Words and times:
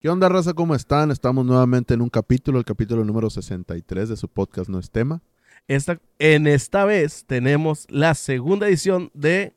¿Qué 0.00 0.08
onda, 0.08 0.30
raza? 0.30 0.54
¿Cómo 0.54 0.74
están? 0.74 1.10
Estamos 1.10 1.44
nuevamente 1.44 1.92
en 1.92 2.00
un 2.00 2.08
capítulo, 2.08 2.58
el 2.58 2.64
capítulo 2.64 3.04
número 3.04 3.28
63 3.28 4.08
de 4.08 4.16
su 4.16 4.28
podcast 4.28 4.70
No 4.70 4.78
es 4.78 4.90
tema. 4.90 5.20
Esta, 5.68 6.00
en 6.18 6.46
esta 6.46 6.86
vez 6.86 7.26
tenemos 7.26 7.86
la 7.90 8.14
segunda 8.14 8.66
edición 8.66 9.10
de 9.12 9.54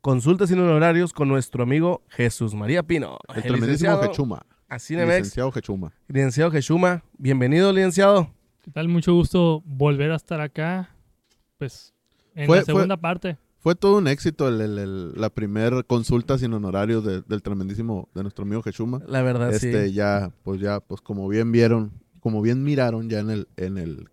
Consultas 0.00 0.48
sin 0.48 0.58
honorarios 0.60 1.12
con 1.12 1.28
nuestro 1.28 1.62
amigo 1.62 2.02
Jesús 2.08 2.54
María 2.54 2.82
Pino. 2.82 3.18
El, 3.34 3.42
tremendísimo 3.42 3.98
Jechuma. 4.00 4.46
Así 4.66 4.96
Licenciado 4.96 5.52
Jechuma. 5.52 5.92
Licenciado 6.08 6.50
Jechuma. 6.50 7.04
Bienvenido, 7.18 7.70
licenciado. 7.70 8.30
¿Qué 8.62 8.70
tal? 8.70 8.88
Mucho 8.88 9.12
gusto 9.12 9.62
volver 9.66 10.10
a 10.10 10.16
estar 10.16 10.40
acá. 10.40 10.88
Pues 11.58 11.92
en 12.34 12.46
Fue- 12.46 12.60
la 12.60 12.64
segunda 12.64 12.96
parte. 12.96 13.36
Fue 13.62 13.74
todo 13.76 13.98
un 13.98 14.08
éxito 14.08 14.48
el- 14.48 14.60
el- 14.60 14.78
el- 14.78 15.12
la 15.14 15.30
primera 15.30 15.82
consulta 15.84 16.36
sin 16.36 16.52
honorarios 16.52 17.04
de- 17.04 17.22
del 17.22 17.42
tremendísimo 17.42 18.08
de 18.14 18.22
nuestro 18.22 18.44
amigo 18.44 18.60
Jechuma. 18.62 19.00
La 19.06 19.22
verdad, 19.22 19.54
Este 19.54 19.86
sí. 19.88 19.92
ya, 19.94 20.32
pues 20.42 20.60
ya, 20.60 20.80
pues 20.80 21.00
como 21.00 21.28
bien 21.28 21.52
vieron, 21.52 21.92
como 22.20 22.42
bien 22.42 22.64
miraron 22.64 23.08
ya 23.08 23.20
en 23.20 23.30
el, 23.30 23.48
en 23.56 23.78
el, 23.78 24.08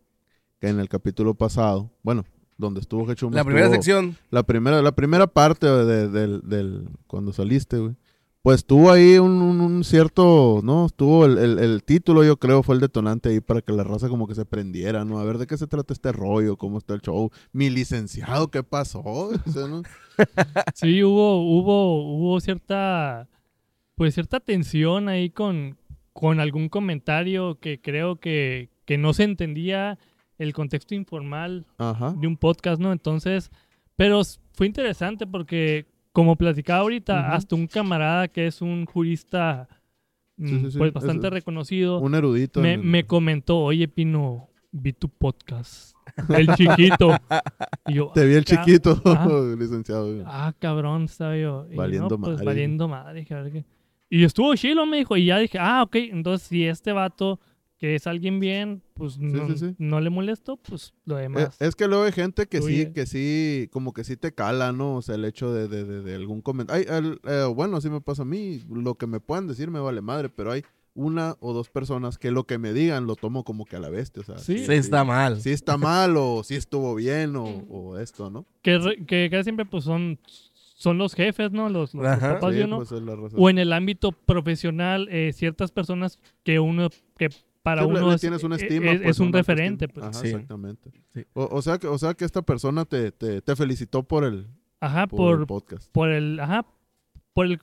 en 0.62 0.80
el 0.80 0.88
capítulo 0.88 1.34
pasado, 1.34 1.92
bueno, 2.04 2.26
donde 2.58 2.80
estuvo 2.82 3.08
Jechuma. 3.08 3.36
La 3.36 3.44
primera 3.44 3.66
estuvo- 3.66 3.76
sección. 3.82 4.18
La 4.30 4.44
primera, 4.44 4.82
la 4.84 4.92
primera 4.92 5.26
parte 5.26 5.66
de- 5.66 6.10
del, 6.10 6.42
del- 6.44 6.88
cuando 7.08 7.34
saliste, 7.34 7.78
güey. 7.80 7.96
Pues 8.42 8.66
tuvo 8.66 8.90
ahí 8.92 9.18
un, 9.18 9.42
un- 9.42 9.60
un 9.60 9.84
cierto, 9.84 10.62
¿no? 10.64 10.86
Estuvo 10.86 11.26
el, 11.26 11.38
el- 11.38 11.60
el 11.60 11.84
título, 11.84 12.24
yo 12.24 12.38
creo, 12.38 12.64
fue 12.64 12.76
el 12.76 12.82
detonante 12.82 13.30
ahí 13.30 13.42
para 13.42 13.62
que 13.62 13.74
la 13.74 13.84
raza 13.84 14.08
como 14.08 14.28
que 14.28 14.36
se 14.36 14.46
prendiera, 14.46 15.04
¿no? 15.04 15.20
A 15.20 15.26
ver 15.26 15.38
de 15.38 15.46
qué 15.46 15.58
se 15.58 15.68
trata 15.68 15.92
este 15.94 16.14
rollo, 16.14 16.56
cómo 16.56 16.78
está 16.78 16.94
el 16.94 17.02
show. 17.02 17.32
Mi 17.52 17.70
licenciado, 17.70 18.50
¿qué 18.50 18.64
pasó? 18.64 19.02
O 19.04 19.52
sea, 19.52 19.68
¿no? 19.68 19.82
Sí, 20.74 21.04
hubo, 21.04 21.42
hubo, 21.44 22.16
hubo 22.18 22.40
cierta, 22.40 23.28
pues 23.96 24.14
cierta 24.14 24.40
tensión 24.40 25.10
ahí 25.10 25.30
con, 25.30 25.78
con 26.14 26.40
algún 26.40 26.70
comentario 26.70 27.60
que 27.60 27.80
creo 27.82 28.18
que, 28.22 28.70
que 28.86 28.98
no 28.98 29.14
se 29.14 29.24
entendía 29.24 29.98
el 30.38 30.54
contexto 30.54 30.96
informal 30.96 31.66
Ajá. 31.78 32.14
de 32.18 32.26
un 32.28 32.38
podcast, 32.38 32.82
¿no? 32.82 32.92
Entonces, 32.94 33.52
pero 33.98 34.22
fue 34.54 34.68
interesante 34.68 35.28
porque, 35.28 35.86
como 36.12 36.36
platicaba 36.36 36.80
ahorita, 36.82 37.14
Ujú. 37.20 37.32
hasta 37.36 37.56
un 37.56 37.68
camarada 37.68 38.28
que 38.28 38.48
es 38.48 38.62
un 38.62 38.86
jurista, 38.86 39.68
mm, 40.38 40.48
Sí, 40.48 40.60
sí, 40.62 40.72
sí. 40.72 40.78
pues 40.78 40.94
bastante 40.94 41.28
Es- 41.28 41.34
reconocido, 41.34 42.00
Un 42.00 42.16
erudito. 42.16 42.62
me, 42.62 42.74
el- 42.76 42.84
me 42.84 43.06
comentó, 43.06 43.60
oye 43.60 43.88
Pino, 43.88 44.50
vi 44.72 44.94
tu 44.94 45.10
podcast, 45.10 45.96
el 46.30 46.48
chiquito. 46.56 47.16
Y 47.88 47.94
yo, 47.96 48.12
Te 48.14 48.26
vi 48.26 48.34
el 48.34 48.40
"Ah, 48.42 48.44
chiquito, 48.44 49.02
Ajá. 49.06 49.30
licenciado. 49.58 50.24
Ah, 50.26 50.54
cabrón, 50.60 51.04
estaba 51.04 51.36
yo. 51.38 51.66
Y 51.72 51.76
Valiendo 51.76 52.10
no, 52.10 52.18
pues, 52.20 52.32
madre. 52.34 52.46
Valiendo 52.46 52.88
madre. 52.88 53.20
dije, 53.22 53.34
a 53.36 53.42
ver 53.42 53.52
qué. 53.52 53.66
Y 54.12 54.24
estuvo 54.24 54.56
chilo, 54.56 54.86
me 54.88 54.98
dijo. 54.98 55.16
Y 55.18 55.26
ya 55.26 55.38
dije, 55.38 55.58
ah, 55.60 55.84
ok. 55.84 55.96
Entonces, 55.96 56.48
si 56.48 56.66
este 56.66 56.92
vato, 56.92 57.40
que 57.80 57.96
es 57.96 58.06
alguien 58.08 58.40
bien, 58.42 58.82
pues 58.94 59.18
no, 59.18 59.48
sí, 59.48 59.58
sí. 59.58 59.76
no 59.78 60.02
le 60.02 60.10
molesto, 60.10 60.58
pues 60.58 60.94
lo 61.06 61.18
Eh, 61.18 61.24
demás. 61.24 61.56
Es 61.62 61.76
que 61.76 61.88
luego 61.88 62.04
hay 62.04 62.12
gente 62.12 62.46
que 62.48 62.62
sí, 62.62 62.92
que 62.94 63.06
sí, 63.06 63.70
como 63.72 63.94
que 63.94 64.04
sí 64.04 64.18
te 64.18 64.34
cala, 64.34 64.72
¿no? 64.74 64.98
O 64.98 65.02
sea, 65.02 65.16
el 65.16 65.24
hecho 65.26 65.54
de, 65.54 65.68
de, 65.70 65.86
de- 65.86 66.02
de 66.02 66.16
algún 66.16 66.42
comentario. 66.42 66.86
bueno, 67.56 67.78
así 67.78 67.90
me 67.90 68.02
pasa 68.02 68.24
a 68.24 68.26
mí. 68.26 68.62
Lo 68.70 68.96
que 68.96 69.08
me 69.08 69.20
puedan 69.22 69.48
decir 69.48 69.72
me 69.72 69.80
vale 69.80 70.02
madre, 70.02 70.30
pero 70.30 70.52
hay 70.52 70.64
una 70.94 71.36
o 71.40 71.54
dos 71.54 71.70
personas 71.70 72.18
que 72.18 72.32
lo 72.32 72.44
que 72.44 72.58
me 72.58 72.74
digan 72.74 73.08
lo 73.08 73.16
tomo 73.16 73.46
como 73.46 73.64
que 73.64 73.78
a 73.78 73.80
la 73.80 73.90
bestia. 73.90 74.22
O 74.22 74.26
sea, 74.26 74.38
Sí. 74.40 74.58
Sí, 74.66 74.74
está 74.74 75.06
mal. 75.06 75.40
Sí 75.42 75.52
está 75.52 75.78
mal 75.78 76.16
o 76.18 76.44
sí 76.44 76.56
estuvo 76.56 76.94
bien 76.96 77.38
o, 77.38 77.46
o 77.70 77.98
esto, 77.98 78.30
¿no? 78.30 78.46
que, 78.62 78.78
re- 78.78 79.06
que 79.06 79.30
casi 79.32 79.44
siempre, 79.46 79.66
pues 79.66 79.86
son, 79.86 80.20
son 80.76 80.98
los 80.98 81.14
jefes, 81.14 81.54
¿no? 81.54 81.70
Los, 81.70 81.94
los 81.94 82.04
papás, 82.06 82.52
Sí, 82.52 82.58
¿sí 82.58 82.64
o 82.64 82.68
no? 82.68 82.78
pues, 82.78 82.92
es 82.92 83.02
la 83.02 83.16
razón. 83.16 83.40
O 83.40 83.50
en 83.50 83.58
el 83.60 83.72
ámbito 83.72 84.12
profesional, 84.12 85.08
eh, 85.10 85.32
ciertas 85.34 85.72
personas 85.72 86.20
que 86.44 86.60
uno, 86.60 86.90
que 87.18 87.30
para 87.70 87.82
Sí, 87.84 87.88
uno 87.90 88.10
le 88.10 88.16
es, 88.16 88.22
tienes 88.22 88.44
una 88.44 88.56
es- 88.56 88.64
estima, 88.64 88.92
es, 88.92 88.98
pues, 89.00 89.10
es 89.12 89.20
un 89.20 89.28
una 89.30 89.38
referente. 89.40 89.88
Pues. 89.88 90.06
Ajá, 90.06 90.14
Sí. 90.14 90.28
exactamente. 90.28 90.92
Sí. 91.14 91.26
O, 91.34 91.46
o 91.52 91.62
sea 91.62 91.78
que, 91.78 91.88
o 91.88 91.98
sea 91.98 92.14
que 92.14 92.26
esta 92.26 92.42
persona 92.42 92.86
te, 92.86 93.12
te, 93.12 93.42
te 93.42 93.56
felicitó 93.56 94.04
por 94.04 94.24
el, 94.24 94.48
Ajá, 94.80 95.08
por 95.08 95.18
por, 95.18 95.40
el 95.42 95.46
podcast. 95.48 95.92
por 95.92 96.10
el, 96.10 96.40
ajá, 96.40 96.66
por 97.34 97.46
el, 97.46 97.60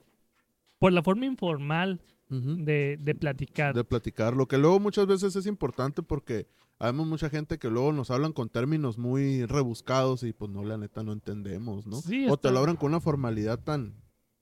por 0.79 0.93
la 0.93 1.03
forma 1.03 1.27
informal 1.27 2.01
de, 2.29 2.99
de 3.01 3.15
platicar. 3.15 3.75
de 3.75 3.85
platicar, 3.85 4.35
lo 4.35 4.47
que 4.49 4.59
luego 4.59 4.81
muchas 4.81 5.07
veces 5.07 5.37
es 5.37 5.47
importante 5.47 6.03
porque 6.03 6.49
habemos 6.81 7.07
mucha 7.07 7.31
gente 7.31 7.57
que 7.59 7.71
luego 7.71 7.93
nos 7.93 8.11
hablan 8.11 8.33
con 8.33 8.49
términos 8.49 8.99
muy 8.99 9.47
rebuscados 9.47 10.25
y 10.25 10.33
pues 10.33 10.51
no, 10.51 10.65
la 10.65 10.77
neta 10.77 11.03
no 11.05 11.13
entendemos, 11.13 11.87
¿no? 11.87 11.97
Sí, 12.03 12.27
o 12.29 12.37
te 12.37 12.51
lo 12.51 12.59
hablan 12.59 12.77
con 12.77 12.89
una 12.91 13.01
formalidad 13.01 13.61
tan, 13.61 13.95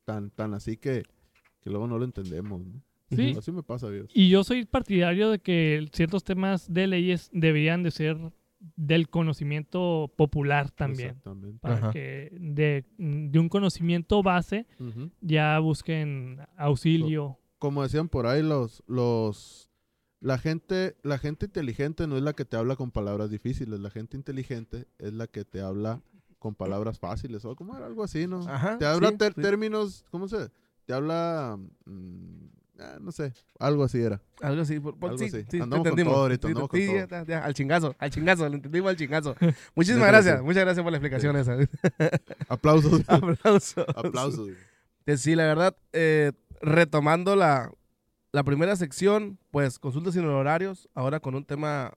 tan, 0.04 0.30
tan 0.30 0.54
así 0.54 0.76
que, 0.78 1.02
que 1.60 1.68
luego 1.70 1.86
no 1.86 1.98
lo 1.98 2.04
entendemos, 2.06 2.64
¿no? 2.64 2.80
Sí. 3.10 3.34
Así 3.38 3.52
me 3.52 3.62
pasa, 3.62 3.90
Dios. 3.90 4.10
Y 4.14 4.28
yo 4.28 4.44
soy 4.44 4.64
partidario 4.64 5.30
de 5.30 5.38
que 5.38 5.86
ciertos 5.92 6.24
temas 6.24 6.72
de 6.72 6.86
leyes 6.86 7.30
deberían 7.32 7.82
de 7.82 7.90
ser 7.90 8.18
del 8.76 9.08
conocimiento 9.10 10.10
popular 10.16 10.70
también. 10.70 11.10
Exactamente. 11.10 11.58
Para 11.60 11.74
Ajá. 11.76 11.90
que 11.92 12.30
de, 12.40 12.84
de 12.96 13.38
un 13.38 13.48
conocimiento 13.50 14.22
base 14.22 14.66
ya 15.20 15.58
busquen 15.58 16.38
auxilio. 16.56 17.38
Como 17.58 17.82
decían 17.82 18.08
por 18.08 18.26
ahí 18.26 18.42
los, 18.42 18.82
los, 18.86 19.70
la 20.20 20.38
gente, 20.38 20.96
la 21.02 21.18
gente 21.18 21.46
inteligente 21.46 22.06
no 22.06 22.16
es 22.16 22.22
la 22.22 22.32
que 22.32 22.44
te 22.46 22.56
habla 22.56 22.76
con 22.76 22.90
palabras 22.90 23.30
difíciles, 23.30 23.80
la 23.80 23.90
gente 23.90 24.16
inteligente 24.16 24.86
es 24.98 25.12
la 25.12 25.26
que 25.26 25.44
te 25.44 25.60
habla 25.60 26.00
con 26.38 26.54
palabras 26.54 26.98
fáciles, 26.98 27.44
o 27.46 27.56
como 27.56 27.74
era 27.76 27.86
algo 27.86 28.02
así, 28.02 28.26
¿no? 28.26 28.40
Ajá, 28.48 28.76
Te 28.78 28.84
habla 28.86 29.10
sí, 29.10 29.16
ter- 29.18 29.32
sí. 29.34 29.40
términos, 29.40 30.04
¿cómo 30.10 30.28
se? 30.28 30.50
Te 30.84 30.92
habla, 30.92 31.58
mm, 31.86 32.46
ah, 32.80 32.98
no 33.00 33.12
sé, 33.12 33.32
algo 33.58 33.84
así 33.84 34.00
era. 34.00 34.20
Algo 34.40 34.62
así. 34.62 34.80
por- 34.80 34.98
por- 34.98 35.10
Algo 35.10 35.18
sí, 35.18 35.24
así. 35.26 35.44
sí, 35.50 35.60
Andamos 35.60 35.88
con 35.88 35.96
todo 36.04 36.14
ahorita, 36.16 36.48
Sí, 36.48 36.52
andamos 36.52 36.70
sí, 36.72 36.86
con 36.86 36.94
ya 36.96 37.06
todo. 37.06 37.18
está, 37.20 37.24
ya, 37.32 37.44
al 37.44 37.54
chingazo, 37.54 37.94
al 37.98 38.10
chingazo, 38.10 38.48
lo 38.48 38.54
entendimos 38.56 38.90
al 38.90 38.96
chingazo. 38.96 39.36
Muchísimas 39.74 40.08
gracias, 40.08 40.42
muchas 40.42 40.64
gracias 40.64 40.82
por 40.82 40.92
la 40.92 40.98
explicación 40.98 41.36
esa. 41.36 41.56
Aplausos. 42.48 43.02
Aplausos. 43.08 43.84
Aplausos. 43.96 44.48
Sí, 45.16 45.34
la 45.34 45.44
verdad, 45.44 45.76
eh, 45.92 46.32
retomando 46.60 47.36
la, 47.36 47.70
la 48.32 48.42
primera 48.42 48.74
sección, 48.76 49.38
pues 49.50 49.78
consultas 49.78 50.14
sin 50.14 50.24
horarios, 50.24 50.88
ahora 50.94 51.20
con 51.20 51.34
un 51.34 51.44
tema, 51.44 51.92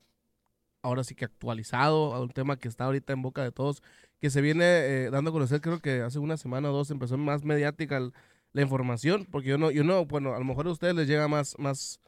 ahora 0.81 1.03
sí 1.03 1.15
que 1.15 1.25
actualizado, 1.25 2.21
un 2.21 2.29
tema 2.29 2.57
que 2.57 2.67
está 2.67 2.85
ahorita 2.85 3.13
en 3.13 3.21
boca 3.21 3.43
de 3.43 3.51
todos, 3.51 3.81
que 4.19 4.29
se 4.29 4.41
viene 4.41 4.63
eh, 4.65 5.09
dando 5.11 5.29
a 5.29 5.33
conocer, 5.33 5.61
creo 5.61 5.79
que 5.79 6.01
hace 6.01 6.19
una 6.19 6.37
semana 6.37 6.69
o 6.69 6.73
dos 6.73 6.91
empezó 6.91 7.17
más 7.17 7.43
mediática 7.43 7.97
el- 7.97 8.13
la 8.57 8.63
información, 8.63 9.27
porque 9.31 9.49
yo 9.49 9.57
no, 9.59 9.69
yo 9.69 9.83
no, 9.83 10.05
bueno, 10.05 10.33
a 10.33 10.39
lo 10.39 10.45
mejor 10.45 10.65
a 10.67 10.71
ustedes 10.71 10.95
les 10.95 11.07
llega 11.07 11.27
más, 11.27 11.55
más, 11.59 11.99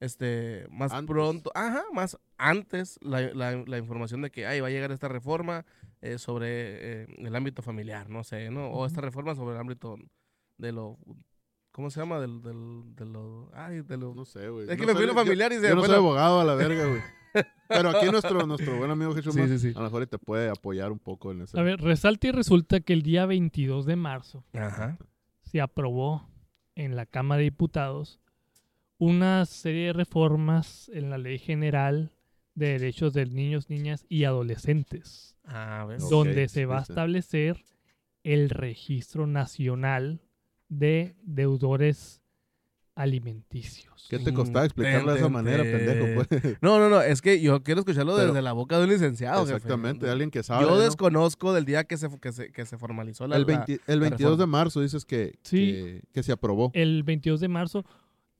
este, 0.00 0.66
más 0.70 0.92
Antes. 0.92 1.06
pronto, 1.12 1.50
ajá, 1.54 1.82
más 1.92 2.18
antes 2.38 2.98
la, 3.02 3.20
la- 3.34 3.62
la 3.66 3.78
información 3.78 4.22
de 4.22 4.30
que, 4.30 4.46
ay, 4.46 4.60
va 4.60 4.68
a 4.68 4.70
llegar 4.70 4.90
esta 4.90 5.08
reforma 5.08 5.66
eh, 6.00 6.16
sobre 6.18 6.46
eh, 7.02 7.06
el 7.18 7.36
ámbito 7.36 7.60
familiar, 7.62 8.08
no 8.08 8.24
sé, 8.24 8.50
¿no? 8.50 8.68
O 8.70 8.86
esta 8.86 9.00
reforma 9.00 9.34
sobre 9.34 9.54
el 9.56 9.60
ámbito 9.60 9.96
de 10.56 10.72
lo, 10.72 10.96
¿cómo 11.72 11.90
se 11.90 12.00
llama? 12.00 12.20
Del, 12.20 12.40
del, 12.42 12.94
de 12.96 13.04
lo, 13.04 13.50
ay, 13.52 13.82
de 13.82 13.96
lo, 13.98 14.14
No 14.14 14.24
sé, 14.24 14.48
güey. 14.48 14.64
es 14.70 14.76
que 14.76 14.82
No 14.82 14.86
me 14.88 14.92
fui 14.94 15.04
a 15.04 15.06
lo 15.08 15.12
yo- 15.12 15.18
familiar 15.18 15.52
y 15.52 15.56
se 15.56 15.68
Yo 15.68 15.74
no 15.74 15.82
soy 15.82 15.90
la- 15.90 15.96
abogado 15.98 16.40
a 16.40 16.44
la 16.44 16.54
verga, 16.64 16.86
güey. 16.86 17.02
Pero 17.68 17.90
aquí 17.90 18.06
nuestro, 18.10 18.46
nuestro 18.46 18.78
buen 18.78 18.90
amigo 18.90 19.14
Jesús 19.14 19.34
Sí, 19.34 19.46
sí, 19.46 19.58
sí. 19.58 19.68
a 19.76 19.80
lo 19.80 19.84
mejor 19.84 20.06
te 20.06 20.18
puede 20.18 20.48
apoyar 20.48 20.90
un 20.90 20.98
poco 20.98 21.32
en 21.32 21.42
eso. 21.42 21.58
A 21.58 21.62
ver, 21.62 21.78
resalta 21.82 22.28
y 22.28 22.30
resulta 22.30 22.80
que 22.80 22.94
el 22.94 23.02
día 23.02 23.26
22 23.26 23.84
de 23.84 23.96
marzo 23.96 24.42
Ajá. 24.54 24.96
Se 25.48 25.60
aprobó 25.60 26.28
en 26.74 26.94
la 26.94 27.06
Cámara 27.06 27.38
de 27.38 27.44
Diputados 27.44 28.20
una 28.98 29.46
serie 29.46 29.86
de 29.86 29.92
reformas 29.92 30.90
en 30.92 31.10
la 31.10 31.18
Ley 31.18 31.38
General 31.38 32.12
de 32.54 32.78
Derechos 32.78 33.12
de 33.14 33.26
Niños, 33.26 33.70
Niñas 33.70 34.04
y 34.08 34.24
Adolescentes, 34.24 35.36
Ah, 35.44 35.88
donde 36.10 36.48
se 36.48 36.66
va 36.66 36.78
a 36.78 36.82
establecer 36.82 37.64
el 38.22 38.50
registro 38.50 39.26
nacional 39.26 40.20
de 40.68 41.16
deudores 41.22 42.20
alimenticios. 43.02 44.06
¿Qué 44.08 44.18
te 44.18 44.32
costaba 44.32 44.64
explicarlo 44.64 45.12
de 45.12 45.18
esa 45.18 45.28
manera, 45.28 45.62
ten, 45.62 45.72
pendejo? 45.86 46.06
Pues? 46.28 46.58
No, 46.62 46.78
no, 46.78 46.88
no, 46.88 47.00
es 47.02 47.20
que 47.20 47.40
yo 47.40 47.62
quiero 47.62 47.80
escucharlo 47.80 48.14
Pero- 48.16 48.28
desde 48.28 48.42
la 48.42 48.52
boca 48.52 48.78
de 48.78 48.84
un 48.84 48.90
licenciado. 48.90 49.42
jefe. 49.44 49.56
Exactamente, 49.56 50.06
de 50.06 50.12
alguien 50.12 50.30
que 50.30 50.42
sabe. 50.42 50.64
Yo 50.64 50.70
¿no? 50.70 50.78
desconozco 50.78 51.52
del 51.52 51.64
día 51.64 51.84
que 51.84 51.96
se, 51.96 52.08
que 52.20 52.32
se, 52.32 52.50
que 52.52 52.64
se 52.66 52.78
formalizó 52.78 53.26
la... 53.26 53.36
El, 53.36 53.42
la- 53.42 53.64
20 53.66 53.80
el 53.86 54.00
22 54.00 54.38
de 54.38 54.46
marzo 54.46 54.80
dices 54.80 55.04
que, 55.04 55.38
Sí. 55.42 55.58
que, 55.72 56.02
que 56.12 56.22
se 56.22 56.32
aprobó. 56.32 56.70
El 56.74 57.02
22 57.02 57.40
de 57.40 57.48
marzo, 57.48 57.84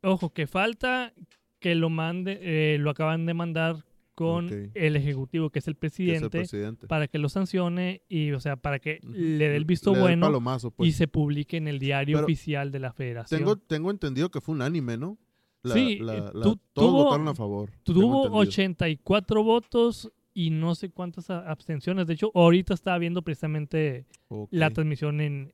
ojo, 0.02 0.30
que 0.32 0.46
falta 0.46 1.12
que 1.60 1.74
lo 1.74 1.90
mande, 1.90 2.38
eh, 2.40 2.78
lo 2.78 2.90
acaban 2.90 3.26
de 3.26 3.34
mandar 3.34 3.84
con 4.18 4.70
el 4.74 4.96
Ejecutivo, 4.96 5.50
que 5.50 5.58
es 5.60 5.68
el 5.68 5.76
que 5.76 5.86
es 5.86 5.92
el 5.92 6.30
presidente, 6.30 6.86
para 6.86 7.08
que 7.08 7.18
lo 7.18 7.28
sancione 7.28 8.02
y, 8.08 8.32
o 8.32 8.40
sea, 8.40 8.56
para 8.56 8.78
que 8.78 8.98
le 9.02 9.48
dé 9.48 9.56
el 9.56 9.64
visto 9.64 9.92
Le 9.94 10.00
bueno 10.00 10.26
palomazo, 10.26 10.70
pues. 10.70 10.88
y 10.88 10.92
se 10.92 11.08
publique 11.08 11.56
en 11.56 11.68
el 11.68 11.78
diario 11.78 12.16
Pero 12.18 12.26
oficial 12.26 12.70
de 12.72 12.78
la 12.80 12.92
federación. 12.92 13.38
Tengo, 13.40 13.56
tengo 13.56 13.90
entendido 13.90 14.30
que 14.30 14.40
fue 14.40 14.54
un 14.54 14.62
anime, 14.62 14.96
¿no? 14.96 15.18
La- 15.62 15.74
Sí, 15.74 15.98
la- 15.98 16.14
eh, 16.16 16.20
la- 16.34 16.42
tu- 16.42 16.56
todos 16.72 16.90
tuvo- 16.92 17.04
votaron 17.04 17.28
a 17.28 17.34
favor. 17.34 17.70
Tuvo 17.82 18.26
entendido. 18.26 18.34
84 18.36 19.42
votos 19.42 20.12
y 20.34 20.50
no 20.50 20.74
sé 20.74 20.90
cuántas 20.90 21.30
abstenciones. 21.30 22.06
De 22.06 22.14
hecho, 22.14 22.30
ahorita 22.34 22.74
estaba 22.74 22.98
viendo 22.98 23.22
precisamente 23.22 24.06
la 24.50 24.70
transmisión 24.70 25.20
en, 25.20 25.52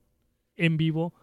en 0.56 0.76
vivo, 0.76 1.14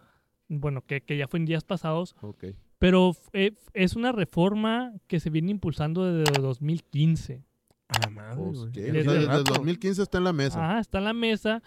bueno, 0.47 0.81
que, 0.85 1.01
que 1.01 1.15
ya 1.17 1.27
fue 1.27 1.39
en 1.39 1.45
días 1.45 1.63
pasados, 1.63 2.15
ok. 2.21 2.45
Pero 2.81 3.15
eh, 3.33 3.51
es 3.75 3.95
una 3.95 4.11
reforma 4.11 4.91
que 5.05 5.19
se 5.19 5.29
viene 5.29 5.51
impulsando 5.51 6.11
desde 6.11 6.41
2015. 6.41 7.43
A 7.89 7.99
la 7.99 8.09
madre, 8.09 8.41
Pues, 8.43 8.71
desde 8.73 8.99
el 9.17 9.27
rato. 9.27 9.53
2015 9.53 10.01
está 10.01 10.17
en 10.17 10.23
la 10.23 10.33
mesa. 10.33 10.57
Ah, 10.77 10.79
está 10.79 10.97
en 10.97 11.03
la 11.03 11.13
mesa. 11.13 11.61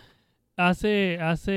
Hace, 0.56 1.18
hace 1.20 1.52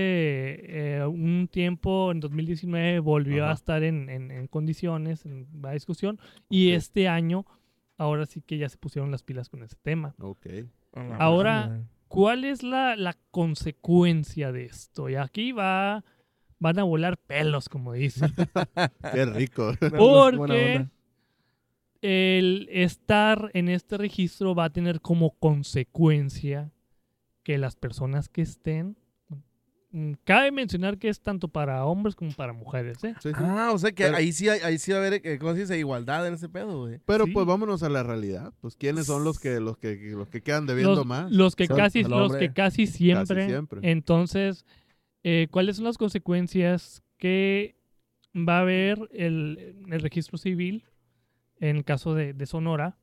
eh, 1.00 1.06
un 1.07 1.48
tiempo, 1.51 2.12
en 2.12 2.19
2019, 2.19 3.00
volvió 3.00 3.44
Ajá. 3.45 3.51
a 3.51 3.56
estar 3.56 3.83
en, 3.83 4.09
en- 4.09 4.30
en 4.30 4.45
condiciones, 4.48 5.25
en 5.25 5.48
la 5.60 5.71
discusión. 5.71 6.19
Y 6.50 6.71
este 6.74 7.07
año, 7.07 7.45
ahora 7.98 8.27
sí 8.27 8.42
que 8.42 8.60
ya 8.60 8.69
se 8.69 8.77
pusieron 8.77 9.10
las 9.10 9.24
pilas 9.24 9.50
con 9.50 9.63
ese 9.63 9.75
tema. 9.81 10.13
Ok. 10.19 10.45
Ahora-. 11.19 11.81
¿Cuál 12.07 12.45
es 12.45 12.62
la, 12.63 12.95
la 12.95 13.18
consecuencia 13.31 14.51
de 14.51 14.65
esto? 14.65 15.10
Y 15.10 15.15
aquí 15.15 15.51
va, 15.51 16.03
van 16.59 16.80
a 16.80 16.83
volar 16.83 17.18
pelos, 17.18 17.69
como 17.69 17.94
dicen. 17.94 18.33
Qué 19.13 19.25
rico. 19.25 19.74
Porque 19.80 20.88
el 22.01 22.68
estar 22.71 23.50
en 23.54 23.69
este 23.69 23.98
registro 23.98 24.54
va 24.56 24.65
a 24.65 24.69
tener 24.69 25.01
como 25.01 25.31
consecuencia 25.39 26.71
que 27.44 27.57
las 27.57 27.75
personas 27.75 28.30
que 28.30 28.42
estén... 28.42 28.98
mm, 29.92 30.13
Cabe 30.24 30.51
mencionar 30.51 30.98
que 31.00 31.09
es 31.09 31.21
tanto 31.21 31.48
para 31.48 31.83
hombres 31.86 32.15
como 32.15 32.31
para 32.33 32.54
mujeres, 32.54 33.03
¿eh? 33.03 33.15
Sí, 33.21 33.30
sí. 33.30 33.36
Ah, 33.44 33.71
o 33.74 33.77
sea 33.80 33.92
que 33.92 34.03
Pero- 34.03 34.18
ahí 34.18 34.31
sí 34.31 34.48
hay- 34.48 34.60
ahí 34.60 34.77
sí 34.77 34.92
va 34.92 34.98
a 35.00 35.01
haber 35.07 35.21
eh, 35.25 35.39
¿cómo 35.39 35.53
se 35.53 35.62
dice? 35.62 35.77
igualdad 35.80 36.27
en 36.27 36.36
ese 36.36 36.50
pedo, 36.50 36.81
güey. 36.81 37.00
Pero 37.06 37.25
Sí. 37.25 37.31
pues 37.31 37.45
vámonos 37.48 37.81
a 37.83 37.89
la 37.89 38.03
realidad. 38.03 38.53
Pues 38.62 38.75
quiénes 38.75 39.06
son 39.07 39.24
los 39.24 39.39
que 39.39 39.60
los 39.60 39.77
que 39.77 39.95
los 40.13 40.30
que 40.30 40.42
quedan 40.42 40.65
debiendo 40.68 40.95
Los, 40.95 41.06
más. 41.06 41.31
los 41.31 41.56
que 41.56 41.65
Son 41.68 41.77
casi, 41.77 42.03
los 42.03 42.31
hombre. 42.31 42.39
que 42.48 42.53
casi 42.53 42.86
siempre. 42.86 43.48
siempre. 43.48 43.80
Entonces, 43.89 44.65
eh, 45.24 45.48
¿cuáles 45.52 45.78
son 45.78 45.86
las 45.86 45.98
consecuencias 45.98 47.04
que 47.18 47.75
va 48.36 48.58
a 48.58 48.62
haber 48.62 49.10
el, 49.12 49.86
el 49.90 50.02
registro 50.02 50.38
civil 50.38 50.86
en 51.60 51.78
el 51.78 51.84
caso 51.84 52.14
de, 52.14 52.34
de 52.34 52.46
Sonora? 52.46 52.98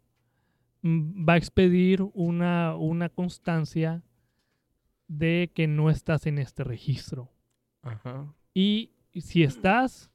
Mm, 0.83 1.29
Va 1.29 1.35
a 1.35 1.39
expedir 1.39 2.03
una, 2.13 2.77
una 2.77 3.09
constancia 3.09 4.03
de 5.09 5.51
que 5.55 5.67
no 5.67 5.91
estás 5.91 6.27
en 6.27 6.39
este 6.39 6.65
registro. 6.65 7.33
Ajá. 7.83 8.35
Y 8.55 8.93
si 9.15 9.43
estás, 9.43 10.11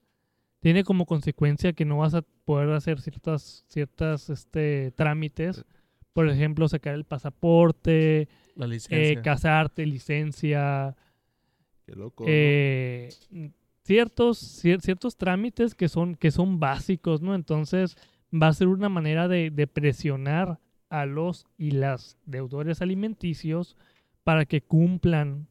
tiene 0.60 0.84
como 0.84 1.06
consecuencia 1.06 1.74
que 1.74 1.86
no 1.86 1.98
vas 1.98 2.14
a 2.14 2.22
poder 2.22 2.70
hacer 2.72 3.00
ciertas, 3.02 3.66
ciertas 3.68 4.30
este, 4.30 4.92
trámites. 4.92 5.66
Por 6.14 6.30
ejemplo, 6.30 6.68
sacar 6.68 6.96
el 6.96 7.06
pasaporte, 7.06 8.28
La 8.56 8.68
eh, 8.90 9.22
casarte, 9.24 9.86
licencia, 9.86 10.96
Loco. 11.96 12.26
eh, 12.28 13.10
ciertos, 13.84 14.64
cier- 14.64 14.82
ciertos 14.82 15.18
trámites 15.18 15.76
que 15.76 15.88
son, 15.90 16.16
que 16.16 16.32
son 16.32 16.60
básicos, 16.60 17.22
¿no? 17.22 17.36
Entonces 17.36 17.98
va 18.32 18.48
a 18.48 18.54
ser 18.54 18.68
una 18.68 18.90
manera 18.90 19.28
de, 19.28 19.50
de 19.50 19.68
presionar 19.68 20.60
a 20.90 21.06
los 21.06 21.46
y 21.58 21.72
las 21.72 22.18
deudores 22.26 22.82
alimenticios 22.82 23.76
para 24.24 24.46
que 24.46 24.62
cumplan 24.62 25.48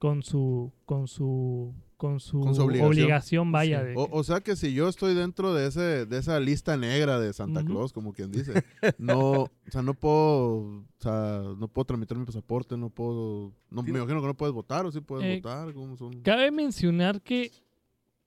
con 0.00 0.22
su, 0.22 0.72
con 0.86 1.06
su, 1.08 1.74
con 1.98 2.20
su, 2.20 2.40
Con 2.40 2.54
su 2.54 2.62
obligación. 2.62 2.88
obligación, 2.90 3.52
vaya. 3.52 3.80
Sí. 3.82 3.86
de 3.88 3.94
O, 3.96 4.08
o 4.10 4.24
sea 4.24 4.40
que 4.40 4.56
si 4.56 4.72
yo 4.72 4.88
estoy 4.88 5.14
dentro 5.14 5.52
de 5.52 5.66
ese 5.66 6.06
de 6.06 6.16
esa 6.18 6.40
lista 6.40 6.78
negra 6.78 7.20
de 7.20 7.34
Santa 7.34 7.60
Ujú. 7.60 7.68
Claus, 7.68 7.92
como 7.92 8.14
quien 8.14 8.32
dice, 8.32 8.54
no, 8.98 9.20
o 9.42 9.50
sea, 9.68 9.82
no 9.82 9.92
puedo, 9.92 10.56
o 10.62 10.84
sea, 11.00 11.42
no 11.58 11.68
puedo 11.68 11.84
tramitar 11.84 12.16
mi 12.16 12.24
pasaporte, 12.24 12.78
no 12.78 12.88
puedo, 12.88 13.52
no 13.68 13.82
me 13.82 13.90
imagino 13.90 14.20
que 14.22 14.26
no 14.26 14.34
puedes 14.34 14.54
votar 14.54 14.86
o 14.86 14.90
sí 14.90 15.00
puedes 15.02 15.26
Eh, 15.26 15.40
votar, 15.42 15.74
¿cómo 15.74 15.94
son? 15.98 16.22
Cabe 16.22 16.50
mencionar 16.50 17.20
que 17.20 17.50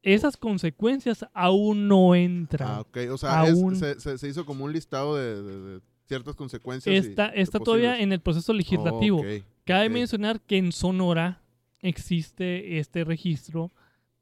esas 0.03 0.37
consecuencias 0.37 1.25
aún 1.33 1.87
no 1.87 2.13
entran. 2.13 2.69
Ah, 2.69 2.81
ok, 2.81 2.97
o 3.11 3.17
sea, 3.17 3.45
es- 3.47 3.53
aún- 3.59 3.75
se, 3.75 3.99
se- 3.99 4.17
se 4.19 4.27
hizo 4.27 4.45
como 4.45 4.65
un 4.65 4.73
listado 4.73 5.15
de, 5.15 5.41
de- 5.41 5.59
de 5.75 5.81
ciertas 6.07 6.35
consecuencias. 6.35 6.93
y- 6.93 7.09
está 7.09 7.31
de 7.31 7.41
está 7.41 7.59
todavía 7.59 7.91
posibles. 7.93 8.03
en 8.03 8.11
el 8.13 8.19
proceso 8.21 8.53
legislativo. 8.53 9.17
Oh, 9.17 9.21
ok, 9.21 9.43
Cabe 9.65 9.87
ok. 9.87 9.93
mencionar 9.93 10.39
que 10.41 10.57
en 10.57 10.71
Sonora 10.71 11.41
existe 11.83 12.79
este 12.79 13.03
registro 13.03 13.71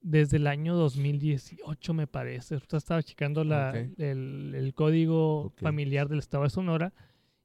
desde 0.02 0.38
el 0.38 0.48
año 0.48 0.76
2018, 0.76 1.94
me 1.94 2.08
parece. 2.08 2.56
Usted 2.56 2.78
estaba 2.78 3.04
checando 3.04 3.44
la- 3.44 3.70
Ok. 3.70 4.00
el, 4.00 4.54
el 4.56 4.74
código 4.74 5.44
Ok. 5.46 5.60
familiar 5.62 6.10
del 6.10 6.20
estado 6.20 6.44
de 6.44 6.50
Sonora 6.50 6.92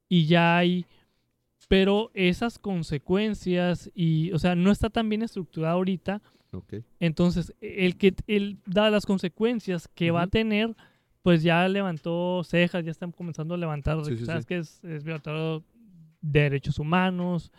y 0.09 0.27
ya 0.27 0.57
hay, 0.57 0.87
pero 1.69 2.11
esas 2.15 2.59
consecuencias 2.59 3.91
y, 3.95 4.33
o 4.33 4.39
sea, 4.39 4.55
no 4.55 4.71
está 4.71 4.89
tan 4.91 5.09
bien 5.09 5.23
estructurada 5.23 5.75
ahorita. 5.75 6.23
Ok. 6.53 6.77
Entonces, 7.01 7.55
el 7.61 7.97
que 7.97 8.15
él 8.27 8.59
da 8.67 8.89
las 8.91 9.05
consecuencias 9.05 9.89
que 9.89 10.11
va 10.11 10.23
a 10.23 10.27
tener, 10.27 10.75
pues 11.23 11.43
ya 11.43 11.69
levantó 11.69 12.43
cejas, 12.45 12.85
ya 12.85 12.91
están 12.91 13.13
comenzando 13.13 13.55
a 13.55 13.59
levantar, 13.59 14.03
Sí, 14.05 14.17
sí, 14.17 14.25
¿sabes 14.25 14.45
sí. 14.45 14.49
qué? 14.49 14.59
Es, 14.59 14.83
es 14.85 15.05
violatorio 15.05 15.63
de 16.23 16.41
derechos 16.41 16.79
humanos 16.79 17.53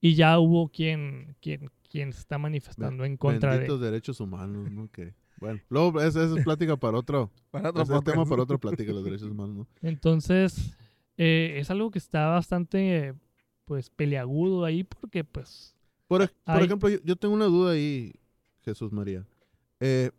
y 0.00 0.14
ya 0.14 0.38
hubo 0.38 0.68
quien, 0.68 1.36
quien, 1.40 1.70
quien 1.90 2.12
se 2.12 2.20
está 2.20 2.38
manifestando 2.38 3.04
en 3.04 3.16
contra 3.16 3.52
Benditos 3.52 3.80
de... 3.80 3.86
derechos 3.86 4.20
humanos, 4.20 4.70
¿no? 4.70 4.90
Que, 4.90 5.14
bueno, 5.40 5.60
luego 5.68 6.00
esa, 6.00 6.24
es 6.24 6.44
plática 6.44 6.76
para 6.76 6.98
otro, 6.98 7.30
Para 7.50 7.70
otro 7.70 7.82
es 7.82 8.04
tema 8.04 8.24
para 8.26 8.42
otra 8.42 8.58
plática, 8.58 8.92
los 8.92 9.04
derechos 9.04 9.30
humanos, 9.30 9.56
¿no? 9.56 9.66
Entonces, 9.82 10.76
eh, 11.16 11.54
es 11.56 11.70
algo 11.70 11.90
que 11.90 11.98
está 11.98 12.26
bastante, 12.28 13.14
pues, 13.64 13.90
peleagudo 13.90 14.64
ahí 14.64 14.84
porque, 14.84 15.24
pues, 15.24 15.74
Por, 16.08 16.20
por 16.28 16.30
Hay- 16.44 16.64
ejemplo, 16.64 16.88
yo, 16.88 16.98
yo 17.04 17.16
tengo 17.16 17.34
una 17.34 17.46
duda 17.46 17.72
ahí, 17.72 18.12
Jesús 18.64 18.92
María. 18.92 19.26
Eh, 19.80 20.10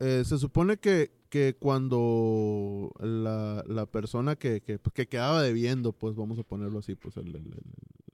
eh, 0.00 0.22
se 0.24 0.38
supone 0.38 0.76
que, 0.78 1.10
que 1.28 1.56
cuando 1.58 2.92
la, 3.00 3.64
la 3.66 3.86
persona 3.86 4.36
que, 4.36 4.60
que, 4.60 4.78
que 4.94 5.08
quedaba 5.08 5.42
debiendo, 5.42 5.92
pues 5.92 6.14
vamos 6.14 6.38
a 6.38 6.42
ponerlo 6.42 6.78
así, 6.78 6.94
pues 6.94 7.16
el, 7.16 7.34
el- 7.34 7.54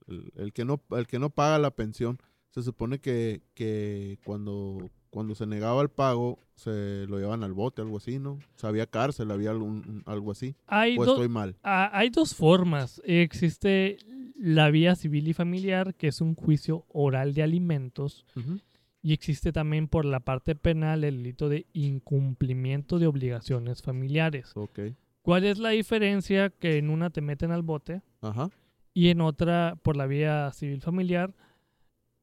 el- 0.07 0.53
que, 0.53 0.65
no, 0.65 0.81
el 0.91 1.07
que 1.07 1.19
no 1.19 1.29
paga 1.29 1.59
la 1.59 1.71
pensión, 1.71 2.19
se 2.49 2.63
supone 2.63 2.99
que, 2.99 3.41
que 3.53 4.17
cuando, 4.23 4.89
cuando 5.09 5.35
se 5.35 5.45
negaba 5.45 5.81
el 5.81 5.89
pago, 5.89 6.39
se 6.55 7.05
lo 7.07 7.17
llevaban 7.17 7.43
al 7.43 7.53
bote, 7.53 7.81
algo 7.81 7.97
así, 7.97 8.17
¿no? 8.17 8.33
O 8.33 8.39
sea, 8.55 8.69
había 8.69 8.85
cárcel, 8.87 9.29
había 9.31 9.51
algún, 9.51 10.03
algo 10.05 10.31
así. 10.31 10.55
hay, 10.67 10.95
estoy 10.97 11.27
mal. 11.27 11.57
ah, 11.63 11.89
hay 11.93 12.09
dos 12.09 12.33
formas. 12.33 13.01
Existe 13.05 13.97
la 14.37 14.69
vía 14.69 14.95
civil 14.95 15.27
y 15.27 15.33
familiar, 15.33 15.95
que 15.95 16.07
es 16.07 16.21
un 16.21 16.35
juicio 16.35 16.85
oral 16.89 17.33
de 17.33 17.43
alimentos. 17.43 18.25
Y 19.01 19.13
existe 19.13 19.51
también 19.51 19.87
por 19.87 20.05
la 20.05 20.21
parte 20.21 20.55
penal 20.55 21.03
el 21.03 21.17
delito 21.17 21.47
de 21.49 21.67
incumplimiento 21.73 22.99
de 22.99 23.07
obligaciones 23.07 23.81
familiares. 23.81 24.53
¿Cuál 25.21 25.43
es 25.45 25.57
la 25.59 25.69
diferencia? 25.69 26.49
Que 26.49 26.77
en 26.77 26.89
una 26.89 27.09
te 27.09 27.21
meten 27.21 27.51
al 27.51 27.63
bote 27.63 28.01
Ajá. 28.21 28.49
Y 28.95 29.09
en 29.09 29.21
otra, 29.21 29.77
por 29.83 29.95
la 29.95 30.07
vía 30.07 30.51
civil 30.53 30.81
familiar, 30.81 31.35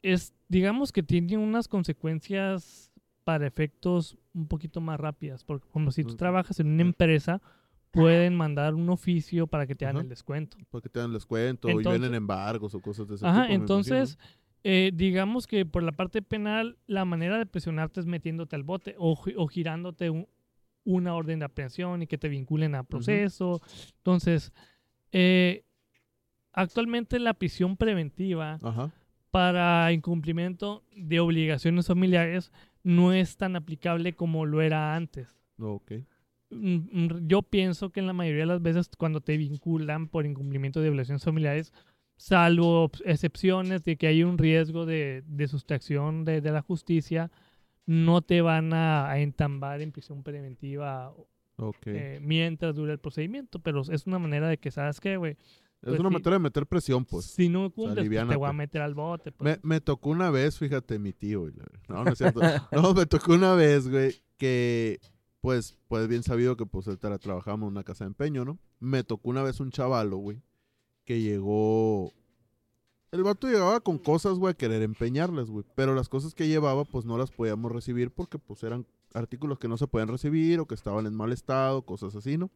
es, 0.03 0.35
digamos 0.49 0.91
que 0.91 1.05
tiene 1.05 1.37
unas 1.39 1.69
consecuencias 1.69 2.91
para 3.23 3.47
efectos 3.47 4.19
un 4.35 4.49
poquito 4.49 4.81
más 4.81 4.99
rápidas. 4.99 5.45
Porque, 5.45 5.69
como 5.71 5.93
si 5.93 6.03
tú 6.03 6.17
trabajas 6.17 6.59
en 6.59 6.67
una 6.69 6.83
empresa, 6.83 7.41
pueden 7.93 8.35
mandar 8.35 8.75
un 8.75 8.89
oficio 8.89 9.47
para 9.47 9.67
que 9.67 9.75
te 9.77 9.87
hagan 9.87 10.03
el 10.05 10.09
descuento. 10.09 10.57
Porque 10.71 10.89
te 10.89 10.99
dan 10.99 11.13
descuento 11.13 11.69
y 11.69 11.73
Entonces- 11.73 12.01
vienen 12.01 12.17
embargos 12.17 12.75
o 12.75 12.81
cosas 12.81 13.07
de 13.07 13.15
ese 13.17 13.27
Ajá, 13.27 13.43
tipo. 13.43 13.55
entonces, 13.55 14.19
eh, 14.65 14.91
digamos 14.95 15.47
que 15.47 15.67
por 15.67 15.83
la 15.83 15.93
parte 15.93 16.23
penal, 16.23 16.79
la 16.87 17.05
manera 17.05 17.37
de 17.39 17.47
presionarte 17.47 18.01
es 18.01 18.07
metiéndote 18.07 18.57
al 18.57 18.63
bote 18.65 18.95
o, 18.99 19.13
o 19.37 19.47
girándote 19.47 20.09
un- 20.11 20.27
una 20.85 21.15
orden 21.15 21.39
de 21.39 21.45
aprehensión 21.45 22.03
y 22.03 22.07
que 22.09 22.19
te 22.19 22.29
vinculen 22.29 22.75
a 22.75 22.83
proceso. 22.83 23.61
Entonces, 23.99 24.53
eh, 25.13 25.65
actualmente 26.53 27.19
la 27.19 27.35
prisión 27.35 27.77
preventiva 27.77 28.59
Ajá. 28.63 28.93
para 29.31 29.93
incumplimiento 29.93 30.85
de 30.95 31.21
obligaciones 31.21 31.87
familiares 31.87 32.53
no 32.83 33.13
es 33.13 33.37
tan 33.37 33.57
aplicable 33.57 34.15
como 34.15 34.45
lo 34.47 34.61
era 34.61 34.95
antes. 34.95 35.37
Ok. 35.59 35.93
Mm, 36.51 36.77
mm, 36.77 37.29
Yo 37.29 37.43
pienso 37.43 37.91
que 37.91 38.01
en 38.01 38.07
la 38.07 38.13
mayoría 38.13 38.43
de 38.43 38.47
las 38.47 38.63
veces 38.63 38.91
cuando 38.99 39.21
te 39.21 39.37
vinculan 39.37 40.09
por 40.09 40.27
incumplimiento 40.27 40.81
de 40.81 40.91
obligaciones 40.91 41.25
familiares, 41.25 41.73
salvo 42.17 42.91
excepciones 43.05 43.85
de 43.85 43.97
que 43.97 44.07
hay 44.07 44.23
un 44.23 44.39
riesgo 44.39 44.85
de, 44.87 45.23
de 45.27 45.49
sustracción 45.49 46.25
de, 46.25 46.41
de 46.41 46.53
la 46.53 46.61
justicia, 46.63 47.31
no 47.87 48.23
te 48.23 48.43
van 48.43 48.73
a, 48.75 49.11
a 49.11 49.19
entambar 49.19 49.81
en 49.81 49.93
prisión 49.93 50.23
preventiva 50.23 51.15
eh, 51.87 52.21
mientras 52.23 52.77
dure 52.77 52.93
el 52.93 52.99
procedimiento. 52.99 53.59
Pero 53.61 53.81
es 53.81 54.07
una 54.07 54.19
manera 54.19 54.49
de 54.49 54.59
que, 54.59 54.71
¿sabes 54.71 55.01
qué, 55.01 55.17
güey? 55.17 55.37
Es 55.83 55.89
pues 55.89 55.99
una 55.99 56.11
sí. 56.11 56.13
manera 56.15 56.31
de 56.31 56.39
meter 56.39 56.65
presión, 56.65 57.05
pues. 57.05 57.25
si 57.25 57.49
no 57.49 57.69
cumples, 57.73 58.09
pues, 58.09 58.29
te 58.29 58.37
voy 58.37 58.49
a 58.49 58.53
meter 58.53 58.83
al 58.83 58.95
bote. 58.95 59.33
Me, 59.33 59.37
pues. 59.55 59.65
me 59.65 59.81
tocó 59.81 60.11
una 60.11 60.31
vez, 60.31 60.57
fíjate, 60.57 60.97
mi 61.01 61.13
tío. 61.13 61.41
güey. 61.41 61.53
No, 61.89 62.05
no 62.05 62.13
es 62.13 62.19
cierto. 62.19 62.41
No, 62.71 62.95
me 62.95 63.05
tocó 63.05 63.33
una 63.33 63.55
vez, 63.55 63.89
güey, 63.89 64.15
que, 64.37 65.01
pues, 65.41 65.77
pues 65.89 66.07
bien 66.07 66.23
sabido 66.23 66.57
que, 66.57 66.67
pues, 66.67 66.87
ahorita 66.87 67.19
trabajamos 67.19 67.67
en 67.67 67.73
una 67.73 67.83
casa 67.83 68.05
de 68.05 68.11
empeño, 68.11 68.45
¿no? 68.45 68.61
Me 68.79 69.03
tocó 69.03 69.31
una 69.31 69.43
vez 69.43 69.59
un 69.59 69.73
chavalo, 69.73 70.19
güey, 70.19 70.41
que 71.05 71.21
llegó... 71.21 72.13
El 73.11 73.25
vato 73.25 73.49
llegaba 73.49 73.81
con 73.81 73.99
cosas, 73.99 74.39
güey, 74.39 74.53
a 74.53 74.57
querer 74.57 74.83
empeñarlas, 74.83 75.51
güey. 75.51 75.65
Pero 75.75 75.97
las 75.97 76.09
cosas 76.09 76.33
que 76.33 76.47
llevaba, 76.47 76.85
pues, 76.85 77.05
no 77.05 77.19
las 77.19 77.33
podíamos 77.33 77.73
recibir 77.73 78.13
porque, 78.13 78.39
pues, 78.39 78.63
eran 78.63 78.87
artículos 79.15 79.59
que 79.59 79.67
no 79.67 79.77
se 79.77 79.89
pueden 79.89 80.09
recibir 80.09 80.61
o 80.61 80.67
que 80.67 80.77
estaban 80.77 81.07
en 81.07 81.15
mal 81.15 81.33
estado, 81.33 81.83
cosas 81.83 82.15
así, 82.15 82.39
¿no? 82.39 82.51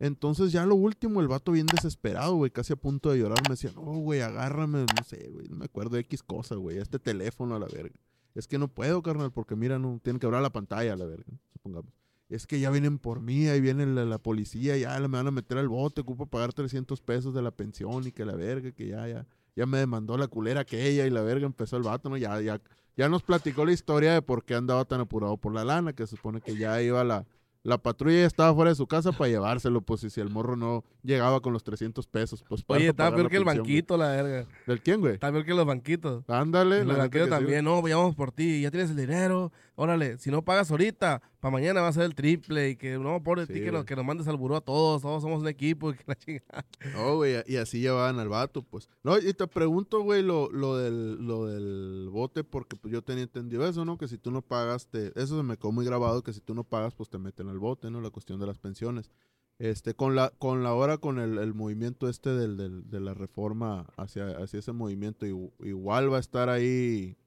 Entonces 0.00 0.50
ya 0.50 0.64
lo 0.64 0.76
último, 0.76 1.20
el 1.20 1.28
vato 1.28 1.52
bien 1.52 1.66
desesperado, 1.66 2.34
güey, 2.34 2.50
casi 2.50 2.72
a 2.72 2.76
punto 2.76 3.10
de 3.10 3.18
llorar, 3.18 3.38
me 3.46 3.52
decía, 3.52 3.70
no, 3.74 3.82
güey, 3.82 4.22
agárrame, 4.22 4.80
no 4.80 5.04
sé, 5.04 5.28
güey, 5.28 5.46
no 5.48 5.56
me 5.56 5.66
acuerdo 5.66 5.96
de 5.96 6.00
X 6.00 6.22
cosa, 6.22 6.54
güey, 6.54 6.78
este 6.78 6.98
teléfono 6.98 7.54
a 7.54 7.58
la 7.58 7.66
verga. 7.66 7.94
Es 8.34 8.48
que 8.48 8.58
no 8.58 8.68
puedo, 8.68 9.02
carnal, 9.02 9.30
porque 9.30 9.56
mira, 9.56 9.78
no, 9.78 10.00
tienen 10.02 10.18
que 10.18 10.24
abrir 10.24 10.40
la 10.40 10.50
pantalla 10.50 10.94
a 10.94 10.96
la 10.96 11.04
verga, 11.04 11.30
supongamos. 11.52 11.92
Es 12.30 12.46
que 12.46 12.58
ya 12.58 12.70
vienen 12.70 12.98
por 12.98 13.20
mí, 13.20 13.48
ahí 13.48 13.60
viene 13.60 13.84
la, 13.84 14.18
policía, 14.18 14.78
ya 14.78 14.98
me 15.00 15.08
van 15.08 15.26
a 15.26 15.30
meter 15.30 15.58
al 15.58 15.68
bote, 15.68 16.00
ocupo 16.00 16.24
pagar 16.24 16.54
300 16.54 17.02
pesos 17.02 17.34
de 17.34 17.42
la 17.42 17.50
pensión 17.50 18.06
y 18.06 18.12
que 18.12 18.24
la 18.24 18.34
verga, 18.34 18.72
que 18.72 18.86
ya, 18.86 19.06
ya, 19.06 19.26
ya 19.54 19.66
me 19.66 19.76
demandó 19.76 20.16
la 20.16 20.28
culera 20.28 20.60
aquella 20.60 21.06
y 21.06 21.10
la 21.10 21.20
verga 21.20 21.44
empezó 21.44 21.76
el 21.76 21.82
vato, 21.82 22.08
¿no? 22.08 22.16
Ya, 22.16 22.40
ya, 22.40 22.58
ya 22.96 23.08
nos 23.10 23.22
platicó 23.22 23.66
la 23.66 23.72
historia 23.72 24.14
de 24.14 24.22
por 24.22 24.44
qué 24.44 24.54
andaba 24.54 24.86
tan 24.86 25.00
apurado 25.00 25.36
por 25.36 25.52
la 25.52 25.64
lana, 25.64 25.92
que 25.92 26.06
se 26.06 26.16
supone 26.16 26.40
que 26.40 26.56
ya 26.56 26.80
iba 26.80 27.04
la, 27.04 27.26
la 27.62 27.78
patrulla 27.78 28.20
ya 28.20 28.26
estaba 28.26 28.54
fuera 28.54 28.70
de 28.70 28.74
su 28.74 28.86
casa 28.86 29.12
para 29.12 29.28
llevárselo, 29.28 29.82
pues, 29.82 30.02
y 30.04 30.10
si 30.10 30.20
el 30.20 30.30
morro 30.30 30.56
no 30.56 30.84
llegaba 31.02 31.40
con 31.40 31.52
los 31.52 31.62
300 31.62 32.06
pesos, 32.06 32.42
pues, 32.48 32.62
para 32.64 32.78
Oye, 32.78 32.88
estaba 32.88 33.14
peor 33.14 33.28
que 33.28 33.36
el 33.36 33.44
güey. 33.44 33.56
banquito, 33.58 33.96
la 33.96 34.08
verga. 34.08 34.46
¿Del 34.66 34.80
quién, 34.80 35.00
güey? 35.00 35.14
Está 35.14 35.30
peor 35.30 35.44
que 35.44 35.54
los 35.54 35.66
banquitos. 35.66 36.24
Ándale. 36.28 36.84
Los 36.84 36.96
sí, 36.96 37.28
también, 37.28 37.64
no, 37.64 37.82
vamos 37.82 38.14
por 38.14 38.32
ti, 38.32 38.62
ya 38.62 38.70
tienes 38.70 38.90
el 38.90 38.96
dinero, 38.96 39.52
órale, 39.74 40.18
si 40.18 40.30
no 40.30 40.42
pagas 40.42 40.70
ahorita, 40.70 41.20
para 41.40 41.52
mañana 41.52 41.80
va 41.80 41.88
a 41.88 41.92
ser 41.92 42.04
el 42.04 42.14
triple 42.14 42.70
y 42.70 42.76
que 42.76 42.98
no, 42.98 43.22
pobre 43.22 43.46
Sí, 43.46 43.54
ti, 43.54 43.60
que 43.60 43.72
nos, 43.72 43.84
que 43.84 43.96
nos 43.96 44.04
mandes 44.04 44.28
al 44.28 44.36
buró 44.36 44.56
a 44.56 44.60
todos, 44.60 45.02
todos 45.02 45.22
somos 45.22 45.40
un 45.40 45.48
equipo 45.48 45.90
y 45.90 45.94
que 45.94 46.04
la 46.06 46.14
chingada. 46.14 46.66
No, 46.92 47.16
güey, 47.16 47.36
y 47.46 47.56
así 47.56 47.80
llevaban 47.80 48.18
al 48.20 48.28
vato, 48.28 48.62
pues. 48.62 48.88
No, 49.02 49.18
y 49.18 49.32
te 49.32 49.46
pregunto, 49.46 50.02
güey, 50.02 50.22
lo, 50.22 50.50
lo, 50.50 50.76
del, 50.76 51.14
lo 51.26 51.46
del 51.46 52.08
bote, 52.10 52.44
porque 52.44 52.76
pues 52.76 52.92
yo 52.92 53.02
tenía 53.02 53.22
entendido 53.24 53.66
eso, 53.66 53.84
¿no? 53.84 53.96
Que 53.98 54.06
si 54.08 54.18
tú 54.18 54.30
no 54.30 54.42
pagas, 54.42 54.86
te, 54.88 55.08
eso 55.20 55.36
se 55.36 55.42
me 55.42 55.56
quedó 55.56 55.72
muy 55.72 55.84
grabado, 55.84 56.22
que 56.22 56.32
si 56.32 56.40
tú 56.40 56.54
no 56.54 56.64
pagas, 56.64 56.94
pues 56.94 57.08
te 57.10 57.18
meten 57.18 57.48
al 57.48 57.58
bote, 57.58 57.90
¿no? 57.90 58.00
La 58.00 58.10
cuestión 58.10 58.38
de 58.38 58.46
las 58.46 58.58
pensiones. 58.58 59.10
Este, 59.58 59.92
con 59.94 60.14
la, 60.16 60.30
con 60.38 60.62
la 60.62 60.72
hora, 60.72 60.96
con 60.98 61.18
el, 61.18 61.36
el 61.36 61.52
movimiento 61.52 62.08
este 62.08 62.30
del, 62.30 62.56
del- 62.56 62.88
de 62.88 62.98
la 63.00 63.12
reforma 63.12 63.86
hacia, 63.98 64.28
hacia 64.38 64.58
ese 64.60 64.72
movimiento, 64.72 65.26
igu- 65.26 65.52
igual 65.66 66.10
va 66.10 66.16
a 66.16 66.20
estar 66.20 66.48
ahí 66.48 67.18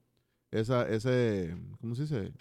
esa, 0.50 0.88
ese, 0.88 1.56
¿cómo 1.80 1.94
se 1.94 2.02
dice? 2.02 2.32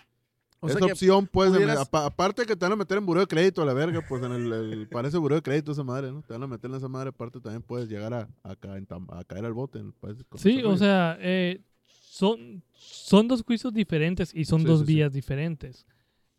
O 0.64 0.68
esa 0.68 0.86
opción, 0.86 1.28
pues, 1.28 1.52
pudieras- 1.52 1.90
aparte 1.92 2.46
que 2.46 2.56
te 2.56 2.66
van 2.66 2.72
a 2.72 2.76
meter 2.76 2.98
en 2.98 3.06
buró 3.06 3.20
de 3.20 3.28
crédito 3.28 3.62
a 3.62 3.66
la 3.66 3.74
verga, 3.74 4.02
pues 4.08 4.24
en 4.24 4.32
el, 4.32 4.52
el- 4.54 4.88
parece 4.92 5.18
buró 5.18 5.36
de 5.36 5.42
crédito 5.42 5.72
esa 5.74 5.84
madre, 5.84 6.12
¿no? 6.12 6.22
Te 6.22 6.34
van 6.34 6.44
a 6.44 6.48
meter 6.48 6.70
en 6.70 6.78
esa 6.78 6.88
madre, 6.88 7.10
aparte 7.10 7.40
también 7.40 7.62
puedes 7.62 7.90
llegar 7.90 8.14
a, 8.14 8.28
caer 9.26 9.46
al 9.46 9.54
bote. 9.54 9.80
en- 9.80 9.92
con 9.92 10.16
Sí, 10.40 10.52
ese 10.52 10.60
o 10.62 10.64
rollo. 10.68 10.78
sea, 10.78 11.18
eh, 11.20 11.62
son, 11.86 12.64
son 12.74 13.28
dos 13.28 13.44
juicios 13.44 13.74
diferentes 13.74 14.34
y 14.34 14.46
son 14.46 14.62
Sí, 14.62 14.66
dos 14.68 14.80
sí, 14.82 14.86
sí. 14.88 14.94
vías 14.96 15.12
diferentes. 15.14 15.86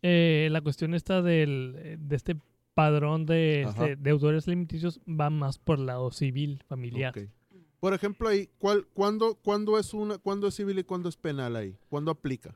Eh, 0.01 0.49
la 0.51 0.61
cuestión 0.61 0.93
esta 0.93 1.21
del, 1.21 1.75
eh, 1.77 1.97
de 1.99 2.15
este 2.15 2.35
padrón 2.73 3.25
de 3.25 3.61
este, 3.63 3.95
deudores 3.95 4.47
alimenticios 4.47 4.99
va 5.07 5.29
más 5.29 5.57
por 5.59 5.79
el 5.79 5.85
lado 5.85 6.11
civil, 6.11 6.63
familiar. 6.67 7.13
Por 7.79 7.93
ejemplo, 7.93 8.27
ahí, 8.27 8.49
¿cuál, 8.57 8.85
cuándo, 8.93 9.35
cuándo 9.35 9.77
es 9.79 9.93
una, 9.93 10.17
cuándo 10.17 10.47
es 10.47 10.55
civil 10.55 10.79
y 10.79 10.83
cuándo 10.83 11.07
es 11.09 11.15
penal 11.15 11.55
ahí? 11.55 11.77
¿Cuándo 11.89 12.09
aplica? 12.11 12.55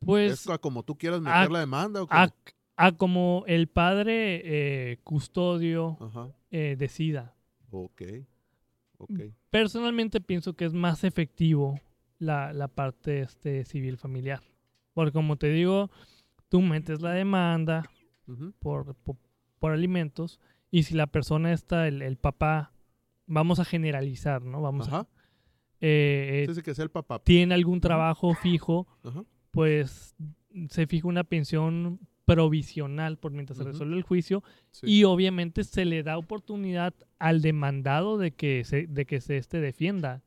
Pues 0.00 0.32
¿Es 0.32 0.48
a 0.48 0.58
como 0.58 0.82
tú 0.82 0.96
quieras 0.96 1.20
meter 1.20 1.34
a- 1.36 1.48
la 1.48 1.58
demanda 1.60 2.02
o 2.02 2.06
cómo? 2.06 2.20
a, 2.20 2.32
a 2.76 2.92
como 2.92 3.44
el 3.46 3.66
padre 3.68 4.42
eh, 4.92 4.98
custodio 5.04 5.98
eh, 6.50 6.76
decida. 6.78 7.34
Ok. 7.70 8.02
Ok. 8.98 9.20
Personalmente 9.50 10.20
pienso 10.20 10.54
que 10.54 10.64
es 10.64 10.72
más 10.74 11.04
efectivo 11.04 11.80
la, 12.18 12.52
la 12.52 12.68
parte 12.68 13.20
este, 13.20 13.64
civil 13.64 13.96
familiar. 13.96 14.42
Porque 14.94 15.12
como 15.12 15.36
te 15.36 15.48
digo, 15.50 15.90
tú 16.48 16.60
metes 16.60 17.00
la 17.00 17.12
demanda 17.12 17.88
por, 18.58 18.94
por, 18.96 19.16
por 19.58 19.72
alimentos 19.72 20.40
y 20.70 20.82
si 20.84 20.94
la 20.94 21.06
persona 21.06 21.52
está, 21.52 21.86
el, 21.88 22.02
el 22.02 22.16
papá, 22.16 22.72
vamos 23.26 23.58
a 23.60 23.64
generalizar, 23.64 24.42
¿no? 24.42 24.60
Vamos 24.62 24.88
a... 24.88 25.00
Ajá. 25.00 25.08
eh, 25.80 26.44
eh, 26.48 26.54
sí, 26.54 26.62
que 26.62 26.74
sea 26.74 26.82
el 26.84 26.90
papá. 26.90 27.20
tiene 27.20 27.54
algún 27.54 27.80
trabajo 27.80 28.34
fijo, 28.34 28.86
Ajá. 29.04 29.22
Pues 29.58 30.14
se 30.68 30.86
fija 30.86 31.08
una 31.08 31.24
pensión 31.24 31.98
provisional 32.26 33.18
por 33.18 33.32
mientras 33.32 33.56
se 33.56 33.64
Ujú. 33.64 33.72
resuelve 33.72 33.96
el 33.96 34.04
juicio 34.04 34.44
Sí. 34.70 34.86
y 34.86 35.02
obviamente 35.04 35.64
se 35.64 35.84
le 35.84 36.04
da 36.04 36.16
oportunidad 36.16 36.94
al 37.18 37.42
demandado 37.42 38.18
de 38.18 38.30
que 38.30 38.62
se, 38.62 38.86
de 38.86 39.04
que 39.04 39.20
se 39.20 39.36
este 39.36 39.60
defienda 39.60 40.22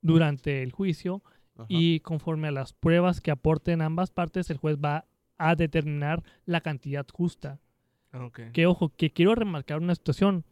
durante 0.00 0.62
el 0.62 0.72
juicio 0.72 1.22
Ajá. 1.54 1.66
y 1.68 2.00
conforme 2.00 2.48
a 2.48 2.52
las 2.52 2.72
pruebas 2.72 3.20
que 3.20 3.30
aporten 3.30 3.82
ambas 3.82 4.10
partes 4.10 4.48
el 4.48 4.56
juez 4.56 4.78
va 4.82 5.04
a 5.36 5.54
determinar 5.54 6.22
la 6.46 6.62
cantidad 6.62 7.06
justa. 7.12 7.60
Ah, 8.10 8.24
ok. 8.24 8.40
Que 8.54 8.64
ojo, 8.66 8.88
que 8.96 9.10
quiero 9.10 9.34
remarcar 9.34 9.80
una 9.82 9.94
situación. 9.94 10.46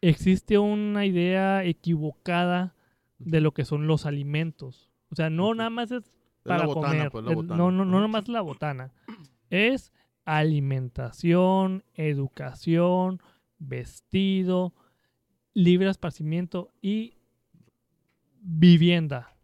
Existe 0.00 0.56
una 0.56 1.04
idea 1.04 1.62
equivocada 1.64 2.74
de 3.18 3.42
lo 3.42 3.52
que 3.52 3.66
son 3.66 3.86
los 3.86 4.06
alimentos. 4.06 4.90
O 5.10 5.14
sea, 5.14 5.28
no 5.28 5.52
nada 5.54 5.68
más 5.70 5.90
es 5.90 6.04
para 6.44 6.66
botana, 6.66 7.10
comer. 7.10 7.34
pues. 7.34 7.46
No, 7.46 7.70
no, 7.70 7.84
no 7.84 8.00
nomás 8.00 8.28
la 8.28 8.40
botana. 8.40 8.92
Es 9.50 9.92
alimentación, 10.24 11.84
educación, 11.94 13.20
vestido, 13.58 14.74
libre 15.54 15.88
esparcimiento 15.88 16.70
y 16.80 17.14
vivienda. 18.40 19.34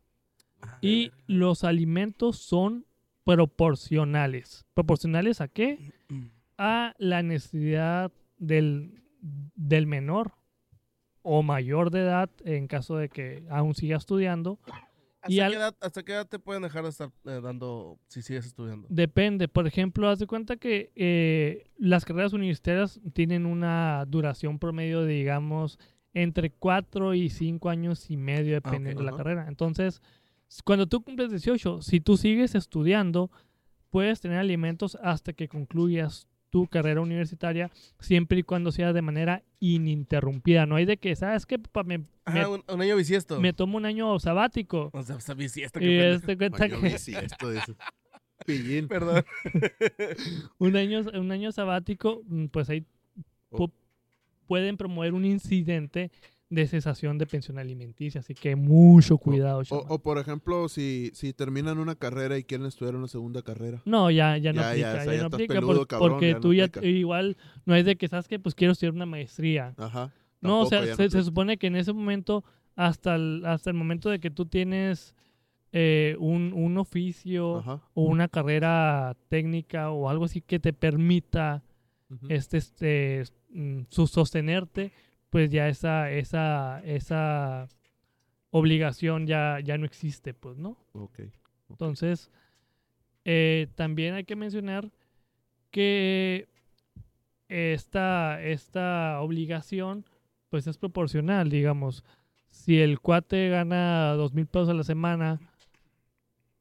Y 0.83 1.13
los 1.27 1.65
alimentos 1.65 2.39
son 2.39 2.87
proporcionales. 3.25 4.67
¿Proporcionales 4.75 5.41
a 5.41 5.49
qué? 5.49 5.93
A 6.63 6.95
la 6.99 7.23
necesidad 7.23 8.13
del, 8.37 9.03
del 9.55 9.87
menor 9.87 10.33
o 11.23 11.43
mayor 11.43 11.91
de 11.91 12.01
edad, 12.01 12.29
en 12.45 12.67
caso 12.67 12.97
de 12.97 13.09
que 13.09 13.47
aún 13.49 13.75
siga 13.75 13.97
estudiando. 13.97 14.59
¿Hasta, 15.23 15.33
y 15.33 15.37
qué 15.37 15.43
al- 15.43 15.53
edad, 15.55 15.77
¿Hasta 15.81 16.03
qué 16.03 16.13
edad 16.13 16.27
te 16.29 16.39
pueden 16.39 16.63
dejar 16.63 16.83
de 16.85 16.89
estar 16.91 17.11
eh, 17.27 17.41
dando 17.43 17.99
si 18.09 18.23
sigues 18.23 18.47
estudiando? 18.47 18.87
Depende. 18.91 19.49
Por 19.49 19.67
ejemplo, 19.67 20.09
haz 20.09 20.19
de 20.19 20.27
cuenta 20.27 20.57
que 20.57 20.93
eh, 20.95 21.71
las 21.79 22.05
carreras 22.05 22.33
universitarias 22.33 23.01
tienen 23.13 23.45
una 23.47 24.05
duración 24.09 24.59
promedio 24.59 25.03
de, 25.03 25.13
digamos, 25.15 25.79
entre 26.15 26.51
4 26.51 27.15
y 27.15 27.29
5 27.29 27.69
años 27.69 28.11
y 28.11 28.17
medio, 28.17 28.55
dependiendo 28.55 29.03
de 29.05 29.11
la 29.11 29.17
carrera. 29.17 29.47
Entonces, 29.47 30.01
cuando 30.65 30.87
tú 30.89 31.03
cumples 31.03 31.31
18, 31.31 31.83
si 31.83 32.01
tú 32.01 32.17
sigues 32.17 32.55
estudiando, 32.55 33.31
puedes 33.91 34.21
tener 34.21 34.39
alimentos 34.39 34.97
hasta 35.03 35.33
que 35.35 35.49
concluyas 35.49 36.27
tu 36.51 36.67
carrera 36.67 37.01
universitaria, 37.01 37.71
siempre 38.01 38.41
y 38.41 38.43
cuando 38.43 38.73
sea 38.73 38.93
de 38.93 39.03
manera 39.03 39.43
ininterrumpida. 39.61 40.67
No 40.67 40.77
hay 40.77 40.85
de 40.85 40.97
que, 40.97 41.15
¿sabes 41.17 41.47
qué? 41.47 41.59
papá? 41.59 41.85
Me, 41.85 42.05
un, 42.47 42.63
un 42.69 42.81
año 42.83 42.97
bisiesto. 42.97 43.41
me 43.41 43.53
tomo 43.53 43.77
un 43.77 43.87
año 43.87 44.19
sabático. 44.19 44.91
O 44.93 45.03
sea, 45.03 45.17
o 45.17 45.21
sea, 45.21 45.35
bisiesto. 45.35 45.79
qué 45.81 45.87
Y 45.87 45.97
de 45.97 46.37
cuenta 46.37 46.69
que- 46.69 46.77
dice. 46.77 47.29
Pillín. 48.47 48.89
Perdón. 48.89 49.25
un 50.59 50.77
año, 50.77 51.01
un 51.15 51.31
año 51.31 51.53
sabático, 51.53 52.23
mm, 52.27 52.47
pues 52.47 52.69
ahí 52.71 52.85
Oh. 53.53 53.59
pu- 53.67 53.73
pueden 54.47 54.77
promover 54.77 55.13
un 55.13 55.25
incidente 55.25 56.11
de 56.51 56.67
cesación 56.67 57.17
de 57.17 57.27
pensión 57.27 57.59
alimenticia. 57.59 58.21
Así 58.21 58.35
que 58.35 58.57
mucho 58.57 59.17
cuidado, 59.19 59.63
O, 59.71 59.99
por 60.01 60.19
ejemplo, 60.19 60.69
si, 60.69 61.11
si 61.15 61.33
terminan 61.33 61.79
una 61.79 61.95
carrera 61.95 62.37
y 62.39 62.45
quieren 62.45 62.67
estudiar 62.67 62.97
una 62.97 63.07
segunda 63.09 63.41
carrera. 63.43 63.81
No, 63.85 64.11
ya, 64.11 64.37
ya 64.37 64.53
no 64.53 64.61
Ya, 64.61 64.75
ya, 64.75 64.91
aplica. 64.91 65.01
o 65.01 65.05
sea, 65.05 65.15
ya 65.15 65.21
no 65.23 65.27
aplica 65.29 65.55
peludo, 65.55 65.75
por- 65.79 65.87
cabrón, 65.87 66.11
porque 66.11 66.29
ya 66.29 66.35
no 66.35 66.41
tú 66.41 66.53
ya 66.53 66.65
aplica. 66.65 66.87
igual 66.87 67.37
no 67.65 67.75
es 67.77 67.85
de 67.85 67.97
que 67.97 68.09
sabes 68.09 68.27
que 68.29 68.39
pues 68.41 68.55
quiero 68.57 68.73
estudiar 68.73 68.95
una 68.95 69.07
maestría. 69.07 69.75
Ajá. 69.79 70.13
No, 70.41 70.63
o 70.63 70.67
sea, 70.67 70.81
no 70.85 70.97
se, 70.97 71.23
supone 71.23 71.57
que 71.57 71.69
en 71.69 71.77
ese 71.77 71.93
momento, 71.93 72.45
hasta 72.75 73.15
el, 73.15 73.45
hasta 73.47 73.71
el 73.71 73.77
momento 73.77 74.11
de 74.11 74.19
que 74.21 74.31
tú 74.31 74.47
tienes 74.47 75.15
eh, 75.73 76.17
un, 76.19 76.53
un 76.53 76.79
oficio 76.79 77.59
Ajá. 77.59 77.81
o 77.95 78.03
una 78.05 78.27
carrera 78.27 79.17
técnica 79.29 79.91
o 79.91 80.09
algo 80.09 80.25
así 80.25 80.41
que 80.41 80.59
te 80.59 80.73
permita 80.73 81.63
ujú. 82.11 82.27
este, 82.31 82.57
este 82.57 83.23
mm, 83.51 83.83
sostenerte, 83.91 84.91
pues 85.31 85.51
ya 85.51 85.69
esa, 85.69 86.11
esa, 86.11 86.81
esa 86.85 87.69
obligación 88.51 89.27
ya, 89.27 89.61
ya 89.61 89.79
no 89.79 89.87
existe, 89.87 90.35
pues, 90.35 90.59
¿no? 90.59 90.77
Ok. 90.93 91.21
Entonces, 91.69 92.31
eh, 93.25 93.69
también 93.77 94.15
hay 94.15 94.25
que 94.25 94.37
mencionar 94.37 94.91
que 95.71 96.49
esta, 97.49 98.43
esta 98.43 99.21
obligación, 99.21 100.05
pues 100.49 100.67
es 100.67 100.79
proporcional, 100.79 101.49
digamos. 101.49 102.05
Si 102.51 102.81
el 102.81 103.01
cuate 103.01 103.49
gana 103.49 104.13
dos 104.15 104.35
mil 104.35 104.47
pesos 104.47 104.69
a 104.69 104.75
la 104.75 104.83
semana, 104.83 105.41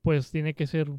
pues 0.03 0.29
tiene 0.29 0.53
que 0.53 0.67
ser 0.67 0.91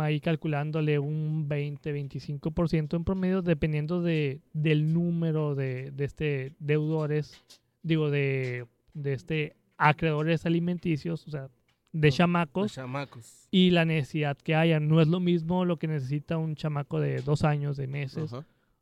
ahí 0.00 0.20
calculándole 0.20 0.98
un 0.98 1.48
20-25% 1.48 2.96
en 2.96 3.04
promedio, 3.04 3.42
dependiendo 3.42 4.02
de, 4.02 4.40
del 4.52 4.92
número 4.92 5.54
de, 5.54 5.90
de 5.90 6.04
este 6.04 6.52
deudores, 6.58 7.42
digo, 7.82 8.10
de, 8.10 8.66
de 8.94 9.12
este 9.12 9.56
acreedores 9.78 10.46
alimenticios, 10.46 11.26
o 11.26 11.30
sea, 11.30 11.48
de 11.92 12.12
chamacos 12.12 12.72
chamacos. 12.74 13.48
y 13.50 13.70
la 13.70 13.84
necesidad 13.84 14.36
que 14.36 14.54
haya. 14.54 14.80
No 14.80 15.00
es 15.00 15.08
lo 15.08 15.20
mismo 15.20 15.64
lo 15.64 15.78
que 15.78 15.86
necesita 15.88 16.36
un 16.36 16.54
chamaco 16.56 17.00
de 17.00 17.22
dos 17.22 17.44
años, 17.44 17.76
de 17.76 17.86
meses, 17.86 18.32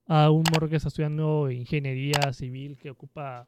a 0.06 0.30
un 0.30 0.44
morro 0.52 0.68
que 0.68 0.76
está 0.76 0.88
estudiando 0.88 1.50
ingeniería 1.50 2.32
civil 2.32 2.76
que 2.78 2.90
ocupa 2.90 3.46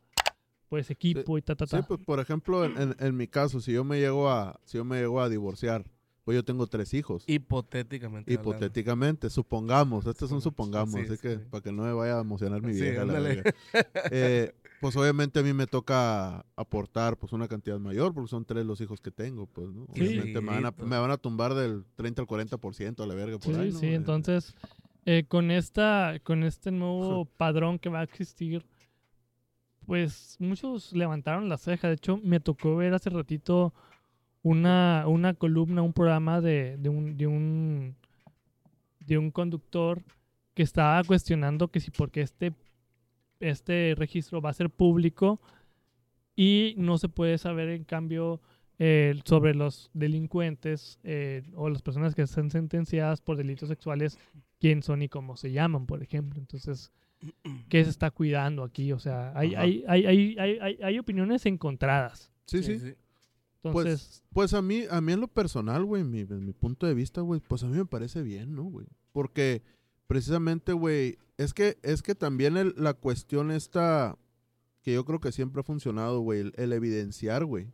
pues 0.69 0.91
equipo 0.91 1.39
y 1.39 1.43
ta, 1.43 1.55
ta, 1.55 1.67
Sí, 1.67 1.77
ta. 1.77 1.83
pues 1.87 2.01
por 2.05 2.19
ejemplo, 2.19 2.65
en, 2.65 2.77
en- 2.81 2.97
en 2.99 3.17
mi 3.17 3.29
caso, 3.29 3.61
si 3.61 3.73
yo 3.73 3.85
me 3.85 3.99
llego 4.01 4.29
a, 4.29 4.59
si 4.65 4.79
yo 4.79 4.85
me 4.85 4.99
llego 4.99 5.21
a 5.21 5.29
divorciar, 5.29 5.85
pues 6.27 6.35
yo 6.35 6.45
tengo 6.45 6.67
tres 6.67 6.93
hijos. 6.93 7.23
Hipotéticamente. 7.29 8.31
hablando. 8.35 8.51
Hipotéticamente, 8.51 9.31
supongamos, 9.31 10.05
este 10.07 10.25
es 10.27 10.31
un 10.33 10.41
supongamos, 10.43 10.93
Sí, 10.95 11.01
así 11.13 11.17
que 11.19 11.37
sí. 11.37 11.43
para 11.49 11.63
que 11.63 11.71
no 11.73 11.85
me 11.85 11.93
vaya 11.93 12.19
a 12.19 12.21
emocionar 12.21 12.61
mi 12.61 12.75
Sí, 12.75 12.81
vieja. 12.83 13.05
la. 13.05 13.55
Eh, 14.11 14.53
pues 14.81 14.95
obviamente 14.97 15.39
a 15.39 15.43
mí 15.43 15.53
me 15.55 15.67
toca 15.69 16.45
aportar 16.57 17.17
pues 17.17 17.33
una 17.33 17.47
cantidad 17.49 17.79
mayor, 17.79 18.13
porque 18.13 18.29
son 18.29 18.45
tres 18.45 18.67
los 18.67 18.81
hijos 18.81 19.01
que 19.01 19.11
tengo, 19.13 19.47
pues, 19.47 19.69
¿no? 19.69 19.87
Sí. 19.95 20.03
Obviamente 20.03 20.41
me 20.41 20.49
van, 20.51 20.65
a, 20.67 20.69
Hijito. 20.69 20.87
me 20.87 20.99
van 20.99 21.11
a 21.13 21.17
tumbar 21.17 21.55
del 21.55 21.85
30 21.95 22.23
al 22.23 22.29
40% 22.29 23.03
a 23.03 23.07
la 23.07 23.15
verga 23.15 23.39
por 23.39 23.55
Sí, 23.55 23.61
ahí, 23.61 23.73
¿no? 23.73 23.79
sí, 23.79 23.87
Eh, 23.87 23.95
entonces 23.95 24.55
eh, 25.07 25.25
con 25.29 25.51
esta, 25.53 26.19
con 26.25 26.43
este 26.43 26.73
nuevo 26.73 27.25
padrón 27.37 27.79
que 27.79 27.89
va 27.89 28.01
a 28.01 28.03
existir, 28.03 28.67
pues 29.87 30.37
muchos 30.41 30.93
levantaron 30.93 31.49
la 31.49 31.57
ceja. 31.59 31.87
De 31.89 31.95
hecho, 31.95 32.19
me 32.23 32.41
tocó 32.41 32.75
ver 32.77 32.93
hace 32.95 33.09
ratito 33.11 33.73
una, 34.49 35.05
una 35.09 35.35
columna, 35.35 35.83
un 35.83 35.93
programa 35.93 36.41
de, 36.41 36.77
de 36.79 36.89
un, 36.89 37.17
de 37.17 37.27
un 37.27 37.97
de 39.01 39.19
un 39.19 39.31
conductor 39.31 40.03
que 40.55 40.63
estaba 40.63 41.03
cuestionando 41.05 41.69
que 41.69 41.81
si 41.81 41.91
porque 41.91 42.21
este, 42.21 42.53
este 43.41 43.95
registro 43.97 44.41
va 44.41 44.51
a 44.51 44.55
ser 44.55 44.71
público 44.71 45.41
y 46.37 46.75
no 46.77 46.99
se 46.99 47.09
puede 47.09 47.39
saber 47.39 47.69
en 47.71 47.85
cambio 47.85 48.41
eh, 48.79 49.15
sobre 49.25 49.55
los 49.55 49.91
delincuentes 49.95 50.99
eh, 51.03 51.43
o 51.55 51.69
las 51.71 51.83
personas 51.83 52.15
que 52.15 52.23
están 52.23 52.51
sentenciadas 52.51 53.21
por 53.21 53.37
delitos 53.37 53.69
sexuales, 53.69 54.19
quién 54.61 54.83
son 54.83 55.03
y 55.03 55.09
cómo 55.09 55.37
se 55.37 55.51
llaman, 55.53 55.87
por 55.87 56.03
ejemplo. 56.03 56.39
Entonces, 56.39 56.93
¿qué 57.69 57.83
se 57.85 57.91
está 57.91 58.11
cuidando 58.11 58.63
aquí? 58.65 58.93
O 58.93 58.99
sea, 58.99 59.33
hay, 59.35 59.55
hay, 59.55 59.85
hay, 59.89 60.07
hay, 60.07 60.37
hay- 60.61 60.79
hay 60.83 60.99
opiniones 60.99 61.47
encontradas. 61.47 62.31
Sí, 62.63 62.79
sí. 62.79 62.95
Entonces, 63.63 64.23
Pues 64.33 64.55
a 64.55 64.63
mí, 64.63 64.85
a 64.91 65.01
mí 65.01 65.13
en 65.13 65.21
lo 65.21 65.29
personal, 65.29 65.85
güey, 65.85 66.05
mi, 66.05 66.21
en 66.21 66.45
mi 66.45 66.53
punto 66.53 66.87
de 66.87 66.95
vista, 66.95 67.21
güey, 67.21 67.41
pues 67.41 67.63
a 67.63 67.67
mí 67.69 67.77
me 67.77 67.87
parece 67.87 68.23
bien, 68.23 68.55
¿no, 68.55 68.65
güey? 68.65 68.87
Porque 69.13 69.63
precisamente, 70.07 70.73
güey, 70.73 71.19
es 71.37 71.53
que, 71.55 71.79
es 71.83 72.03
que 72.03 72.15
también 72.15 72.57
el- 72.57 72.75
la 72.77 72.95
cuestión 72.95 73.51
está, 73.51 74.19
que 74.83 74.95
yo 74.95 75.05
creo 75.05 75.21
que 75.21 75.33
siempre 75.33 75.61
ha 75.61 75.65
funcionado, 75.65 76.21
güey, 76.21 76.41
el, 76.41 76.53
el 76.57 76.73
evidenciar, 76.73 77.45
güey, 77.45 77.73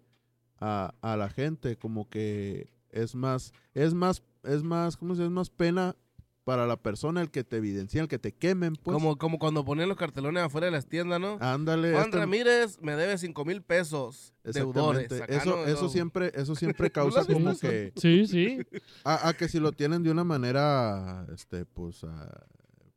a, 0.61 0.95
a 1.03 1.17
la 1.17 1.29
gente, 1.29 1.77
como 1.77 2.09
que 2.09 2.73
es 2.91 3.15
más, 3.15 3.53
es 3.75 3.93
más, 3.95 4.23
es 4.45 4.63
más, 4.63 4.97
¿cómo 4.97 5.15
se 5.15 5.23
dice? 5.23 5.27
Es 5.27 5.33
más 5.33 5.51
pena 5.51 5.97
para 6.45 6.67
la 6.67 6.77
persona 6.77 7.21
el 7.21 7.31
que 7.31 7.45
te 7.45 7.59
evidencia, 7.59 8.01
el 8.03 8.09
que 8.09 8.19
te 8.19 8.33
quemen, 8.33 8.75
pues. 8.83 8.95
como, 8.95 9.17
como 9.17 9.39
cuando 9.39 9.65
ponían 9.65 9.89
los 9.89 9.97
cartelones 9.97 10.43
afuera 10.43 10.65
de 10.67 10.71
las 10.73 10.87
tiendas, 10.87 11.21
¿no? 11.21 11.39
Ándale. 11.41 11.93
Juan 11.93 12.07
este- 12.07 12.19
Ramírez 12.19 12.79
me 12.81 12.97
debe 12.97 13.17
cinco 13.19 13.45
mil 13.45 13.63
pesos 13.63 14.35
deudores. 14.43 15.11
Eso, 15.29 15.57
no- 15.57 15.65
eso 15.65 15.83
no. 15.85 15.89
siempre, 15.89 16.33
eso 16.35 16.55
siempre 16.57 16.91
¿No 16.97 17.05
lo 17.05 17.11
causa 17.13 17.33
como 17.33 17.57
que 17.59 17.93
sí, 17.97 18.27
sí. 18.27 18.59
A, 19.05 19.29
a 19.29 19.35
que 19.35 19.49
si 19.49 19.61
lo 19.61 19.73
tienen 19.73 20.03
de 20.03 20.11
una 20.11 20.25
manera, 20.25 21.27
este, 21.33 21.65
pues, 21.65 22.03
ah, 22.05 22.45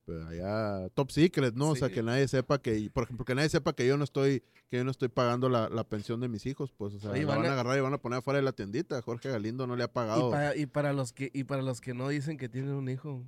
pues, 0.05 0.23
allá 0.25 0.89
top 0.95 1.11
secret, 1.11 1.53
¿no? 1.55 1.69
O 1.69 1.75
sea, 1.75 1.89
que 1.89 2.01
nadie 2.03 2.27
sepa 2.27 2.59
que, 2.59 2.89
por 2.93 3.03
ejemplo, 3.03 3.25
que 3.25 3.35
nadie 3.35 3.49
sepa 3.49 3.73
que 3.73 3.85
yo 3.87 3.97
no 3.97 4.03
estoy, 4.03 4.43
que 4.69 4.77
yo 4.77 4.83
no 4.83 4.91
estoy 4.91 5.07
pagando 5.09 5.49
la, 5.49 5.69
la 5.69 5.83
pensión 5.83 6.19
de 6.19 6.27
mis 6.29 6.45
hijos, 6.47 6.71
pues, 6.75 6.93
o 6.95 6.99
sea, 6.99 7.11
la 7.11 7.17
van 7.25 7.37
van 7.41 7.45
a 7.45 7.49
a- 7.49 7.53
agarrar 7.53 7.77
y 7.77 7.81
van 7.81 7.93
a 7.93 7.97
poner 7.99 8.19
afuera 8.19 8.37
de 8.39 8.43
la 8.43 8.51
tiendita. 8.53 9.01
Jorge 9.03 9.29
Galindo 9.29 9.65
no 9.67 9.75
le 9.75 9.83
ha 9.83 9.87
Y 9.87 9.89
pagado. 9.89 10.31
para, 10.31 10.55
y 10.55 10.65
para 10.65 10.93
los 10.93 11.13
que 11.13 11.29
y 11.33 11.43
para 11.45 11.61
los 11.61 11.79
que 11.81 11.93
no 11.93 12.07
dicen 12.09 12.37
que 12.37 12.49
tienen 12.49 12.71
un 12.71 12.89
hijo 12.89 13.23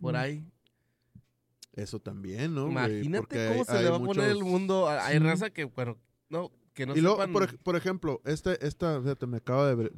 por 0.00 0.14
Mm. 0.14 0.16
ahí. 0.16 0.44
Eso 1.72 2.00
también, 2.00 2.54
¿no? 2.54 2.68
Imagínate 2.68 3.18
Porque 3.20 3.46
cómo 3.48 3.60
hay- 3.60 3.64
se 3.76 3.82
le 3.84 3.90
va 3.90 3.96
a 3.96 4.00
poner 4.00 4.30
el 4.30 4.42
mundo. 4.42 4.88
Hay 4.88 5.18
Sí. 5.18 5.24
raza 5.24 5.50
que, 5.50 5.64
bueno, 5.64 5.96
no, 6.28 6.50
que 6.74 6.84
no 6.84 6.96
y 6.96 7.00
luego, 7.00 7.16
sepan. 7.18 7.32
por, 7.32 7.58
por 7.58 7.76
ejemplo, 7.76 8.20
este, 8.24 8.64
esta, 8.66 9.00
fíjate, 9.00 9.26
me 9.26 9.36
acaba 9.38 9.74
de, 9.74 9.90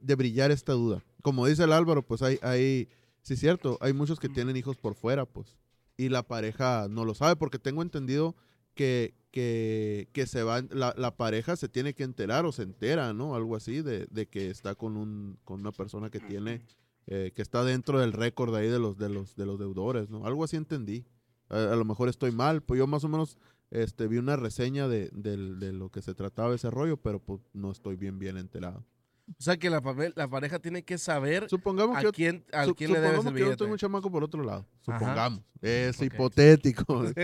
de 0.00 0.14
brillar 0.14 0.50
esta 0.52 0.72
duda. 0.72 1.04
Como 1.22 1.46
dice 1.46 1.64
el 1.64 1.72
Álvaro, 1.72 2.02
pues 2.06 2.22
hay, 2.22 2.38
hay, 2.42 2.88
sí 3.22 3.34
es 3.34 3.40
cierto, 3.40 3.76
hay 3.80 3.92
muchos 3.92 4.20
que 4.20 4.28
tienen 4.28 4.56
hijos 4.56 4.76
por 4.76 4.94
fuera, 4.94 5.26
pues. 5.26 5.56
Y 5.96 6.10
la 6.10 6.22
pareja 6.22 6.86
no 6.88 7.04
lo 7.04 7.14
sabe, 7.14 7.36
porque 7.36 7.58
tengo 7.58 7.82
entendido 7.82 8.36
que, 8.74 9.14
que, 9.32 10.08
que 10.12 10.26
se 10.26 10.42
va, 10.42 10.62
la, 10.70 10.94
la 10.96 11.16
pareja 11.16 11.56
se 11.56 11.68
tiene 11.68 11.94
que 11.94 12.04
enterar 12.04 12.44
o 12.46 12.52
se 12.52 12.62
entera, 12.62 13.12
¿no? 13.14 13.34
Algo 13.34 13.56
así, 13.56 13.82
de, 13.82 14.06
de 14.10 14.26
que 14.28 14.48
está 14.50 14.74
con 14.74 14.96
un, 14.96 15.38
con 15.44 15.60
una 15.60 15.72
persona 15.72 16.08
que 16.10 16.20
tiene, 16.20 16.62
eh, 17.06 17.32
que 17.34 17.42
está 17.42 17.64
dentro 17.64 17.98
del 18.00 18.12
récord 18.12 18.54
ahí 18.54 18.68
de 18.68 18.78
los, 18.78 18.96
de 18.98 19.08
los, 19.08 19.36
de 19.36 19.46
los 19.46 19.58
deudores, 19.58 20.10
¿no? 20.10 20.26
Algo 20.26 20.44
así 20.44 20.56
entendí. 20.56 21.04
A, 21.48 21.72
a 21.72 21.76
lo 21.76 21.84
mejor 21.84 22.08
estoy 22.08 22.32
mal, 22.32 22.62
pues 22.62 22.78
yo 22.78 22.86
más 22.86 23.04
o 23.04 23.08
menos 23.08 23.38
este, 23.70 24.06
vi 24.08 24.18
una 24.18 24.36
reseña 24.36 24.88
de, 24.88 25.10
de 25.12 25.72
lo 25.72 25.90
que 25.90 26.02
se 26.02 26.14
trataba 26.14 26.54
ese 26.54 26.70
rollo, 26.70 26.96
pero 26.96 27.20
pues 27.20 27.40
no 27.52 27.70
estoy 27.70 27.96
bien, 27.96 28.18
bien 28.18 28.36
enterado. 28.36 28.84
O 29.28 29.42
sea, 29.42 29.56
que 29.56 29.68
la, 29.70 29.82
la 30.14 30.28
pareja 30.28 30.60
tiene 30.60 30.84
que 30.84 30.98
saber 30.98 31.48
Supongamos 31.50 31.96
a 31.96 32.00
que 32.00 32.12
quién, 32.12 32.44
a 32.52 32.64
su- 32.64 32.76
quién 32.76 32.92
le 32.92 33.00
debes 33.00 33.16
supongamos 33.16 33.26
el 33.26 33.34
que 33.34 33.40
yo 33.40 33.46
billete. 33.46 33.58
tengo 33.64 33.72
un 33.72 33.78
chamaco 33.78 34.08
por 34.08 34.22
otro 34.22 34.44
lado. 34.44 34.66
Ajá. 34.86 34.98
Supongamos. 35.00 35.40
Es 35.60 36.00
hipotético. 36.00 37.04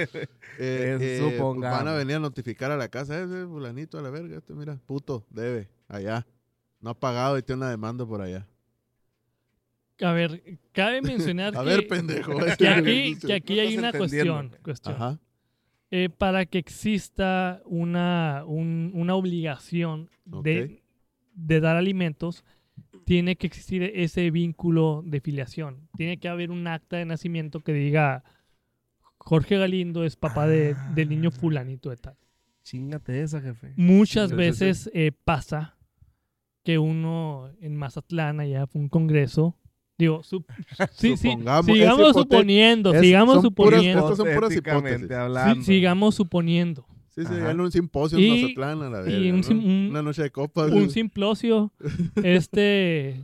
Eh, 0.58 0.98
eh, 1.00 1.20
supongamos. 1.32 1.78
van 1.78 1.88
a 1.88 1.94
venir 1.94 2.16
a 2.16 2.18
notificar 2.18 2.70
a 2.72 2.76
la 2.76 2.88
casa, 2.88 3.22
ese 3.22 3.46
fulanito 3.46 3.98
a 3.98 4.02
la 4.02 4.10
verga, 4.10 4.36
este 4.38 4.52
mira, 4.52 4.78
puto, 4.84 5.24
debe, 5.30 5.70
allá. 5.88 6.26
No 6.80 6.90
ha 6.90 6.94
pagado 6.98 7.38
y 7.38 7.42
tiene 7.42 7.58
una 7.62 7.70
demanda 7.70 8.04
por 8.04 8.20
allá. 8.20 8.46
A 10.00 10.12
ver, 10.12 10.58
cabe 10.72 11.00
mencionar 11.02 11.56
A 11.56 11.60
que, 11.60 11.66
ver, 11.68 11.86
pendejo. 11.88 12.32
que 12.58 12.68
aquí, 12.68 13.16
que 13.16 13.32
aquí 13.34 13.56
No 13.56 13.62
hay 13.62 13.76
una 13.78 13.92
cuestión. 13.92 14.56
cuestión. 14.62 14.94
Ajá. 14.94 15.18
Eh, 15.90 16.08
para 16.08 16.46
que 16.46 16.58
exista 16.58 17.60
una, 17.66 18.44
un- 18.46 18.90
una 18.94 19.14
obligación 19.14 20.08
de, 20.24 20.82
de 21.34 21.60
dar 21.60 21.76
alimentos, 21.76 22.44
tiene 23.04 23.36
que 23.36 23.46
existir 23.46 23.82
ese 23.82 24.30
vínculo 24.30 25.02
de 25.04 25.20
filiación. 25.20 25.88
Tiene 25.96 26.16
que 26.18 26.28
haber 26.28 26.50
un 26.50 26.66
acta 26.66 26.96
de 26.96 27.04
nacimiento 27.04 27.60
que 27.60 27.74
diga 27.74 28.24
Jorge 29.18 29.58
Galindo 29.58 30.04
es 30.04 30.16
papá 30.16 30.46
de- 30.46 30.74
del 30.94 31.10
niño 31.10 31.28
Ah. 31.32 31.38
fulanito 31.38 31.90
de 31.90 31.96
tal. 31.98 32.16
Chingate 32.64 33.20
esa, 33.22 33.40
jefe. 33.42 33.74
Muchas 33.76 34.32
veces 34.32 34.90
eh, 34.94 35.12
pasa 35.24 35.76
que 36.64 36.78
uno 36.78 37.50
en 37.60 37.76
Mazatlán, 37.76 38.40
allá 38.40 38.66
fue 38.66 38.80
un 38.80 38.88
congreso, 38.88 39.58
digo, 40.02 40.20
sup- 40.22 40.44
sí, 40.92 41.16
sí, 41.16 41.30
sigamos 41.64 42.12
suponiendo, 42.14 42.92
Es- 42.94 43.00
sigamos 43.00 43.42
son 43.42 43.54
puras- 43.54 43.74
suponiendo, 43.80 44.00
estas 44.02 44.16
son 44.18 44.34
puras 44.34 44.56
hipótesis. 44.56 45.10
hablando. 45.10 45.54
sí, 45.56 45.62
sigamos 45.64 46.14
suponiendo. 46.14 46.86
Sí, 47.14 47.22
sí, 47.26 47.34
en 47.34 47.60
un 47.60 47.70
simposio 47.70 48.18
Y- 48.18 48.26
en 48.28 48.42
Mazatlán 48.42 48.82
a 48.82 48.90
la 48.90 49.00
verga, 49.02 49.18
y 49.18 49.30
un 49.30 49.40
¿no? 49.40 49.48
un- 49.50 49.86
Una 49.90 50.02
noche 50.02 50.22
de 50.22 50.30
copas. 50.30 50.70
un 50.70 50.88
simplosio, 50.90 51.70
este, 52.22 53.20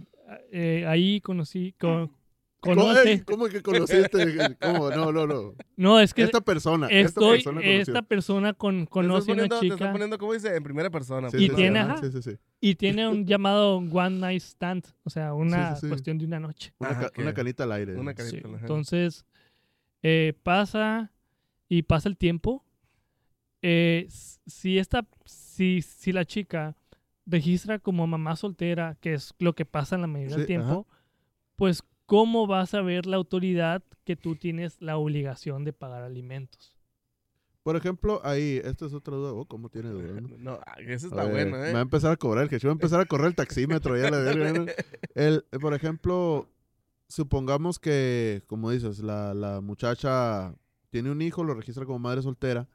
eh, 0.53 0.85
ahí 0.87 1.21
conocí, 1.23 1.75
con, 1.79 2.09
¿Cómo, 2.09 2.18
conoce, 2.61 3.23
¿Cómo 3.25 3.47
que 3.47 3.63
conociste? 3.63 4.57
¿Cómo? 4.61 4.91
No, 4.91 5.13
no, 5.13 5.27
no. 5.27 5.55
no, 5.77 6.01
es 6.01 6.13
que 6.15 6.23
Esta 6.23 6.41
persona. 6.41 6.87
esta 6.89 7.09
estoy, 7.09 7.37
persona 7.39 7.61
conoció. 7.61 7.81
esta 7.81 8.03
persona 8.03 8.53
con, 8.55 8.87
conoce 8.87 9.31
a 9.31 9.35
una 9.35 9.43
poniendo, 9.49 9.61
te 9.61 9.67
estás 9.67 9.79
chica 9.79 9.93
poniendo, 9.93 10.19
¿cómo 10.19 10.33
dice? 10.33 10.55
En 10.57 10.63
primera 10.63 10.91
persona. 10.91 11.31
Sí, 11.31 11.37
Y 11.39 11.49
sí, 11.49 11.55
tiene, 11.55 11.79
sí, 11.81 11.85
ajá. 11.91 11.97
Sí, 11.99 12.11
sí, 12.13 12.23
sí. 12.23 12.39
y 12.61 12.75
tiene 12.75 13.09
un 13.09 13.25
llamado 13.27 13.77
one 13.79 14.19
night 14.19 14.43
stand, 14.43 14.85
o 15.05 15.11
sea, 15.11 15.35
una 15.35 15.71
Sí, 15.71 15.75
sí, 15.77 15.81
sí. 15.83 15.89
cuestión 15.89 16.19
de 16.19 16.25
una 16.27 16.41
noche. 16.41 16.73
Una, 16.79 16.91
Ajá, 16.91 17.01
ca- 17.03 17.11
que- 17.11 17.23
una 17.23 17.35
canita 17.35 17.65
al 17.65 17.73
aire. 17.73 17.97
Una 17.97 18.13
Sí, 18.13 18.17
carita. 18.17 18.49
ajá. 18.49 18.59
Entonces, 18.61 19.25
eh, 20.03 20.33
pasa 20.43 21.13
y 21.69 21.83
pasa 21.83 22.09
el 22.09 22.17
tiempo. 22.17 22.65
Eh, 23.63 24.07
si, 24.47 24.79
esta, 24.79 25.07
si, 25.25 25.83
si 25.83 26.13
la 26.13 26.25
chica 26.25 26.77
registra 27.27 27.79
como 27.79 28.07
mamá 28.07 28.37
soltera, 28.37 28.97
que 29.01 29.15
es 29.15 29.35
lo 29.39 29.55
que 29.55 29.65
pasa 29.65 29.97
en 29.97 30.01
la 30.03 30.07
mayoría 30.07 30.37
del 30.37 30.47
tiempo, 30.47 30.87
pues 31.57 31.83
¿cómo 32.09 32.47
vas 32.47 32.73
a 32.73 32.81
ver 32.81 33.05
la 33.05 33.19
autoridad 33.19 33.85
que 34.05 34.17
tú 34.17 34.35
tienes 34.35 34.81
la 34.81 34.97
obligación 34.97 35.65
de 35.65 35.75
pagar 35.75 36.03
alimentos? 36.03 36.75
Por 37.63 37.77
ejemplo, 37.77 38.23
ahí, 38.25 38.63
esta 38.65 38.87
es 38.87 38.95
otra 38.95 39.15
duda. 39.15 39.35
Oh, 39.35 39.45
¿cómo 39.45 39.69
tiene 39.69 39.91
duda? 39.91 40.19
no? 40.19 40.29
No, 40.39 40.61
ah, 40.67 40.77
ese 40.81 41.07
A 41.07 41.09
está 41.11 41.25
ver, 41.25 41.51
bueno, 41.51 41.59
Me 41.59 41.73
va 41.73 41.79
a 41.79 41.81
¿eh? 41.81 41.83
empezar 41.83 42.11
a 42.11 42.17
cobrar 42.17 42.45
el 42.45 42.49
que 42.49 42.59
va 42.67 42.71
a 42.71 42.73
empezar 42.73 42.99
a 42.99 43.05
correr 43.05 43.27
el 43.27 43.35
taxímetro 43.35 43.95
ya 43.99 44.11
la 44.11 44.19
verga. 44.21 44.53
¿no? 44.55 44.65
El, 45.15 45.45
eh, 45.53 45.59
por 45.59 45.75
ejemplo, 45.75 46.49
supongamos 47.09 47.79
que, 47.79 48.43
como 48.47 48.71
dices, 48.71 49.01
la, 49.01 49.35
la 49.35 49.61
muchacha 49.61 50.55
tiene 50.89 51.11
un 51.11 51.21
hijo, 51.21 51.45
lo 51.45 51.53
registra 51.53 51.85
como 51.85 51.99
madre 51.99 52.23
soltera 52.23 52.67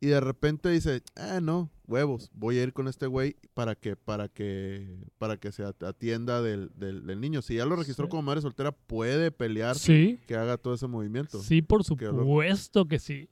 y 0.00 0.08
de 0.08 0.20
repente 0.20 0.68
dice, 0.70 1.02
ah, 1.16 1.40
no, 1.42 1.70
huevos, 1.86 2.30
voy 2.34 2.58
a 2.58 2.62
ir 2.62 2.72
con 2.72 2.86
este 2.88 3.06
güey 3.06 3.36
para 3.54 3.74
que, 3.74 3.96
para 3.96 4.28
que, 4.28 4.98
para 5.18 5.36
que 5.38 5.52
se 5.52 5.64
at- 5.64 5.82
atienda 5.82 6.42
del, 6.42 6.70
del, 6.76 7.06
del 7.06 7.20
niño. 7.20 7.40
Si 7.42 7.54
ya 7.56 7.64
lo 7.64 7.76
registró 7.76 8.06
Sí. 8.06 8.10
como 8.10 8.22
madre 8.22 8.42
soltera, 8.42 8.72
puede 8.72 9.30
pelear 9.30 9.76
Sí, 9.76 10.20
que 10.26 10.36
haga 10.36 10.58
todo 10.58 10.74
ese 10.74 10.86
movimiento. 10.86 11.38
sí, 11.40 11.62
por 11.62 11.82
supuesto 11.84 12.86
que 12.86 12.98
sí. 12.98 13.28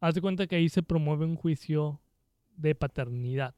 Haz 0.00 0.14
de 0.14 0.20
cuenta 0.20 0.46
que 0.46 0.56
ahí 0.56 0.68
se 0.68 0.82
promueve 0.82 1.24
un 1.24 1.34
juicio 1.36 2.00
de 2.56 2.74
paternidad. 2.74 3.54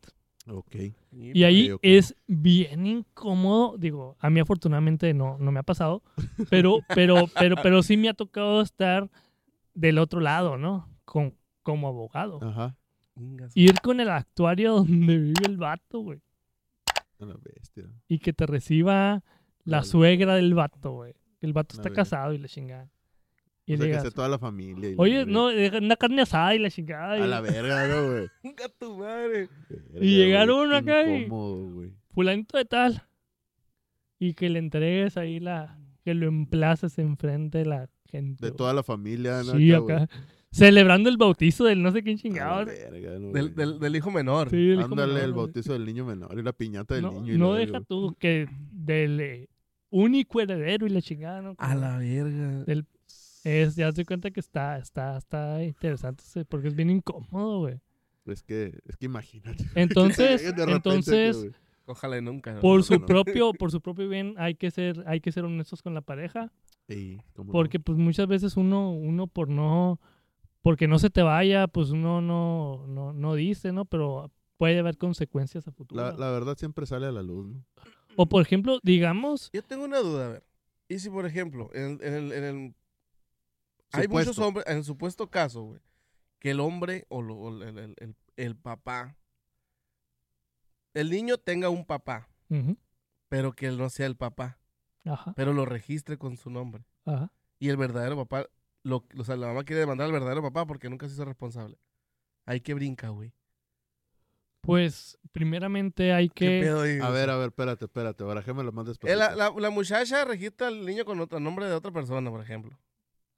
Ok. 0.48 0.76
Y 1.10 1.42
ahí 1.42 1.72
es 1.82 2.14
bien 2.28 2.86
incómodo. 2.86 3.76
Digo, 3.78 4.16
a 4.20 4.30
mí 4.30 4.38
afortunadamente 4.38 5.12
no, 5.12 5.36
no 5.38 5.50
me 5.50 5.58
ha 5.58 5.64
pasado. 5.64 6.02
Pero, 6.50 6.78
pero, 6.94 7.26
pero, 7.38 7.56
pero 7.62 7.82
sí 7.82 7.96
me 7.96 8.08
ha 8.08 8.14
tocado 8.14 8.60
estar 8.62 9.10
del 9.74 9.98
otro 9.98 10.20
lado, 10.20 10.56
¿no? 10.56 10.88
Con, 11.04 11.34
como 11.66 11.88
abogado. 11.88 12.38
Ajá. 12.42 12.76
Ir 13.54 13.80
con 13.80 13.98
el 14.00 14.08
actuario 14.08 14.72
donde 14.76 15.18
vive 15.18 15.44
el 15.46 15.56
vato, 15.56 16.00
güey. 16.00 16.20
A 17.18 17.24
la 17.24 17.34
bestia. 17.42 17.84
Y 18.08 18.18
que 18.20 18.32
te 18.32 18.46
reciba 18.46 19.22
la 19.64 19.82
suegra 19.82 20.34
del 20.36 20.54
vato, 20.54 20.92
güey. 20.92 21.14
El 21.40 21.52
vato 21.52 21.76
está 21.76 21.90
casado 21.90 22.32
y 22.32 22.38
la 22.38 22.46
chingada. 22.48 22.88
Y 23.66 23.74
o 23.74 23.78
sea, 23.78 23.86
que 23.86 24.00
sea 24.00 24.10
toda 24.12 24.28
la 24.28 24.38
familia. 24.38 24.90
y 24.90 24.94
la 24.94 25.02
oye, 25.02 25.16
verga. 25.18 25.32
no, 25.32 25.48
deja 25.48 25.78
una 25.78 25.96
carne 25.96 26.22
asada 26.22 26.54
y 26.54 26.58
la 26.60 26.70
chingada. 26.70 27.12
A 27.14 27.18
y- 27.18 27.26
la 27.28 27.40
verga, 27.40 27.88
¿no, 27.88 28.10
güey? 28.12 28.28
Inga 28.44 28.68
tu 28.78 28.96
madre. 28.96 29.48
Verga, 29.68 29.98
Y 30.04 30.16
llegar 30.16 30.46
güey, 30.48 30.60
uno 30.60 30.70
qué 30.70 30.76
acá 30.92 31.08
y- 31.10 31.22
incómodo, 31.24 31.66
güey. 31.72 31.92
fulanito 32.12 32.58
de 32.58 32.64
tal. 32.64 33.02
Y 34.20 34.34
que 34.34 34.48
le 34.50 34.60
entregues 34.60 35.16
ahí 35.16 35.40
la. 35.40 35.78
Que 36.04 36.14
lo 36.14 36.28
emplaces 36.28 36.98
enfrente 37.00 37.58
de 37.58 37.64
la 37.66 37.88
gente. 38.06 38.44
De 38.46 38.52
toda 38.52 38.72
la 38.74 38.82
familia, 38.82 39.42
¿no? 39.44 39.52
Sí, 39.56 39.72
güey? 39.76 39.96
acá. 39.96 40.08
Celebrando 40.50 41.10
el 41.10 41.16
bautizo 41.18 41.64
del 41.64 41.82
no 41.82 41.90
sé 41.92 42.02
quién 42.02 42.16
chingado. 42.16 42.64
verga, 42.64 43.18
¿no, 43.18 43.30
Del, 43.32 43.54
del, 43.54 43.78
del 43.78 43.96
hijo 43.96 44.10
menor. 44.10 44.48
Sí, 44.48 44.56
el 44.56 44.78
hijo 44.80 44.84
Ándale, 44.84 45.12
menor, 45.14 45.24
el 45.28 45.32
bautizo 45.34 45.72
del 45.74 45.84
niño 45.84 46.04
menor 46.06 46.38
y 46.38 46.42
la 46.42 46.52
piñata 46.52 46.94
del 46.94 47.02
No, 47.04 47.12
niño. 47.12 47.34
y 47.34 47.38
no 47.38 47.52
deja 47.54 47.80
tú 47.82 48.14
que 48.18 48.46
del 48.72 49.20
eh, 49.20 49.48
único 49.90 50.40
heredero 50.40 50.86
y 50.86 50.90
la 50.90 51.02
chingada, 51.02 51.42
¿no? 51.42 51.54
A 51.58 51.74
la 51.74 51.98
verga. 51.98 52.64
Del- 52.64 52.86
Es, 53.44 53.76
ya 53.76 53.92
te 53.92 54.04
cuenta 54.04 54.30
que 54.30 54.40
está, 54.40 54.78
está, 54.78 55.18
está 55.18 55.62
interesante 55.62 56.22
porque 56.48 56.68
es 56.68 56.74
bien 56.74 56.90
incómodo, 56.90 57.58
güey. 57.60 57.78
Es 58.24 58.42
que, 58.42 58.78
es 58.86 58.96
que 58.96 59.06
imagínate. 59.06 59.64
Entonces, 59.74 60.42
entonces. 60.56 61.46
Ojalá 61.86 62.18
y 62.18 62.22
nunca. 62.22 62.52
¿no? 62.52 62.60
por 62.60 62.82
su 62.82 62.98
no. 62.98 63.06
propio, 63.06 63.52
por 63.58 63.70
su 63.70 63.80
propio 63.80 64.08
bien, 64.08 64.34
hay 64.38 64.54
que 64.56 64.70
ser, 64.70 65.04
hay 65.06 65.20
que 65.20 65.32
ser 65.32 65.44
honestos 65.44 65.82
con 65.82 65.94
la 65.94 66.00
pareja. 66.02 66.52
Ey, 66.88 67.20
¿cómo 67.34 67.48
no? 67.48 67.52
Porque 67.52 67.80
pues 67.80 67.96
muchas 67.98 68.26
veces 68.26 68.56
uno, 68.56 68.90
uno 68.92 69.26
por 69.26 69.48
no, 69.48 70.00
porque 70.62 70.88
no 70.88 70.98
se 70.98 71.10
te 71.10 71.22
vaya, 71.22 71.66
pues 71.68 71.90
uno 71.90 72.20
no, 72.20 72.84
no, 72.88 73.12
no 73.12 73.34
dice, 73.34 73.72
¿no? 73.72 73.84
Pero 73.84 74.30
puede 74.56 74.78
haber 74.78 74.96
consecuencias 74.98 75.66
a 75.68 75.72
futuro. 75.72 76.00
La, 76.02 76.12
la 76.16 76.30
verdad 76.30 76.56
siempre 76.56 76.86
sale 76.86 77.06
a 77.06 77.12
la 77.12 77.22
luz, 77.22 77.46
¿no? 77.48 77.64
O 78.16 78.26
por 78.26 78.40
ejemplo, 78.42 78.80
digamos, 78.82 79.50
Yo 79.52 79.62
tengo 79.62 79.84
una 79.84 79.98
duda, 79.98 80.26
a 80.26 80.28
ver. 80.30 80.44
Y 80.88 80.98
si, 81.00 81.10
por 81.10 81.26
ejemplo, 81.26 81.70
en, 81.74 81.98
en 82.02 82.14
el, 82.14 82.32
en 82.32 82.44
el- 82.44 82.74
Hay 83.92 84.08
muchos 84.08 84.38
hombres, 84.38 84.64
en 84.68 84.78
el 84.78 84.84
supuesto 84.84 85.28
caso, 85.30 85.62
güey, 85.64 85.80
que 86.38 86.50
el 86.52 86.60
hombre 86.60 87.04
o, 87.08 87.22
lo- 87.22 87.36
o 87.36 87.62
el, 87.62 87.76
el- 87.78 87.94
el- 87.98 88.16
el 88.36 88.56
papá, 88.56 89.16
el 91.00 91.10
niño 91.10 91.38
tenga 91.38 91.68
un 91.68 91.84
papá, 91.84 92.28
ujú, 92.48 92.76
pero 93.28 93.52
que 93.52 93.66
él 93.66 93.76
no 93.78 93.88
sea 93.90 94.06
el 94.06 94.16
papá, 94.16 94.58
ajá, 95.04 95.32
pero 95.36 95.52
lo 95.52 95.64
registre 95.66 96.16
con 96.18 96.36
su 96.36 96.50
nombre. 96.50 96.84
ajá. 97.04 97.30
Y 97.58 97.68
el 97.70 97.76
verdadero 97.76 98.16
papá, 98.16 98.46
lo, 98.82 99.04
o 99.18 99.24
sea, 99.24 99.36
la 99.36 99.46
mamá 99.46 99.64
quiere 99.64 99.80
demandar 99.80 100.06
al 100.06 100.12
verdadero 100.12 100.42
papá 100.42 100.66
porque 100.66 100.90
nunca 100.90 101.06
se 101.08 101.14
hizo 101.14 101.24
responsable. 101.24 101.78
Ahí 102.44 102.60
que 102.60 102.74
brinca, 102.74 103.08
güey. 103.08 103.32
Pues 104.60 105.16
primeramente 105.32 106.12
hay 106.12 106.28
¿Qué 106.28 106.60
que? 106.62 107.00
A 107.00 107.10
ver, 107.10 107.30
a 107.30 107.36
ver, 107.36 107.48
espérate, 107.48 107.84
espérate. 107.84 108.24
Barajémelo 108.24 108.72
más 108.72 108.84
Eh, 108.86 108.88
despacito. 108.88 109.18
la, 109.18 109.34
la- 109.36 109.54
la 109.56 109.70
muchacha 109.70 110.24
registra 110.24 110.66
al 110.68 110.84
niño 110.84 111.04
con 111.04 111.20
otro 111.20 111.38
nombre 111.38 111.66
de 111.66 111.72
otra 111.74 111.92
persona, 111.92 112.30
por 112.30 112.40
ejemplo. 112.42 112.76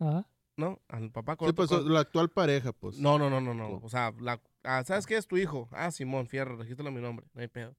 ajá, 0.01 0.27
¿No? 0.57 0.81
Al 0.89 1.11
papá 1.13 1.37
con 1.37 1.47
Sí, 1.47 1.51
otro- 1.51 1.67
pues 1.67 1.81
con- 1.83 1.93
la 1.93 2.01
actual 2.01 2.31
pareja, 2.31 2.73
pues. 2.73 2.99
No, 2.99 3.19
no, 3.19 3.29
no, 3.31 3.41
no, 3.41 3.53
no. 3.55 3.77
O 3.83 3.89
sea, 3.89 4.13
la, 4.21 4.41
ah, 4.65 4.83
¿sabes 4.85 5.07
qué 5.07 5.17
es 5.17 5.27
tu 5.27 5.37
hijo? 5.37 5.69
Ah, 5.73 5.91
Simón, 5.91 6.27
Fierro, 6.29 6.57
regístralo 6.57 6.91
mi 6.93 7.01
nombre. 7.01 7.27
No 7.35 7.41
hay 7.41 7.49
pedo. 7.49 7.77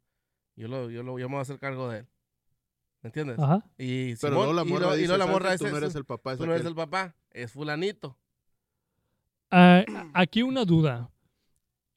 Yo, 0.56 0.68
lo, 0.68 0.90
yo, 0.90 1.04
lo, 1.04 1.18
yo 1.20 1.28
me 1.30 1.34
voy 1.36 1.40
a 1.40 1.44
hacer 1.44 1.60
cargo 1.60 1.90
de 1.90 2.00
él. 2.00 2.08
¿Me 3.02 3.08
entiendes? 3.08 3.40
ajá. 3.40 3.64
Y 3.78 4.16
Pero 4.16 4.18
Simón, 4.18 4.34
luego 4.36 4.54
la 4.54 4.62
y 4.64 4.66
morra 4.66 4.88
lo- 4.88 4.96
y 4.96 5.00
dice, 5.02 5.08
luego 5.08 5.18
la 5.20 5.26
"¿Sabes 5.26 5.34
morra 5.42 5.52
dice, 5.54 5.66
tú 5.66 5.72
no 5.72 5.78
eres 5.78 5.92
"Tú- 5.94 5.98
el 6.00 6.06
papá, 6.06 6.32
es 6.34 6.38
tú 6.38 6.46
no 6.46 6.52
eres 6.52 6.62
aquel". 6.62 6.70
el 6.72 6.76
papá, 6.76 7.16
es 7.32 7.52
fulanito. 7.52 8.18
Ah, 9.52 9.84
aquí 10.14 10.44
una 10.44 10.66
duda. 10.66 11.10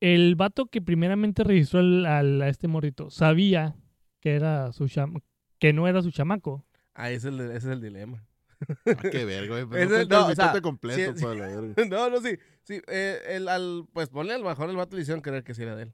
El 0.00 0.34
vato 0.36 0.66
que 0.66 0.80
primeramente 0.82 1.44
registró 1.44 1.80
al, 1.80 2.06
al- 2.06 2.42
a 2.42 2.48
este 2.48 2.66
morrito, 2.68 3.10
¿sabía 3.10 3.76
que 4.20 4.34
era 4.34 4.72
su 4.72 4.84
cham- 4.84 5.22
que 5.58 5.72
no 5.72 5.86
era 5.86 6.02
su 6.02 6.10
chamaco? 6.10 6.64
Ah, 6.94 7.10
ese 7.10 7.28
es 7.28 7.34
el, 7.34 7.40
ese 7.40 7.56
es 7.56 7.64
el 7.66 7.80
dilema. 7.80 8.24
Ah, 8.86 8.94
qué 9.10 9.24
verga, 9.24 9.62
güey. 9.62 9.82
Ese- 9.82 10.06
No, 10.06 10.26
o 10.26 10.34
sea, 10.34 10.60
completo, 10.60 11.12
sí, 11.12 11.18
sí. 11.18 11.24
pues, 11.24 11.38
la 11.38 11.46
verga. 11.46 11.74
no, 11.90 12.10
no, 12.10 12.20
sí. 12.20 12.38
sí 12.62 12.80
eh, 12.88 13.18
el, 13.28 13.48
al, 13.48 13.86
pues 13.92 14.08
ponle 14.08 14.32
al 14.34 14.42
mejor 14.44 14.70
el 14.70 14.76
vato 14.76 14.96
le 14.96 15.02
hicieron 15.02 15.20
creer 15.22 15.44
que 15.44 15.54
sí 15.54 15.62
era 15.62 15.74
de 15.76 15.84
él. 15.84 15.92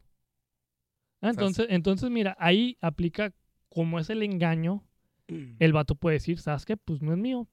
Ah, 1.20 1.30
entonces, 1.30 1.66
entonces, 1.70 2.10
mira, 2.10 2.36
ahí 2.38 2.76
aplica 2.80 3.32
como 3.68 3.98
es 3.98 4.08
el 4.10 4.22
engaño, 4.22 4.84
el 5.58 5.72
vato 5.72 5.94
puede 5.94 6.14
decir, 6.14 6.38
¿sabes 6.38 6.64
qué? 6.64 6.76
Pues 6.76 7.02
no 7.02 7.12
es 7.12 7.18
mío. 7.18 7.48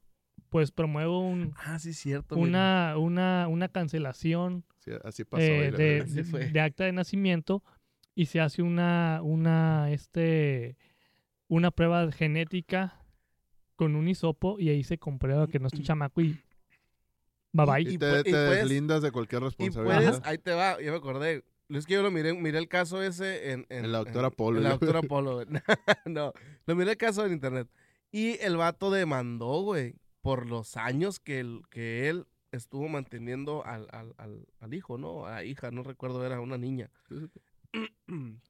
Pues 0.50 0.72
promuevo 0.72 1.20
un- 1.22 1.54
Ah, 1.58 1.80
sí, 1.80 1.94
cierto. 1.94 2.36
mira. 2.36 2.48
una, 2.48 2.98
una, 2.98 3.48
una 3.48 3.68
cancelación 3.70 4.64
Sí, 4.80 4.92
así 5.04 5.24
pasó. 5.24 5.42
eh, 5.44 5.72
de, 5.72 5.78
verga. 5.78 6.04
Así 6.06 6.24
fue. 6.24 6.50
de 6.50 6.60
acta 6.62 6.84
de 6.86 6.92
nacimiento 6.92 7.64
y 8.14 8.28
se 8.28 8.40
hace 8.40 8.62
una, 8.62 9.22
una, 9.24 9.92
este, 9.92 10.78
una 11.48 11.72
prueba 11.72 12.10
genética 12.12 13.02
con 13.76 13.96
un 13.96 14.08
hisopo 14.08 14.60
y 14.60 14.70
ahí 14.70 14.84
se 14.84 14.98
comprueba 14.98 15.48
que 15.48 15.60
no 15.60 15.68
es 15.68 15.74
tu 15.74 15.82
chamaco 15.82 16.22
y 16.22 16.40
bye 17.52 17.66
bye. 17.66 17.82
Y 17.82 17.96
y 17.96 17.98
te, 17.98 18.06
pu- 18.06 18.20
y 18.22 18.24
te 18.24 18.32
puedes- 18.32 18.56
deslindas 18.60 19.02
de 19.02 19.12
cualquier 19.12 19.42
Y 19.42 19.46
responsabilidad. 19.46 19.98
puedes, 19.98 20.22
ahí 20.26 20.38
te 20.38 20.52
va, 20.54 20.82
ya 20.82 20.92
me 20.92 20.98
acordé. 20.98 21.44
Es 21.70 21.86
que 21.88 21.94
yo 21.96 22.04
lo 22.04 22.12
miré, 22.12 22.34
miré 22.34 22.60
el 22.60 22.68
caso 22.68 23.02
ese 23.02 23.52
en... 23.52 23.66
En, 23.70 23.86
En 23.86 23.92
la 23.92 23.98
doctora 24.00 24.30
Polo, 24.30 24.58
En 24.60 24.64
la 24.66 24.70
yo. 24.72 24.78
doctora 24.78 25.02
Polo, 25.02 25.34
güey. 25.36 25.48
no, 26.06 26.32
lo 26.68 26.76
miré 26.76 26.92
el 26.92 26.98
caso 26.98 27.26
en 27.26 27.34
internet. 27.34 27.68
Y 28.12 28.38
el 28.42 28.56
vato 28.56 28.92
demandó, 28.92 29.62
güey, 29.64 29.96
por 30.22 30.46
los 30.48 30.78
años 30.78 31.20
que 31.20 31.40
él, 31.40 31.62
que 31.72 32.08
él 32.08 32.28
estuvo 32.52 32.88
manteniendo 32.88 33.66
al, 33.66 33.88
al, 33.92 34.14
al, 34.18 34.46
al 34.60 34.74
hijo, 34.76 34.98
¿no? 35.00 35.26
A 35.26 35.32
la 35.32 35.44
hija, 35.44 35.72
no 35.72 35.82
recuerdo, 35.82 36.24
era 36.26 36.40
una 36.40 36.58
niña. 36.60 36.92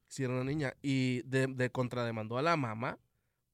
sí, 0.10 0.24
era 0.24 0.34
una 0.34 0.44
niña. 0.44 0.74
Y 0.82 1.22
de, 1.24 1.48
de 1.48 1.70
contrademandó 1.70 2.38
a 2.38 2.42
la 2.42 2.58
mamá 2.58 3.00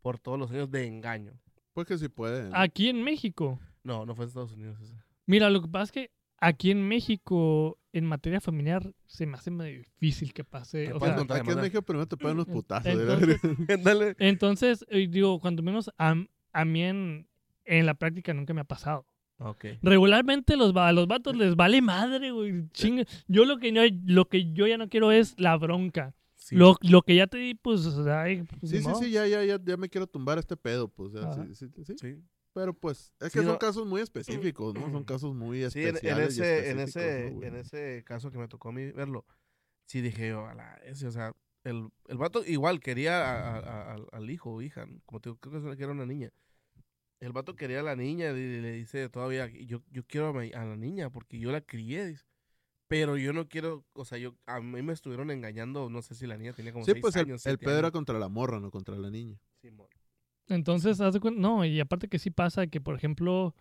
por 0.02 0.18
todos 0.18 0.40
los 0.40 0.50
años 0.50 0.72
de 0.72 0.88
engaño. 0.88 1.34
Pues 1.74 1.88
que 1.88 1.98
sí 1.98 2.10
puede. 2.10 2.50
Aquí 2.54 2.90
en 2.90 3.04
México. 3.04 3.60
No, 3.84 4.06
no 4.06 4.16
fue 4.16 4.26
en 4.26 4.30
Estados 4.30 4.54
Unidos 4.54 4.80
ese. 4.82 4.94
Mira, 5.26 5.50
lo 5.50 5.62
que 5.62 5.68
pasa 5.68 5.84
es 5.86 5.92
que 5.92 6.12
aquí 6.40 6.72
en 6.72 6.88
México, 6.88 7.80
en 7.94 8.06
materia 8.06 8.42
familiar, 8.42 8.94
se 9.06 9.26
me 9.26 9.36
hace 9.38 9.52
medio 9.52 9.80
difícil 9.80 10.34
que 10.34 10.44
pase. 10.44 10.86
Que 10.88 10.94
o 10.94 11.00
puedas 11.00 11.14
sea, 11.16 11.20
contra- 11.20 11.38
Aquí 11.38 11.50
en. 11.52 11.58
México 11.58 11.82
primero 11.82 12.08
te 12.08 12.18
pegan 12.18 12.34
unos 12.34 12.48
putazos. 12.48 12.92
Entonces- 14.20 14.86
eh, 14.90 15.08
digo, 15.10 15.40
cuando 15.40 15.64
menos 15.64 15.90
a, 15.98 16.16
a 16.54 16.66
mí 16.66 16.84
en, 16.84 17.28
en 17.66 17.86
la 17.86 17.94
práctica 17.94 18.34
nunca 18.34 18.54
me 18.54 18.62
ha 18.62 18.66
pasado. 18.66 19.06
Ok. 19.38 19.66
Regularmente 19.82 20.56
los, 20.56 20.76
a 20.76 20.92
los 20.92 21.08
vatos 21.08 21.36
les 21.36 21.56
vale 21.56 21.82
madre, 21.82 22.32
güey. 22.32 22.68
chinga. 22.74 23.06
Yo 23.28 23.46
lo 23.46 23.58
que, 23.58 23.72
no, 23.72 23.82
lo 24.06 24.26
que 24.26 24.52
yo 24.54 24.68
ya 24.68 24.78
no 24.78 24.88
quiero 24.90 25.12
es 25.12 25.40
la 25.40 25.58
bronca. 25.58 26.14
Sí. 26.44 26.56
Lo, 26.56 26.76
lo 26.82 27.04
que 27.04 27.16
ya 27.16 27.28
te 27.28 27.38
di, 27.38 27.54
pues, 27.54 27.86
ay, 28.08 28.42
pues, 28.44 28.72
Sí, 28.72 28.80
sí, 28.80 28.84
modo. 28.88 28.96
sí, 28.96 29.12
ya, 29.12 29.28
ya, 29.28 29.44
ya, 29.46 29.60
ya 29.64 29.78
me 29.78 29.90
quiero 29.90 30.08
tumbar 30.08 30.40
este 30.40 30.58
pedo, 30.58 30.88
pues. 30.88 31.14
ya, 31.14 31.32
sí, 31.34 31.54
sí, 31.54 31.68
sí, 31.76 31.84
sí. 31.86 31.96
Sí. 32.00 32.24
Pero 32.54 32.74
pues, 32.74 33.14
es 33.20 33.32
Sí, 33.32 33.38
que 33.40 33.46
son 33.46 33.54
no. 33.54 33.60
casos 33.60 33.86
muy 33.88 34.02
específicos, 34.02 34.74
¿no? 34.74 34.92
Son 34.92 35.04
casos 35.06 35.34
muy 35.36 35.60
Sí, 35.70 35.84
en, 35.84 35.96
especiales. 35.96 36.38
en 36.38 36.44
y 36.44 36.48
ese, 36.48 36.70
en, 36.72 36.80
específicos, 36.80 37.38
ese, 37.44 37.48
en 37.48 37.56
ese 37.56 38.04
caso 38.04 38.32
que 38.32 38.40
me 38.40 38.48
tocó 38.48 38.70
a 38.70 38.72
mí 38.74 38.92
verlo, 38.92 39.26
sí 39.86 40.02
dije 40.02 40.30
yo, 40.30 40.48
a 40.48 40.54
la 40.56 40.74
ese, 40.84 41.08
o 41.08 41.12
sea, 41.12 41.34
el, 41.64 41.88
el 42.08 42.18
vato 42.18 42.44
igual 42.44 42.80
quería 42.80 43.22
a- 43.22 43.58
a- 43.60 43.94
a- 43.94 43.98
al, 44.12 44.30
hijo 44.32 44.52
o 44.52 44.62
hija, 44.64 44.86
como 45.06 45.22
te 45.22 45.30
digo, 45.30 45.40
creo 45.40 45.76
que 45.78 45.84
era 45.84 45.92
una 45.94 46.08
niña. 46.08 46.32
El 47.22 47.34
vato 47.34 47.56
quería 47.56 47.82
a 47.82 47.84
la 47.84 47.96
niña 47.96 48.32
y 48.32 48.62
le 48.62 48.72
dice 48.74 49.08
todavía, 49.10 49.48
yo, 49.48 49.84
yo 49.92 50.04
quiero 50.08 50.30
a, 50.30 50.34
mi- 50.34 50.52
a 50.54 50.66
la 50.66 50.76
niña 50.76 51.12
porque 51.12 51.38
yo 51.40 51.52
la 51.52 51.62
crié, 51.62 52.08
dice. 52.08 52.26
Pero 52.92 53.16
yo 53.16 53.32
no 53.32 53.48
quiero, 53.48 53.86
o 53.94 54.04
sea, 54.04 54.18
yo 54.18 54.36
a 54.46 54.60
mí 54.60 54.82
me 54.82 54.92
estuvieron 54.92 55.32
engañando, 55.32 55.90
no 55.90 56.02
sé 56.02 56.14
si 56.14 56.28
la 56.28 56.36
niña 56.38 56.52
tenía 56.52 56.74
como 56.74 56.84
Sí, 56.84 56.92
seis 56.92 57.02
pues 57.02 57.16
el, 57.16 57.22
años. 57.22 57.46
el 57.46 57.58
pedo 57.58 57.80
era 57.80 57.90
contra 57.90 58.20
la 58.20 58.28
morra, 58.28 58.60
no 58.60 58.70
contra 58.70 58.98
la 58.98 59.10
niña. 59.10 59.40
Simón. 59.62 59.88
Entonces, 60.50 61.00
haz 61.00 61.14
de 61.14 61.22
cuenta, 61.22 61.40
no, 61.40 61.64
y 61.64 61.80
aparte 61.80 62.10
que 62.10 62.20
sí 62.20 62.32
pasa 62.32 62.68
que, 62.68 62.82
por 62.82 62.94
ejemplo, 62.96 63.56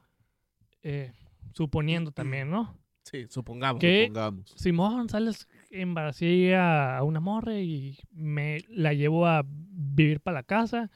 eh, 0.83 1.12
suponiendo 1.55 2.11
también, 2.11 2.51
¿no? 2.51 2.77
Sí, 3.05 3.27
supongamos. 3.29 3.81
¿Qué? 3.81 4.07
Pongamos. 4.09 4.53
Simón, 4.57 5.09
sales, 5.09 5.47
embaracé 5.71 6.57
a, 6.57 6.99
a 6.99 7.05
una 7.05 7.21
morra 7.21 7.57
y 7.61 7.99
me 8.11 8.64
la 8.69 8.95
llevo 8.95 9.29
a 9.29 9.45
vivir 9.47 10.19
para 10.19 10.38
la 10.40 10.43
casa 10.43 10.90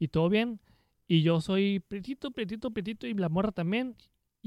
y 0.00 0.08
todo 0.08 0.28
bien. 0.28 0.60
Y 1.06 1.22
yo 1.22 1.40
soy 1.40 1.78
pretito, 1.86 2.32
pretito, 2.32 2.72
pretito 2.72 3.06
y 3.06 3.14
la 3.14 3.28
morra 3.28 3.52
también. 3.52 3.94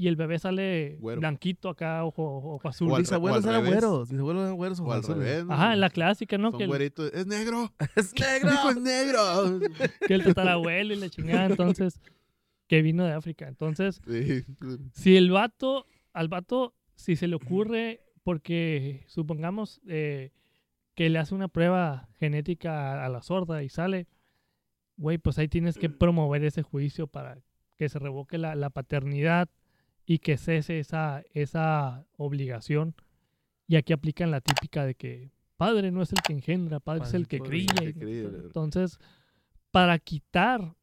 Y 0.00 0.08
el 0.08 0.16
bebé 0.16 0.38
sale 0.38 0.96
Güero. 0.98 1.20
blanquito 1.20 1.68
acá, 1.68 2.04
ojo, 2.06 2.54
ojo 2.54 2.66
azul. 2.68 2.90
O 2.90 2.94
al 2.96 3.02
Mis 3.02 3.12
abuelos 3.12 3.44
eran 3.44 3.56
revés. 3.62 3.70
güeros, 3.82 4.10
mis 4.10 4.20
abuelos 4.20 4.42
eran 4.44 4.56
güeros. 4.56 4.80
O 4.80 4.82
al 4.84 4.88
ojoazules. 5.00 5.18
revés. 5.18 5.44
Ajá, 5.50 5.76
la 5.76 5.90
clásica, 5.90 6.38
¿no? 6.38 6.50
Son 6.52 6.58
Que 6.58 6.64
el. 6.64 6.92
¡Es 7.12 7.26
negro! 7.26 7.70
¡Es 7.96 8.14
negro! 8.18 8.50
¡Hijo 8.50 8.70
es 8.70 8.80
negro! 8.80 9.60
que 10.08 10.14
el 10.14 10.24
tatarabuelo 10.24 10.94
y 10.94 10.96
la 10.96 11.10
chingada. 11.10 11.44
Entonces, 11.44 12.00
que 12.66 12.80
vino 12.80 13.04
de 13.04 13.12
África. 13.12 13.46
Entonces, 13.46 14.00
sí. 14.06 14.42
si 14.94 15.16
el 15.18 15.30
vato, 15.30 15.84
al 16.14 16.28
vato, 16.28 16.74
si 16.94 17.14
se 17.16 17.28
le 17.28 17.34
ocurre, 17.36 18.00
porque 18.22 19.04
supongamos 19.06 19.82
eh, 19.86 20.30
que 20.94 21.10
le 21.10 21.18
hace 21.18 21.34
una 21.34 21.48
prueba 21.48 22.08
genética 22.18 22.94
a, 23.02 23.04
a 23.04 23.08
la 23.10 23.20
sorda 23.20 23.62
y 23.62 23.68
sale, 23.68 24.08
güey, 24.96 25.18
pues 25.18 25.38
ahí 25.38 25.48
tienes 25.48 25.76
que 25.76 25.90
promover 25.90 26.42
ese 26.44 26.62
juicio 26.62 27.06
para 27.06 27.36
que 27.76 27.90
se 27.90 27.98
revoque 27.98 28.38
la, 28.38 28.54
la 28.54 28.70
paternidad 28.70 29.50
y 30.10 30.18
que 30.18 30.36
cese 30.36 30.80
esa, 30.80 31.22
esa 31.34 32.04
obligación. 32.16 32.96
Y 33.68 33.76
aquí 33.76 33.92
aplican 33.92 34.32
la 34.32 34.40
típica 34.40 34.84
de 34.84 34.96
que 34.96 35.30
padre 35.56 35.92
no 35.92 36.02
es 36.02 36.10
el 36.10 36.18
que 36.26 36.32
engendra, 36.32 36.80
padre, 36.80 37.04
es 37.04 37.10
Padre 37.10 37.18
el 37.18 37.28
que 37.28 37.36
es 37.36 37.42
el 37.42 37.94
cría. 37.94 38.28
Entonces, 38.42 38.98
para 39.70 39.96
quitar 40.00 40.74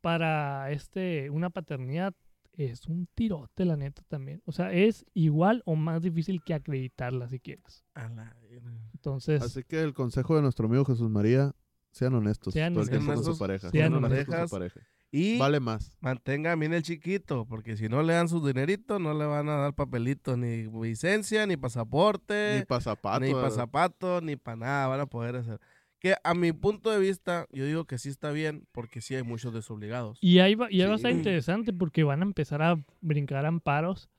para 0.00 0.70
este 0.70 1.30
una 1.30 1.50
paternidad 1.50 2.14
es 2.52 2.86
un 2.86 3.08
tirote, 3.12 3.64
la 3.64 3.76
neta, 3.76 4.02
también. 4.06 4.40
O 4.44 4.52
sea, 4.52 4.72
es 4.72 5.04
igual 5.14 5.64
o 5.66 5.74
más 5.74 6.00
difícil 6.02 6.40
que 6.44 6.54
acreditarla 6.54 7.28
si 7.28 7.40
quieres. 7.40 7.84
A 7.94 8.08
la 8.08 8.36
verga. 8.40 8.70
Entonces, 8.94 9.42
Así 9.42 9.64
que 9.64 9.82
el 9.82 9.94
consejo 9.94 10.36
de 10.36 10.42
nuestro 10.42 10.68
amigo 10.68 10.84
Jesús 10.84 11.10
María, 11.10 11.56
sean 11.90 12.14
honestos 12.14 12.54
Sean 12.54 12.72
con 12.72 12.84
honestos, 12.84 13.24
su 13.24 13.36
pareja. 13.36 13.68
sean 13.70 13.94
honestos 13.94 14.26
con 14.26 14.34
honestos. 14.36 14.50
su 14.50 14.56
pareja. 14.56 14.80
Y 15.18 15.38
Vale 15.38 15.60
más. 15.60 15.96
mantenga 16.00 16.54
bien 16.56 16.74
el 16.74 16.82
chiquito, 16.82 17.46
porque 17.46 17.76
si 17.78 17.88
no 17.88 18.02
le 18.02 18.12
dan 18.12 18.28
su 18.28 18.46
dinerito, 18.46 18.98
no 18.98 19.14
le 19.14 19.24
van 19.24 19.48
a 19.48 19.56
dar 19.56 19.74
papelito, 19.74 20.36
ni 20.36 20.64
licencia, 20.82 21.46
ni 21.46 21.56
pasaporte, 21.56 22.56
Ni 22.58 22.64
pasapato. 22.66 23.20
ni 23.20 23.32
¿verdad? 23.32 23.48
pasapato, 23.48 24.20
ni 24.20 24.36
para 24.36 24.56
nada 24.56 24.86
van 24.88 25.00
a 25.00 25.06
poder 25.06 25.36
hacer. 25.36 25.58
Que 25.98 26.16
a 26.22 26.34
mi 26.34 26.52
punto 26.52 26.90
de 26.90 26.98
vista, 26.98 27.46
yo 27.50 27.64
digo 27.64 27.86
que 27.86 27.96
sí 27.98 28.10
está 28.10 28.30
bien, 28.30 28.66
porque 28.72 29.00
sí 29.00 29.14
hay 29.14 29.22
muchos 29.22 29.54
desobligados. 29.54 30.18
y 30.20 30.40
ahí 30.40 30.54
va, 30.54 30.70
y 30.70 30.82
ahí 30.82 30.86
va 30.86 30.92
a 30.92 30.96
estar 30.96 31.10
Sí. 31.12 31.16
interesante 31.18 31.72
porque 31.72 32.04
van 32.04 32.20
a 32.20 32.24
empezar 32.26 32.60
a 32.60 32.76
brincar 33.00 33.46
amparos 33.46 34.10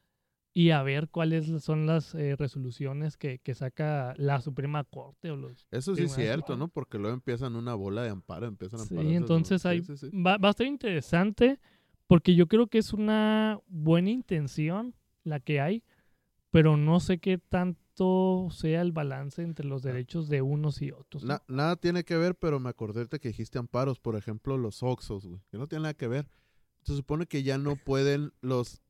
y 0.58 0.72
a 0.72 0.82
ver 0.82 1.08
cuáles 1.10 1.46
son 1.64 1.86
las 1.86 2.16
eh, 2.16 2.36
resoluciones 2.36 3.16
que, 3.16 3.38
que 3.38 3.54
saca 3.54 4.16
la 4.18 4.42
Suprema 4.42 4.84
Corte 4.86 5.30
o 5.30 5.36
los 5.36 5.68
Eso 5.70 5.96
sí 5.96 6.02
es 6.06 6.16
cierto. 6.16 6.58
¿no? 6.58 6.68
Porque 6.68 6.98
luego 6.98 7.14
empiezan 7.14 7.56
una 7.56 7.76
bola 7.76 8.02
de 8.02 8.10
amparo, 8.10 8.48
empiezan 8.48 8.80
a 8.80 8.86
Sí, 8.86 8.96
entonces 9.14 9.62
Sí, 9.62 9.68
ahí 9.68 9.84
sí, 9.84 9.96
sí. 9.98 10.10
Va, 10.10 10.38
va 10.38 10.48
a 10.48 10.52
estar 10.52 10.66
interesante 10.66 11.60
porque 12.08 12.34
yo 12.34 12.48
creo 12.48 12.66
que 12.66 12.80
es 12.80 12.92
una 12.92 13.60
buena 13.68 14.10
intención 14.10 14.96
la 15.24 15.40
que 15.40 15.62
hay, 15.62 15.84
pero 16.50 16.76
no 16.76 17.02
sé 17.02 17.20
qué 17.20 17.38
tanto 17.38 18.48
sea 18.50 18.82
el 18.82 18.94
balance 18.94 19.44
entre 19.44 19.68
los 19.68 19.84
derechos 19.84 20.28
de 20.28 20.42
unos 20.42 20.82
y 20.82 20.90
otros. 20.90 21.24
¿no? 21.24 21.34
Na- 21.34 21.44
nada 21.48 21.76
tiene 21.76 22.04
que 22.04 22.18
ver, 22.18 22.34
pero 22.34 22.60
me 22.60 22.70
acordé 22.70 23.02
ahorita 23.02 23.20
que 23.20 23.28
dijiste 23.28 23.60
amparos, 23.60 24.00
por 24.00 24.16
ejemplo, 24.16 24.58
los 24.58 24.82
Oxos, 24.82 25.28
güey, 25.28 25.40
que 25.52 25.60
no 25.60 25.68
tiene 25.68 25.84
nada 25.84 25.94
que 25.94 26.08
ver. 26.08 26.28
Se 26.82 26.96
supone 26.96 27.28
que 27.28 27.44
ya 27.44 27.60
no 27.60 27.76
pueden 27.76 28.34
los... 28.42 28.82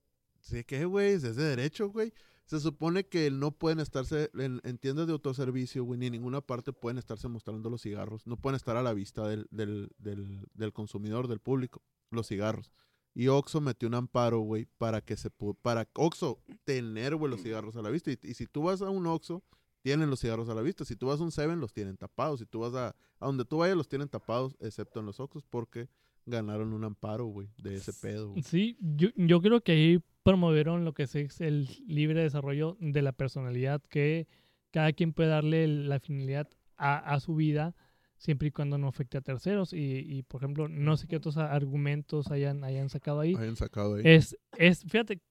¿Sí 0.48 0.64
qué, 0.64 0.86
güey? 0.86 1.14
¿Es 1.14 1.24
de 1.24 1.34
derecho, 1.44 1.90
güey? 1.90 2.14
Se 2.46 2.60
supone 2.62 3.06
que 3.06 3.30
no 3.30 3.52
pueden 3.52 3.80
estarse 3.80 4.32
en, 4.36 4.62
en 4.64 4.78
tiendas 4.78 5.06
de 5.08 5.14
autoservicio, 5.14 5.84
güey, 5.84 6.00
ni 6.00 6.06
en 6.06 6.14
ninguna 6.14 6.40
parte 6.40 6.72
pueden 6.72 6.98
estarse 6.98 7.28
mostrando 7.28 7.70
los 7.70 7.82
cigarros. 7.82 8.26
No 8.26 8.38
pueden 8.38 8.56
estar 8.56 8.78
a 8.78 8.84
la 8.84 8.94
vista 8.94 9.28
del, 9.28 9.48
del, 9.52 9.90
del, 9.98 10.48
del 10.54 10.72
consumidor, 10.72 11.28
del 11.28 11.40
público, 11.40 11.82
los 12.10 12.28
cigarros. 12.28 12.72
Y 13.14 13.28
Oxxo 13.28 13.60
metió 13.60 13.90
un 13.90 13.96
amparo, 13.96 14.40
güey, 14.40 14.66
para 14.78 15.02
que 15.02 15.18
se 15.18 15.30
pu- 15.30 15.58
para 15.62 15.90
Oxxo 15.96 16.40
tener, 16.64 17.16
güey, 17.16 17.32
los 17.32 17.42
cigarros 17.42 17.76
a 17.76 17.82
la 17.82 17.90
vista. 17.90 18.12
Y, 18.12 18.20
y 18.24 18.34
si 18.36 18.46
tú 18.46 18.62
vas 18.64 18.82
a 18.82 18.90
un 18.90 19.08
Oxxo, 19.08 19.44
tienen 19.82 20.10
los 20.10 20.22
cigarros 20.22 20.48
a 20.48 20.54
la 20.56 20.62
vista. 20.62 20.86
Si 20.86 20.96
tú 20.96 21.08
vas 21.08 21.20
a 21.20 21.24
un 21.24 21.32
Seven, 21.32 21.60
los 21.60 21.74
tienen 21.74 21.98
tapados. 21.98 22.40
Si 22.40 22.46
tú 22.46 22.60
vas 22.60 22.74
a, 22.76 22.90
a 23.20 23.26
donde 23.26 23.44
tú 23.44 23.58
vayas, 23.58 23.76
los 23.76 23.90
tienen 23.90 24.08
tapados, 24.08 24.56
excepto 24.62 25.02
en 25.02 25.08
los 25.08 25.20
Oxxos, 25.20 25.44
porque 25.50 25.90
ganaron 26.26 26.72
un 26.74 26.84
amparo, 26.84 27.26
güey, 27.26 27.50
de 27.58 27.76
ese 27.76 27.92
pedo. 27.92 28.30
güey. 28.30 28.44
Sí, 28.44 28.78
yo, 28.80 29.10
yo 29.16 29.42
creo 29.42 29.62
que 29.62 29.72
ahí 29.72 30.04
promovieron 30.32 30.84
lo 30.84 30.94
que 30.94 31.04
es 31.04 31.16
el 31.40 31.70
libre 31.88 32.22
desarrollo 32.22 32.76
de 32.82 33.02
la 33.02 33.13
personalidad, 33.13 33.82
que 33.84 34.28
cada 34.72 34.92
quien 34.92 35.13
puede 35.13 35.30
darle 35.30 35.66
la 35.70 36.02
finalidad 36.02 36.50
a, 36.76 36.98
a 36.98 37.22
su 37.22 37.34
vida 37.36 37.78
siempre 38.18 38.50
y 38.50 38.52
cuando 38.52 38.78
no 38.78 38.90
afecte 38.90 39.18
a 39.18 39.22
terceros. 39.22 39.72
Y, 39.72 40.00
y, 40.06 40.24
por 40.24 40.42
ejemplo, 40.44 40.68
no 40.68 40.98
sé 40.98 41.08
qué 41.08 41.16
otros 41.16 41.38
argumentos 41.38 42.30
hayan, 42.30 42.66
hayan 42.66 42.90
sacado 42.90 43.22
ahí. 43.22 43.36
Hayan 43.36 43.56
sacado 43.56 43.96
ahí. 43.96 44.02
Es, 44.04 44.38
es, 44.58 44.82
fíjate, 44.84 45.22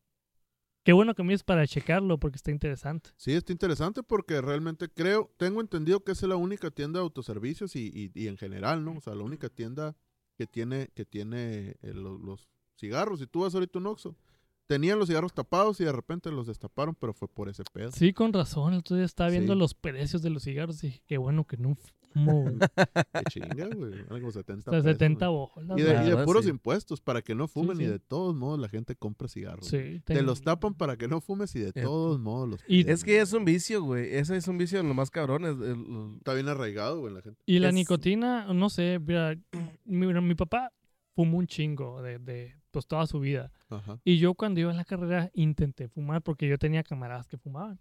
qué 0.82 0.94
bueno 0.94 1.14
que 1.14 1.22
me 1.22 1.34
dices 1.34 1.44
para 1.44 1.66
checarlo 1.66 2.18
porque 2.18 2.36
está 2.36 2.50
interesante. 2.50 3.10
Sí, 3.16 3.32
está 3.32 3.52
interesante 3.52 4.02
porque 4.02 4.40
realmente 4.40 4.88
creo, 4.88 5.30
tengo 5.36 5.60
entendido 5.60 6.04
que 6.04 6.12
es 6.12 6.22
la 6.22 6.36
única 6.36 6.70
tienda 6.70 7.00
de 7.00 7.04
autoservicios 7.04 7.76
y, 7.76 7.90
y, 7.92 8.12
y 8.18 8.28
en 8.28 8.38
general, 8.38 8.82
¿no? 8.82 8.92
O 8.96 9.00
sea, 9.02 9.14
la 9.14 9.24
única 9.24 9.50
tienda 9.50 9.94
que 10.38 10.46
tiene, 10.46 10.88
que 10.94 11.04
tiene 11.04 11.76
eh, 11.82 11.92
lo- 11.92 12.16
los, 12.16 12.48
cigarros. 12.78 13.20
Si 13.20 13.26
tú 13.26 13.40
vas 13.40 13.54
ahorita 13.54 13.78
a 13.78 13.80
un 13.80 13.86
Oxxo, 13.88 14.16
tenían 14.66 14.98
los 14.98 15.08
cigarros 15.08 15.32
tapados 15.32 15.80
y 15.80 15.84
de 15.84 15.92
repente 15.92 16.30
los 16.30 16.46
destaparon, 16.46 16.94
pero 16.98 17.12
fue 17.14 17.28
por 17.28 17.48
ese 17.48 17.62
pedo. 17.72 17.90
Sí, 17.92 18.12
con 18.12 18.32
razón. 18.32 18.72
El 18.72 18.80
otro 18.80 18.96
día 18.96 19.04
estaba 19.04 19.30
viendo 19.30 19.52
Sí. 19.54 19.58
los 19.58 19.74
precios 19.74 20.22
de 20.22 20.30
los 20.30 20.42
cigarros 20.42 20.82
y 20.84 20.88
dije, 20.88 21.02
qué 21.06 21.18
bueno 21.18 21.44
que 21.46 21.56
no 21.56 21.74
fumo. 21.74 21.92
güey. 22.42 22.54
Qué 23.12 23.24
chinga, 23.30 23.68
güey. 23.76 23.92
Algo 24.08 24.32
70 24.32 24.58
Hasta 24.60 24.70
pesos, 24.70 24.84
70 24.84 25.26
güey. 25.26 25.48
bolas. 25.54 25.78
Y 25.78 25.82
de, 25.82 26.04
y 26.06 26.10
de 26.16 26.24
puros 26.24 26.44
sí. 26.44 26.50
impuestos 26.50 27.00
para 27.02 27.20
que 27.20 27.34
no 27.34 27.46
fumen 27.46 27.76
sí. 27.76 27.82
y 27.82 27.86
de 27.86 27.98
todos 27.98 28.34
modos 28.34 28.58
la 28.58 28.70
gente 28.70 28.96
compra 28.96 29.28
cigarros. 29.28 29.66
Sí, 29.66 30.00
Te 30.04 30.22
los 30.22 30.40
tapan 30.40 30.72
para 30.74 30.96
que 30.96 31.08
no 31.08 31.20
fumes 31.20 31.54
y 31.56 31.58
de 31.60 31.68
Eh, 31.74 31.82
todos 31.82 32.18
modos 32.18 32.48
los 32.48 32.60
y- 32.66 32.88
Es 32.90 33.04
que 33.04 33.20
es 33.20 33.34
un 33.34 33.44
vicio, 33.44 33.82
güey. 33.82 34.14
Ese 34.14 34.34
es 34.36 34.48
un 34.48 34.56
vicio 34.56 34.80
en 34.80 34.88
lo 34.88 34.94
más 34.94 35.10
cabrón. 35.10 35.44
es 35.44 35.56
el- 35.56 35.62
el- 35.62 36.14
Está 36.16 36.32
bien 36.32 36.48
arraigado, 36.48 37.00
güey, 37.00 37.08
en 37.10 37.14
la 37.16 37.20
gente. 37.22 37.38
Y 37.44 37.58
la 37.58 37.68
es- 37.68 37.74
nicotina, 37.74 38.52
no 38.54 38.70
sé, 38.70 38.98
mira, 38.98 39.36
mi, 39.84 40.06
mi 40.06 40.34
papá 40.34 40.72
fumó 41.16 41.38
un 41.38 41.46
chingo 41.48 42.00
de, 42.02 42.18
de, 42.20 42.54
pues 42.70 42.86
toda 42.86 43.06
su 43.08 43.18
vida. 43.18 43.50
Ajá. 43.70 43.98
Y 44.04 44.18
yo 44.18 44.34
cuando 44.34 44.60
iba 44.60 44.70
en 44.70 44.76
la 44.76 44.84
carrera 44.84 45.30
intenté 45.34 45.88
fumar 45.88 46.22
porque 46.22 46.46
yo 46.46 46.58
tenía 46.58 46.84
camaradas 46.84 47.26
que 47.26 47.38
fumaban. 47.38 47.80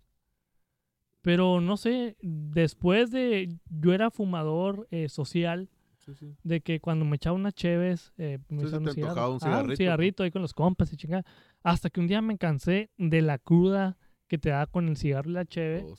Pero 1.21 1.59
no 1.59 1.75
sé, 1.77 2.15
después 2.21 3.11
de, 3.11 3.57
yo 3.69 3.93
era 3.93 4.09
fumador 4.11 4.87
eh, 4.91 5.09
social, 5.09 5.69
Sí, 5.97 6.13
sí. 6.13 6.35
de 6.43 6.61
que 6.61 6.79
cuando 6.79 7.03
me 7.03 7.15
echaba 7.15 7.35
unas 7.35 7.55
cheves, 7.55 8.13
eh, 8.19 8.37
me 8.47 8.61
Sí, 8.61 8.67
echaba 8.67 8.71
te 8.71 8.77
unos 8.77 8.93
cigarros. 8.93 9.17
antojaba 9.17 9.29
un 9.33 9.35
Ah, 9.37 9.39
cigarrito, 9.45 9.75
cigarrito 9.77 10.23
ahí 10.23 10.31
con 10.31 10.41
los 10.43 10.53
compas 10.53 10.93
y 10.93 10.97
chingada. 10.97 11.25
Hasta 11.63 11.89
que 11.89 11.99
un 11.99 12.05
día 12.07 12.21
me 12.21 12.37
cansé 12.37 12.91
de 12.97 13.21
la 13.23 13.39
cruda 13.39 13.97
que 14.27 14.37
te 14.37 14.49
da 14.49 14.67
con 14.67 14.87
el 14.87 14.97
cigarro 14.97 15.31
y 15.31 15.33
la 15.33 15.45
cheve. 15.45 15.83
Oh, 15.83 15.95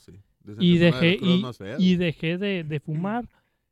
y 0.59 0.77
de 0.77 0.85
dejé 0.85 1.17
crudas 1.17 1.55
y, 1.55 1.57
feas, 1.57 1.79
y 1.81 1.95
dejé 1.97 2.37
de, 2.37 2.63
de 2.63 2.79
fumar 2.79 3.27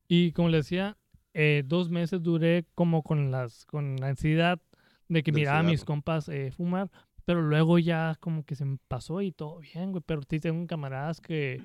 y 0.09 0.33
como 0.33 0.49
le 0.49 0.57
decía 0.57 0.97
eh, 1.37 1.63
dos 1.65 1.89
meses 1.89 2.23
duré 2.23 2.65
como 2.75 3.03
con 3.03 3.29
las 3.29 3.65
con 3.65 3.97
la 3.97 4.07
ansiedad 4.07 4.61
de 5.09 5.21
que 5.21 5.33
miraba 5.33 5.59
a 5.59 5.63
mis 5.63 5.83
compas 5.83 6.29
eh, 6.29 6.51
fumar 6.51 6.89
pero 7.25 7.41
luego 7.41 7.77
ya 7.77 8.15
como 8.21 8.45
que 8.45 8.55
se 8.55 8.63
me 8.63 8.77
pasó 8.87 9.21
y 9.21 9.33
todo 9.33 9.59
bien 9.59 9.91
güey 9.91 10.01
pero 10.05 10.21
sí 10.29 10.39
tengo 10.39 10.65
camaradas 10.65 11.19
que 11.19 11.61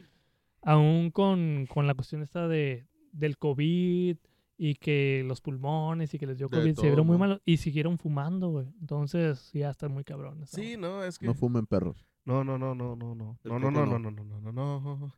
aún 0.63 1.13
con, 1.13 1.67
con 1.67 1.87
la 1.87 1.95
cuestión 1.95 2.23
esta 2.23 2.49
de 2.49 2.89
del 3.13 3.39
covid 3.39 4.17
y 4.59 4.75
que 4.75 5.23
los 5.25 5.41
pulmones 5.41 6.13
y 6.15 6.19
que 6.19 6.27
les 6.27 6.37
dio 6.37 6.49
covid 6.49 6.71
se 6.71 6.75
todo, 6.75 6.87
vieron 6.87 7.07
muy 7.07 7.15
¿no? 7.15 7.21
malos 7.21 7.41
y 7.45 7.59
siguieron 7.59 7.97
fumando 7.97 8.49
güey 8.49 8.67
entonces 8.81 9.53
ya 9.53 9.71
está 9.71 9.89
muy 9.89 10.03
cabrón 10.03 10.43
esa 10.43 10.57
Sí, 10.57 10.77
no, 10.77 11.05
es 11.05 11.17
que. 11.17 11.27
No 11.27 11.35
fumen 11.35 11.67
perros. 11.67 12.05
No, 12.25 12.45
no, 12.45 12.59
no, 12.59 12.75
no, 12.75 12.97
no, 12.97 13.15
no. 13.15 13.39
No, 13.45 13.59
no, 13.59 13.71
no, 13.71 13.87
no. 13.87 13.99
no, 13.99 14.11
no, 14.11 14.25
no, 14.25 14.41
no, 14.41 14.53
no. 14.53 15.15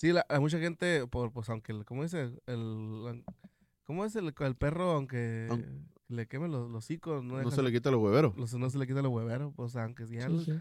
Sí, 0.00 0.12
la, 0.14 0.24
mucha 0.40 0.58
gente, 0.58 1.06
por, 1.08 1.30
pues 1.30 1.50
aunque, 1.50 1.72
el- 1.72 1.84
¿cómo 1.84 2.02
dice? 2.04 2.30
El, 2.46 3.22
¿Cómo 3.84 4.06
es 4.06 4.16
el, 4.16 4.32
el 4.38 4.54
perro, 4.56 4.92
aunque 4.92 5.46
Aun- 5.50 5.86
le 6.08 6.26
queme 6.26 6.48
los, 6.48 6.70
los 6.70 6.84
hocicos? 6.84 7.22
No, 7.22 7.50
se 7.50 7.62
le 7.62 7.70
quita 7.70 7.90
los 7.90 8.00
hueveros. 8.00 8.34
los- 8.34 8.54
no 8.54 8.70
se 8.70 8.78
le 8.78 8.86
quita 8.86 9.02
los 9.02 9.12
hueveros, 9.12 9.52
pues 9.54 9.76
aunque 9.76 10.06
Sí, 10.06 10.16
sí. 10.46 10.52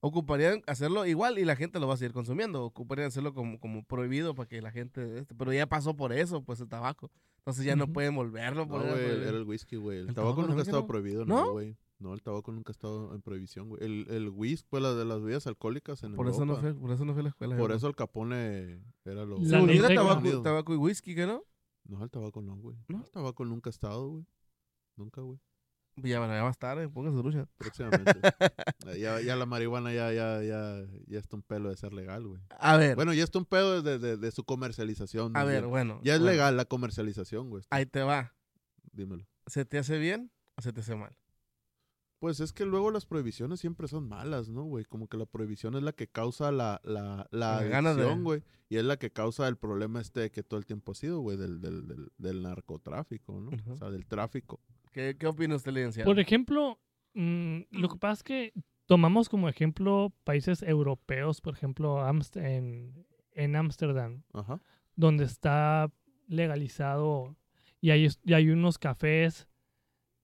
ocuparían 0.00 0.62
hacerlo 0.66 1.04
igual 1.04 1.38
y 1.38 1.44
la 1.44 1.56
gente 1.56 1.78
lo 1.78 1.86
va 1.86 1.92
a 1.92 1.96
seguir 1.98 2.14
consumiendo. 2.14 2.64
Ocuparían 2.64 3.08
hacerlo 3.08 3.34
como, 3.34 3.60
como 3.60 3.84
prohibido 3.84 4.34
para 4.34 4.48
que 4.48 4.62
la 4.62 4.70
gente, 4.70 5.18
este, 5.18 5.34
pero 5.34 5.52
ya 5.52 5.66
pasó 5.66 5.94
por 5.94 6.14
eso, 6.14 6.42
pues 6.42 6.58
el 6.60 6.68
tabaco. 6.68 7.10
Entonces 7.40 7.66
ya 7.66 7.76
no 7.76 7.92
pueden 7.92 8.14
volverlo. 8.14 8.64
No, 8.64 8.78
güey, 8.78 9.04
era 9.04 9.36
el 9.36 9.42
whisky, 9.44 9.76
güey. 9.76 9.98
El, 9.98 10.08
¿El 10.08 10.14
tabaco, 10.14 10.36
tabaco 10.36 10.48
nunca 10.48 10.60
ha 10.60 10.62
estado 10.62 10.80
no? 10.80 10.86
prohibido, 10.86 11.26
¿No? 11.26 11.44
no, 11.44 11.52
güey. 11.52 11.76
No, 11.98 12.12
el 12.12 12.22
tabaco 12.22 12.52
nunca 12.52 12.70
ha 12.70 12.72
estado 12.72 13.14
en 13.14 13.22
prohibición, 13.22 13.68
güey. 13.70 13.82
El, 13.82 14.06
el 14.10 14.28
whisky, 14.28 14.66
pues 14.68 14.82
la 14.82 14.92
de 14.94 15.04
las 15.06 15.20
bebidas 15.20 15.46
alcohólicas 15.46 16.02
en 16.02 16.14
por, 16.14 16.28
eso 16.28 16.44
no 16.44 16.54
Europa. 16.56 16.60
fue, 16.60 16.74
por 16.80 16.90
eso 16.92 17.04
no 17.06 17.12
fue 17.14 17.20
a 17.20 17.22
la 17.24 17.28
escuela. 17.30 17.56
Por 17.56 17.72
eso 17.72 17.88
el 17.88 17.96
Capone 17.96 18.82
era 19.04 19.24
lo... 19.24 19.38
La 19.38 19.60
yo 19.60 19.84
era 19.84 19.94
tabaco, 19.94 20.42
tabaco 20.42 20.74
y 20.74 20.76
whisky, 20.76 21.14
¿qué 21.14 21.26
no? 21.26 21.42
No, 21.84 22.02
el 22.04 22.10
tabaco 22.10 22.42
no, 22.42 22.56
güey. 22.56 22.76
¿No? 22.88 23.02
El 23.02 23.10
tabaco 23.10 23.44
nunca 23.46 23.70
ha 23.70 23.72
estado, 23.72 24.08
güey. 24.08 24.26
Nunca, 24.96 25.20
güey. 25.22 25.38
Ya, 26.02 26.18
bueno, 26.18 26.34
ya 26.34 26.42
va 26.42 26.48
a 26.48 26.50
estar, 26.50 26.78
eh, 26.78 26.88
póngase 26.90 27.16
trucha. 27.16 27.48
Próximamente. 27.56 28.12
Ya, 29.00 29.20
ya 29.20 29.34
la 29.34 29.46
marihuana 29.46 29.92
ya, 29.92 30.12
ya, 30.12 30.42
ya, 30.42 30.84
ya 31.06 31.18
está 31.18 31.34
un 31.36 31.42
pelo 31.42 31.70
de 31.70 31.76
ser 31.76 31.92
legal, 31.92 32.24
güey. 32.26 32.40
A 32.50 32.76
ver, 32.76 32.94
Bueno, 32.94 33.12
ya 33.14 33.24
está 33.24 33.38
un 33.38 33.46
pedo 33.46 33.82
de, 33.82 33.98
de, 33.98 34.16
de 34.16 34.30
su 34.30 34.44
comercialización. 34.44 35.36
a 35.36 35.42
ver, 35.44 35.66
bueno. 35.66 35.98
Ya 36.04 36.14
es 36.14 36.20
bueno, 36.20 36.32
legal 36.32 36.56
la 36.56 36.66
comercialización, 36.66 37.48
güey. 37.50 37.64
Ahí 37.70 37.86
te 37.86 38.02
va. 38.02 38.34
Dímelo. 38.92 39.26
¿Se 39.46 39.64
te 39.64 39.78
hace 39.78 39.98
bien 39.98 40.30
o 40.56 40.62
se 40.62 40.72
te 40.72 40.80
hace 40.80 40.94
mal? 40.94 41.16
Pues 42.18 42.40
es 42.40 42.52
que 42.52 42.64
luego 42.64 42.90
las 42.90 43.04
prohibiciones 43.04 43.60
siempre 43.60 43.88
son 43.88 44.08
malas, 44.08 44.48
¿no, 44.48 44.62
güey? 44.64 44.84
Como 44.84 45.06
que 45.06 45.16
la 45.18 45.26
prohibición 45.26 45.74
es 45.76 45.82
la 45.82 45.92
que 45.92 46.08
causa 46.08 46.50
la, 46.50 46.80
la, 46.82 47.28
la 47.30 47.60
Las 47.60 47.68
ganas 47.68 47.96
de- 47.96 48.02
adicción, 48.02 48.24
güey. 48.24 48.42
Y 48.68 48.78
es 48.78 48.84
la 48.84 48.96
que 48.96 49.10
causa 49.10 49.46
el 49.48 49.56
problema 49.56 50.00
este 50.00 50.30
que 50.30 50.42
todo 50.42 50.58
el 50.58 50.66
tiempo 50.66 50.92
ha 50.92 50.94
sido, 50.94 51.20
güey, 51.20 51.36
del, 51.36 51.60
del, 51.60 51.86
del, 51.86 52.08
del 52.18 52.42
narcotráfico, 52.42 53.40
¿no? 53.40 53.50
O 53.72 53.76
sea, 53.76 53.90
del 53.90 54.06
tráfico. 54.06 54.60
¿Qué, 54.92 55.16
qué 55.18 55.26
opina 55.26 55.54
usted, 55.56 55.72
licenciado? 55.72 56.08
Por 56.10 56.18
ejemplo, 56.18 56.80
mm, 57.14 57.58
lo 57.70 57.88
que 57.90 57.96
pasa 57.98 58.14
es 58.14 58.22
que 58.22 58.52
tomamos 58.86 59.28
como 59.28 59.48
ejemplo 59.48 60.12
países 60.24 60.62
europeos, 60.62 61.40
por 61.42 61.54
ejemplo, 61.54 61.98
Amst- 61.98 62.40
en, 62.42 63.06
en 63.32 63.56
Ámsterdam, 63.56 64.22
donde 64.96 65.24
está 65.24 65.92
legalizado 66.26 67.36
y 67.80 67.90
hay, 67.90 68.08
y 68.24 68.32
hay 68.32 68.48
unos 68.50 68.78
cafés 68.78 69.46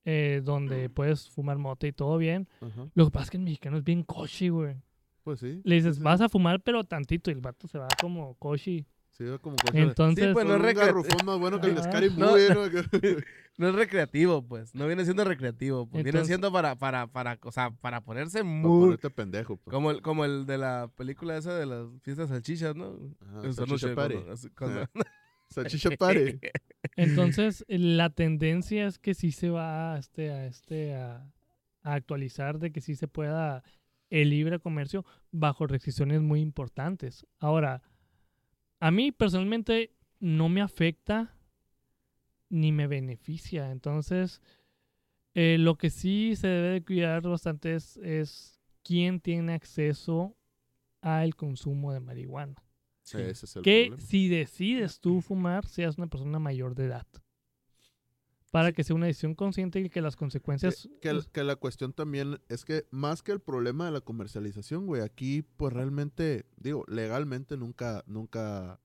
eh, 0.05 0.41
donde 0.45 0.89
puedes 0.91 1.29
fumar 1.31 1.59
mota 1.59 1.87
y 1.87 1.93
todo 1.93 2.19
bien. 2.19 2.49
Ajá. 2.61 2.89
Lo 2.95 3.05
que 3.07 3.11
pasa 3.11 3.25
es 3.25 3.31
que 3.31 3.37
el 3.37 3.43
mexicano 3.45 3.77
es 3.79 3.85
bien 3.85 4.03
cochi, 4.03 4.49
güey. 4.49 4.77
Pues 5.23 5.41
sí. 5.41 5.61
Le 5.65 5.77
dices, 5.77 5.97
sí, 5.97 6.03
vas 6.03 6.21
a 6.21 6.29
fumar, 6.29 6.61
pero 6.63 6.83
tantito, 6.85 7.31
y 7.31 7.35
el 7.35 7.41
vato 7.41 7.69
se 7.69 7.79
va 7.79 7.89
como 8.01 8.35
cochi. 8.35 8.85
Sí, 9.11 9.25
va 9.25 9.39
como 9.39 9.57
Entonces, 9.75 10.25
Sí, 10.29 10.33
pues, 10.33 10.47
no 10.47 10.55
es 10.55 10.61
un 10.61 10.67
recre- 10.67 10.75
garrafón 10.75 11.27
más 11.27 11.39
bueno 11.39 11.61
que 11.61 11.67
el. 11.69 11.79
Scary 11.83 12.11
No. 12.17 12.31
¿no? 12.37 12.37
No 13.59 13.69
es 13.69 13.75
recreativo, 13.75 14.43
pues. 14.43 14.75
No 14.75 14.87
viene 14.87 15.05
siendo 15.05 15.25
recreativo. 15.25 15.87
Pues. 15.87 16.03
viene 16.03 16.25
siendo 16.25 16.51
para, 16.51 16.75
para, 16.75 17.07
para, 17.09 17.39
o 17.43 17.53
sea, 17.53 17.71
para 17.71 18.01
ponerse 18.01 18.39
Para 18.39 18.51
muy... 18.51 18.81
ponerte 18.87 19.11
pendejo, 19.11 19.59
pues. 19.59 19.71
Como 19.73 19.91
el, 19.91 20.01
como 20.01 20.25
el 20.25 20.47
de 20.47 20.57
la 20.57 20.91
película 20.97 21.37
esa 21.37 21.55
de 21.55 21.67
las 21.67 21.87
fiestas 22.01 22.31
salchichas, 22.31 22.75
¿no? 22.75 22.97
Ajá, 23.21 23.53
salchicha 23.53 23.95
party. 23.95 24.15
cuando- 24.17 24.37
cuando- 24.57 24.87
Salchicha 25.53 25.91
entonces 26.97 27.65
la 27.69 28.11
tendencia 28.11 28.87
es 28.87 28.99
que 28.99 29.15
sí 29.15 29.33
se 29.33 29.51
va 29.51 29.95
a, 29.95 29.99
este, 29.99 30.31
a, 30.31 30.47
este, 30.47 30.95
a, 30.95 31.33
a 31.83 31.95
actualizar, 31.95 32.59
de 32.59 32.73
que 32.73 32.81
sí 32.81 32.97
se 32.97 33.09
pueda 33.09 33.63
el 34.11 34.31
libre 34.31 34.59
comercio 34.59 35.07
bajo 35.31 35.67
restricciones 35.67 36.21
muy 36.21 36.41
importantes. 36.41 37.27
Ahora, 37.39 37.83
a 38.79 38.91
mí 38.91 39.13
personalmente 39.13 39.95
no 40.21 40.49
me 40.49 40.61
afecta 40.61 41.35
ni 42.51 42.73
me 42.73 42.87
beneficia. 42.87 43.71
Entonces, 43.71 44.43
eh, 45.35 45.57
lo 45.59 45.77
que 45.77 45.89
sí 45.89 46.37
se 46.37 46.49
debe 46.49 46.69
de 46.69 46.85
cuidar 46.85 47.23
bastante 47.23 47.75
es, 47.75 47.97
es 47.99 48.61
quién 48.83 49.21
tiene 49.21 49.55
acceso 49.55 50.37
al 51.01 51.35
consumo 51.35 51.93
de 51.93 52.01
marihuana. 52.01 52.63
Sí, 53.19 53.23
ese 53.23 53.47
es 53.47 53.57
el 53.57 53.63
que 53.63 53.87
problema. 53.89 54.09
si 54.09 54.29
decides 54.29 55.01
tú 55.01 55.21
fumar, 55.21 55.67
seas 55.67 55.99
una 55.99 56.07
persona 56.07 56.39
mayor 56.39 56.75
de 56.75 56.87
edad. 56.87 57.07
Para 58.51 58.73
que 58.73 58.85
sea 58.85 58.95
una 58.95 59.07
decisión 59.07 59.35
consciente 59.35 59.81
y 59.81 59.89
que 59.89 60.03
las 60.03 60.15
consecuencias... 60.15 60.89
Que, 61.01 61.19
que 61.33 61.43
la 61.43 61.57
cuestión 61.57 61.95
también 61.95 62.39
es 62.51 62.67
que 62.67 62.87
más 62.91 63.23
que 63.23 63.33
el 63.33 63.41
problema 63.41 63.87
de 63.87 63.93
la 63.93 64.03
comercialización, 64.03 64.87
güey, 64.87 65.01
aquí 65.01 65.43
pues 65.57 65.73
realmente, 65.73 66.45
digo, 66.59 66.85
legalmente 66.87 67.57
nunca, 67.57 68.05
nunca 68.07 68.79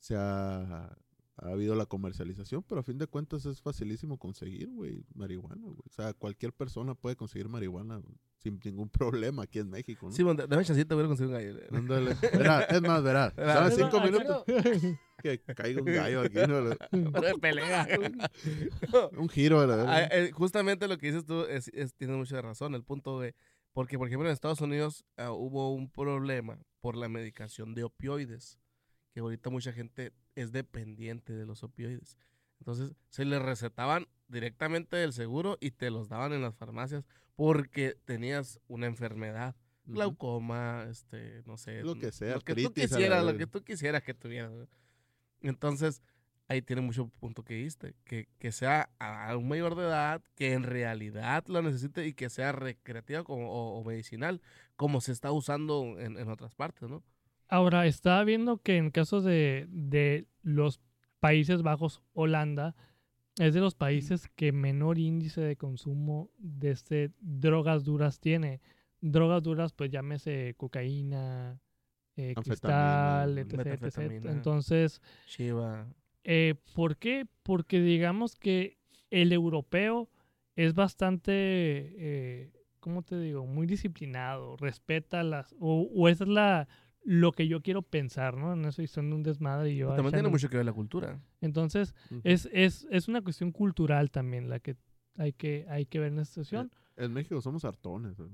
se 0.00 0.16
ha, 0.16 0.96
ha 1.36 1.48
habido 1.48 1.74
la 1.74 1.86
comercialización, 1.86 2.62
pero 2.64 2.80
a 2.80 2.84
fin 2.84 2.98
de 2.98 3.06
cuentas 3.06 3.46
es 3.46 3.60
facilísimo 3.60 4.18
conseguir, 4.18 4.70
güey, 4.70 5.04
marihuana, 5.14 5.62
güey. 5.62 5.78
O 5.86 5.90
sea, 5.90 6.14
cualquier 6.14 6.52
persona 6.52 6.94
puede 6.94 7.16
conseguir 7.16 7.48
marihuana 7.48 8.00
sin 8.42 8.58
ningún 8.64 8.88
problema 8.88 9.44
aquí 9.44 9.60
en 9.60 9.70
México, 9.70 10.06
¿no? 10.06 10.12
Sí, 10.12 10.22
bueno, 10.22 10.46
dame 10.46 10.64
chancita, 10.64 10.94
voy 10.94 11.04
a 11.04 11.06
conseguir 11.08 11.32
un 11.34 11.38
gallo. 11.40 11.60
Ándale. 11.72 12.16
Verá, 12.32 12.62
es 12.64 12.82
más, 12.82 13.02
verás. 13.02 13.34
Verá. 13.36 13.54
Dame 13.54 13.68
Es 13.68 13.76
cinco 13.76 14.00
minutos 14.00 14.44
que 15.22 15.38
caiga 15.54 15.80
un 15.80 15.86
gallo 15.86 16.20
aquí, 16.22 16.38
¿no? 16.48 16.64
De 16.64 17.34
pelea. 17.40 17.86
Un 19.16 19.28
giro, 19.28 19.60
a 19.60 19.66
la 19.66 19.84
Ah, 19.96 20.02
eh, 20.10 20.30
justamente 20.32 20.88
lo 20.88 20.98
que 20.98 21.06
dices 21.06 21.24
tú 21.24 21.42
es, 21.44 21.68
es- 21.68 21.94
tienes 21.94 22.16
mucha 22.16 22.40
razón. 22.42 22.74
El 22.74 22.82
punto 22.82 23.20
de. 23.20 23.34
Porque, 23.72 23.96
por 23.98 24.08
ejemplo, 24.08 24.28
en 24.28 24.32
Estados 24.34 24.60
Unidos 24.60 25.04
ah, 25.16 25.30
hubo 25.30 25.72
un 25.72 25.88
problema 25.90 26.58
por 26.80 26.96
la 26.96 27.08
medicación 27.08 27.74
de 27.74 27.84
opioides. 27.84 28.58
Que 29.14 29.20
ahorita 29.20 29.50
mucha 29.50 29.72
gente 29.72 30.12
es 30.34 30.52
dependiente 30.52 31.32
de 31.34 31.46
los 31.46 31.62
opioides. 31.62 32.16
Entonces, 32.62 32.94
se 33.08 33.24
les 33.24 33.42
recetaban 33.42 34.06
directamente 34.28 34.94
del 34.96 35.12
seguro 35.12 35.58
y 35.60 35.72
te 35.72 35.90
los 35.90 36.08
daban 36.08 36.32
en 36.32 36.42
las 36.42 36.54
farmacias 36.54 37.04
porque 37.34 37.96
tenías 38.04 38.60
una 38.68 38.86
enfermedad. 38.86 39.56
Ujú. 39.84 39.94
Glaucoma, 39.94 40.86
este, 40.88 41.42
no 41.44 41.56
sé. 41.56 41.82
Lo 41.82 41.96
que 41.96 42.12
sea, 42.12 42.36
Lo 42.36 42.40
que 42.40 42.54
tú 42.54 42.62
la 42.62 42.70
quisieras, 42.70 43.24
lo 43.24 43.36
que 43.36 43.48
tú 43.48 43.64
quisieras 43.64 44.04
que 44.04 44.14
tuvieras. 44.14 44.52
Entonces, 45.40 46.02
ahí 46.46 46.62
tiene 46.62 46.82
mucho 46.82 47.08
punto 47.08 47.42
que 47.42 47.54
diste. 47.54 47.96
Que, 48.04 48.28
que 48.38 48.52
sea 48.52 48.90
a 49.00 49.30
a 49.30 49.36
un 49.36 49.48
mayor 49.48 49.74
de 49.74 49.82
edad, 49.82 50.22
que 50.36 50.52
en 50.52 50.62
realidad 50.62 51.44
lo 51.48 51.62
necesite 51.62 52.06
y 52.06 52.14
que 52.14 52.30
sea 52.30 52.52
recreativa 52.52 53.24
como, 53.24 53.50
o, 53.50 53.80
o 53.80 53.82
medicinal, 53.84 54.40
como 54.76 55.00
se 55.00 55.10
está 55.10 55.32
usando 55.32 55.98
en, 55.98 56.16
en 56.16 56.28
otras 56.28 56.54
partes, 56.54 56.88
¿no? 56.88 57.02
Ahora, 57.48 57.86
estaba 57.86 58.22
viendo 58.22 58.58
que 58.58 58.76
en 58.76 58.92
casos 58.92 59.24
de, 59.24 59.66
de 59.68 60.28
los 60.42 60.80
Países 61.22 61.62
Bajos, 61.62 62.02
Holanda, 62.14 62.74
es 63.38 63.54
de 63.54 63.60
los 63.60 63.76
países 63.76 64.28
que 64.34 64.50
menor 64.50 64.98
índice 64.98 65.40
de 65.40 65.54
consumo 65.56 66.32
de 66.38 66.72
este, 66.72 67.12
drogas 67.20 67.84
duras 67.84 68.18
tiene. 68.18 68.60
Drogas 69.00 69.40
duras, 69.44 69.72
pues 69.72 69.88
llámese 69.92 70.54
cocaína, 70.56 71.60
eh, 72.16 72.34
cristal, 72.34 73.38
etc, 73.38 73.84
etc. 73.84 74.24
Entonces, 74.24 75.00
Shiva. 75.28 75.86
eh, 76.24 76.56
¿por 76.74 76.96
qué? 76.96 77.26
Porque 77.44 77.80
digamos 77.80 78.34
que 78.34 78.78
el 79.10 79.32
europeo 79.32 80.10
es 80.56 80.74
bastante, 80.74 81.32
eh, 81.32 82.52
¿cómo 82.80 83.02
te 83.02 83.16
digo? 83.20 83.46
Muy 83.46 83.68
disciplinado, 83.68 84.56
respeta 84.56 85.22
las, 85.22 85.54
o, 85.60 85.88
o 85.94 86.08
esa 86.08 86.24
es 86.24 86.30
la, 86.30 86.68
lo 87.04 87.32
que 87.32 87.48
yo 87.48 87.62
quiero 87.62 87.82
pensar, 87.82 88.36
¿no? 88.36 88.52
En 88.52 88.64
eso 88.64 88.80
y 88.82 88.86
son 88.86 89.12
un 89.12 89.22
desmadre 89.22 89.70
y 89.72 89.76
yo... 89.78 89.88
También 89.94 90.12
tiene 90.12 90.28
mucho 90.28 90.48
que 90.48 90.56
ver 90.56 90.66
la 90.66 90.72
cultura. 90.72 91.20
Entonces, 91.40 91.94
es, 92.24 92.48
es, 92.52 92.86
es 92.90 93.08
una 93.08 93.22
cuestión 93.22 93.50
cultural 93.52 94.10
también 94.10 94.48
la 94.48 94.60
que 94.60 94.76
hay 95.16 95.32
que, 95.32 95.66
hay 95.68 95.86
que 95.86 95.98
ver 95.98 96.12
en 96.12 96.20
esta 96.20 96.34
situación. 96.42 96.70
En 96.96 97.12
México 97.12 97.40
somos 97.40 97.64
hartones. 97.64 98.16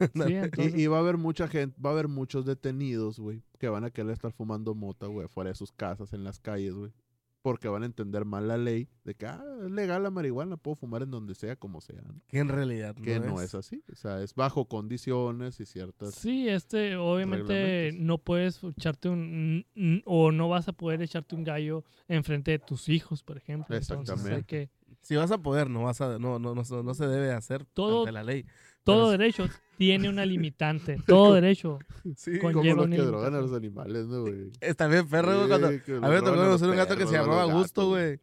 Sí, 0.00 0.08
entonces- 0.34 0.74
Y, 0.74 0.82
y 0.82 0.86
va 0.88 0.96
a 0.96 1.00
haber 1.00 1.16
mucha 1.16 1.46
gente, 1.46 1.80
va 1.80 1.90
a 1.90 1.92
haber 1.92 2.08
muchos 2.08 2.44
detenidos, 2.44 3.20
güey, 3.20 3.40
que 3.60 3.68
van 3.68 3.84
a 3.84 3.90
querer 3.90 4.10
estar 4.10 4.32
fumando 4.32 4.74
mota, 4.74 5.06
güey, 5.06 5.28
fuera 5.28 5.50
de 5.50 5.54
sus 5.54 5.70
casas, 5.70 6.12
en 6.12 6.24
las 6.24 6.40
calles, 6.40 6.74
güey. 6.74 6.92
Porque 7.42 7.66
van 7.68 7.82
a 7.82 7.86
entender 7.86 8.24
mal 8.24 8.46
la 8.46 8.56
ley 8.56 8.88
de 9.04 9.16
que, 9.16 9.26
ah, 9.26 9.42
es 9.64 9.70
legal 9.72 10.04
la 10.04 10.10
marihuana, 10.10 10.56
puedo 10.56 10.76
fumar 10.76 11.02
en 11.02 11.10
donde 11.10 11.34
sea, 11.34 11.56
como 11.56 11.80
sea. 11.80 12.00
¿no? 12.00 12.14
Que 12.28 12.38
en 12.38 12.48
realidad 12.48 12.94
Que 12.94 13.18
no, 13.18 13.26
no 13.26 13.40
es 13.40 13.54
así. 13.56 13.82
O 13.92 13.96
sea, 13.96 14.22
es 14.22 14.34
bajo 14.36 14.66
condiciones 14.68 15.58
y 15.58 15.66
ciertas... 15.66 16.14
Sí, 16.14 16.48
este, 16.48 16.94
obviamente 16.96 17.90
no 17.94 18.18
puedes 18.18 18.62
echarte 18.62 19.08
un, 19.08 19.66
o 20.04 20.30
no 20.30 20.48
vas 20.48 20.68
a 20.68 20.72
poder 20.72 21.02
echarte 21.02 21.34
un 21.34 21.42
gallo 21.44 21.84
enfrente 22.06 22.52
de 22.52 22.58
tus 22.60 22.88
hijos, 22.88 23.22
por 23.24 23.36
ejemplo. 23.38 23.74
Entonces 23.74 23.90
hay 23.90 24.00
Exactamente. 24.02 24.44
que, 24.46 24.70
Si 25.00 25.16
vas 25.16 25.32
a 25.32 25.38
poder, 25.38 25.68
no 25.68 25.82
vas 25.82 26.00
a, 26.00 26.18
no, 26.20 26.38
no, 26.38 26.54
no, 26.54 26.64
se- 26.64 26.82
no 26.84 26.94
se 26.94 27.08
debe 27.08 27.32
hacer 27.32 27.64
Todo- 27.64 28.00
ante 28.02 28.12
la 28.12 28.22
ley. 28.22 28.46
Todo 28.84 29.10
Pero 29.10 29.18
derecho 29.18 29.48
tiene 29.78 30.08
una 30.08 30.24
limitante, 30.26 30.96
todo 31.06 31.34
derecho. 31.34 31.78
Sí, 32.16 32.38
Como 32.38 32.52
conlleva 32.52 32.86
los 32.86 32.90
que 32.90 33.02
drogan 33.02 33.34
a 33.34 33.40
los 33.40 33.52
animales, 33.52 34.06
¿no, 34.06 34.22
güey? 34.22 34.50
Está 34.60 34.86
bien 34.88 35.08
perro, 35.08 35.36
güey, 35.36 35.48
cuando, 35.48 35.68
A 35.68 35.70
mí 35.70 36.14
me 36.14 36.20
tocó 36.20 36.34
conocer 36.36 36.68
un 36.68 36.76
gato 36.76 36.96
que 36.96 37.06
se 37.06 37.12
llamaba 37.12 37.46
gatos, 37.46 37.62
Gusto, 37.62 37.88
güey. 37.88 38.20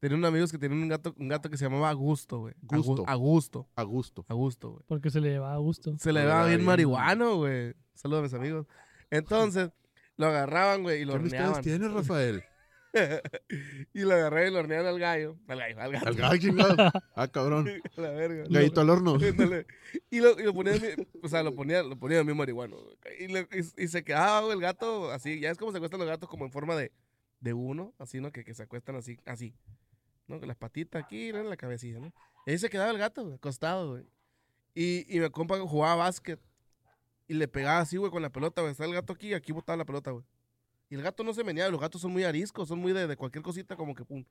Tenía 0.00 0.16
un 0.16 0.24
amigo 0.24 0.46
que 0.46 0.58
tenía 0.58 0.76
un 0.80 0.88
gato, 0.88 1.12
un 1.18 1.26
gato 1.28 1.50
que 1.50 1.56
se 1.56 1.64
llamaba 1.64 1.92
Gusto, 1.92 2.38
güey. 2.38 2.54
A 2.54 2.76
gu- 2.76 2.82
Gusto. 2.84 3.04
A 3.08 3.14
gusto. 3.16 3.68
A 3.74 3.82
gusto. 3.82 4.24
A 4.28 4.34
gusto, 4.34 4.70
güey. 4.70 4.82
Porque 4.86 5.10
se 5.10 5.20
le 5.20 5.30
llevaba 5.30 5.54
a 5.54 5.58
gusto. 5.58 5.96
Se 5.98 6.12
le 6.12 6.22
daba 6.24 6.46
bien 6.46 6.64
marihuano, 6.64 7.36
güey. 7.38 7.74
Saludos 7.94 8.20
a 8.20 8.22
mis 8.22 8.34
amigos. 8.34 8.66
Entonces, 9.10 9.70
lo 10.16 10.26
agarraban, 10.26 10.82
güey, 10.84 11.02
y 11.02 11.04
lo 11.04 11.14
¿Qué 11.14 11.18
amistades 11.18 11.46
horneaban. 11.56 11.62
tienes, 11.64 11.92
Rafael? 11.92 12.44
y 13.92 14.00
lo 14.00 14.14
agarraban 14.14 14.48
y 14.48 14.50
lo 14.52 14.58
horneaban 14.60 14.86
al 14.86 14.98
gallo. 14.98 15.36
Al 15.48 15.58
gallo, 15.58 15.80
al 15.80 15.92
gato. 15.92 16.06
Al 16.08 16.14
gallo, 16.16 16.36
chingado. 16.40 16.76
Ah, 17.14 17.28
cabrón. 17.28 17.68
La 17.96 18.10
verga. 18.10 18.44
Gallito 18.48 18.80
al 18.80 18.90
horno. 18.90 19.16
Y, 20.10 20.20
lo, 20.20 20.38
y 20.38 20.42
lo 20.42 20.54
ponía, 20.54 20.72
o 21.22 21.28
sea, 21.28 21.42
lo 21.42 21.54
ponía, 21.54 21.82
lo 21.82 21.98
ponía 21.98 22.18
en 22.20 22.26
mi 22.26 22.34
marihuano. 22.34 22.76
Y, 23.18 23.28
le- 23.28 23.48
y- 23.52 23.84
y 23.84 23.88
se 23.88 24.04
quedaba, 24.04 24.52
el 24.52 24.60
gato 24.60 25.10
así. 25.10 25.40
Ya 25.40 25.50
es 25.50 25.58
como 25.58 25.70
se 25.72 25.78
acuestan 25.78 26.00
los 26.00 26.08
gatos, 26.08 26.28
como 26.28 26.44
en 26.44 26.52
forma 26.52 26.76
de, 26.76 26.92
de 27.40 27.52
uno, 27.54 27.94
así, 27.98 28.20
¿no? 28.20 28.30
Que, 28.32 28.44
que 28.44 28.54
se 28.54 28.62
acuestan 28.62 28.96
así, 28.96 29.18
así. 29.26 29.54
¿No? 30.26 30.38
Con 30.38 30.48
las 30.48 30.56
patitas 30.56 31.02
aquí, 31.02 31.32
¿no? 31.32 31.38
En 31.40 31.48
la 31.50 31.56
cabecilla, 31.56 31.98
¿no? 32.00 32.12
Y 32.46 32.50
ahí 32.52 32.58
se 32.58 32.68
quedaba 32.70 32.90
el 32.90 32.98
gato, 32.98 33.32
acostado, 33.34 33.92
güey. 33.92 34.04
Y, 34.74 35.04
y 35.14 35.20
mi 35.20 35.28
compa 35.30 35.58
jugaba 35.58 35.96
básquet. 35.96 36.38
Y 37.26 37.34
le 37.34 37.48
pegaba 37.48 37.80
así, 37.80 37.96
güey, 37.96 38.10
con 38.10 38.22
la 38.22 38.30
pelota, 38.30 38.60
güey. 38.62 38.72
Está 38.72 38.84
el 38.84 38.94
gato 38.94 39.12
aquí, 39.12 39.34
aquí 39.34 39.52
botaba 39.52 39.76
la 39.76 39.84
pelota, 39.84 40.10
güey. 40.12 40.24
Y 40.90 40.94
el 40.94 41.02
gato 41.02 41.22
no 41.24 41.34
se 41.34 41.44
meneaba. 41.44 41.70
Los 41.70 41.80
gatos 41.80 42.00
son 42.00 42.12
muy 42.12 42.24
ariscos, 42.24 42.68
son 42.68 42.78
muy 42.78 42.92
de, 42.92 43.06
de 43.06 43.16
cualquier 43.16 43.42
cosita, 43.42 43.76
como 43.76 43.94
que 43.94 44.04
pum. 44.04 44.24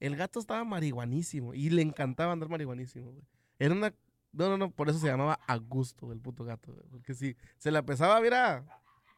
El 0.00 0.16
gato 0.16 0.40
estaba 0.40 0.64
marihuanísimo. 0.64 1.54
Y 1.54 1.70
le 1.70 1.82
encantaba 1.82 2.32
andar 2.32 2.48
marihuanísimo, 2.48 3.12
güey. 3.12 3.24
Era 3.58 3.74
una. 3.74 3.94
No, 4.32 4.48
no, 4.48 4.56
no, 4.56 4.70
por 4.70 4.88
eso 4.88 4.98
se 4.98 5.06
llamaba 5.08 5.38
Augusto, 5.46 6.10
el 6.10 6.18
puto 6.20 6.44
gato, 6.44 6.72
güey. 6.72 6.86
Porque 6.90 7.14
si 7.14 7.36
se 7.58 7.70
la 7.70 7.82
pesaba, 7.82 8.20
mira. 8.20 8.64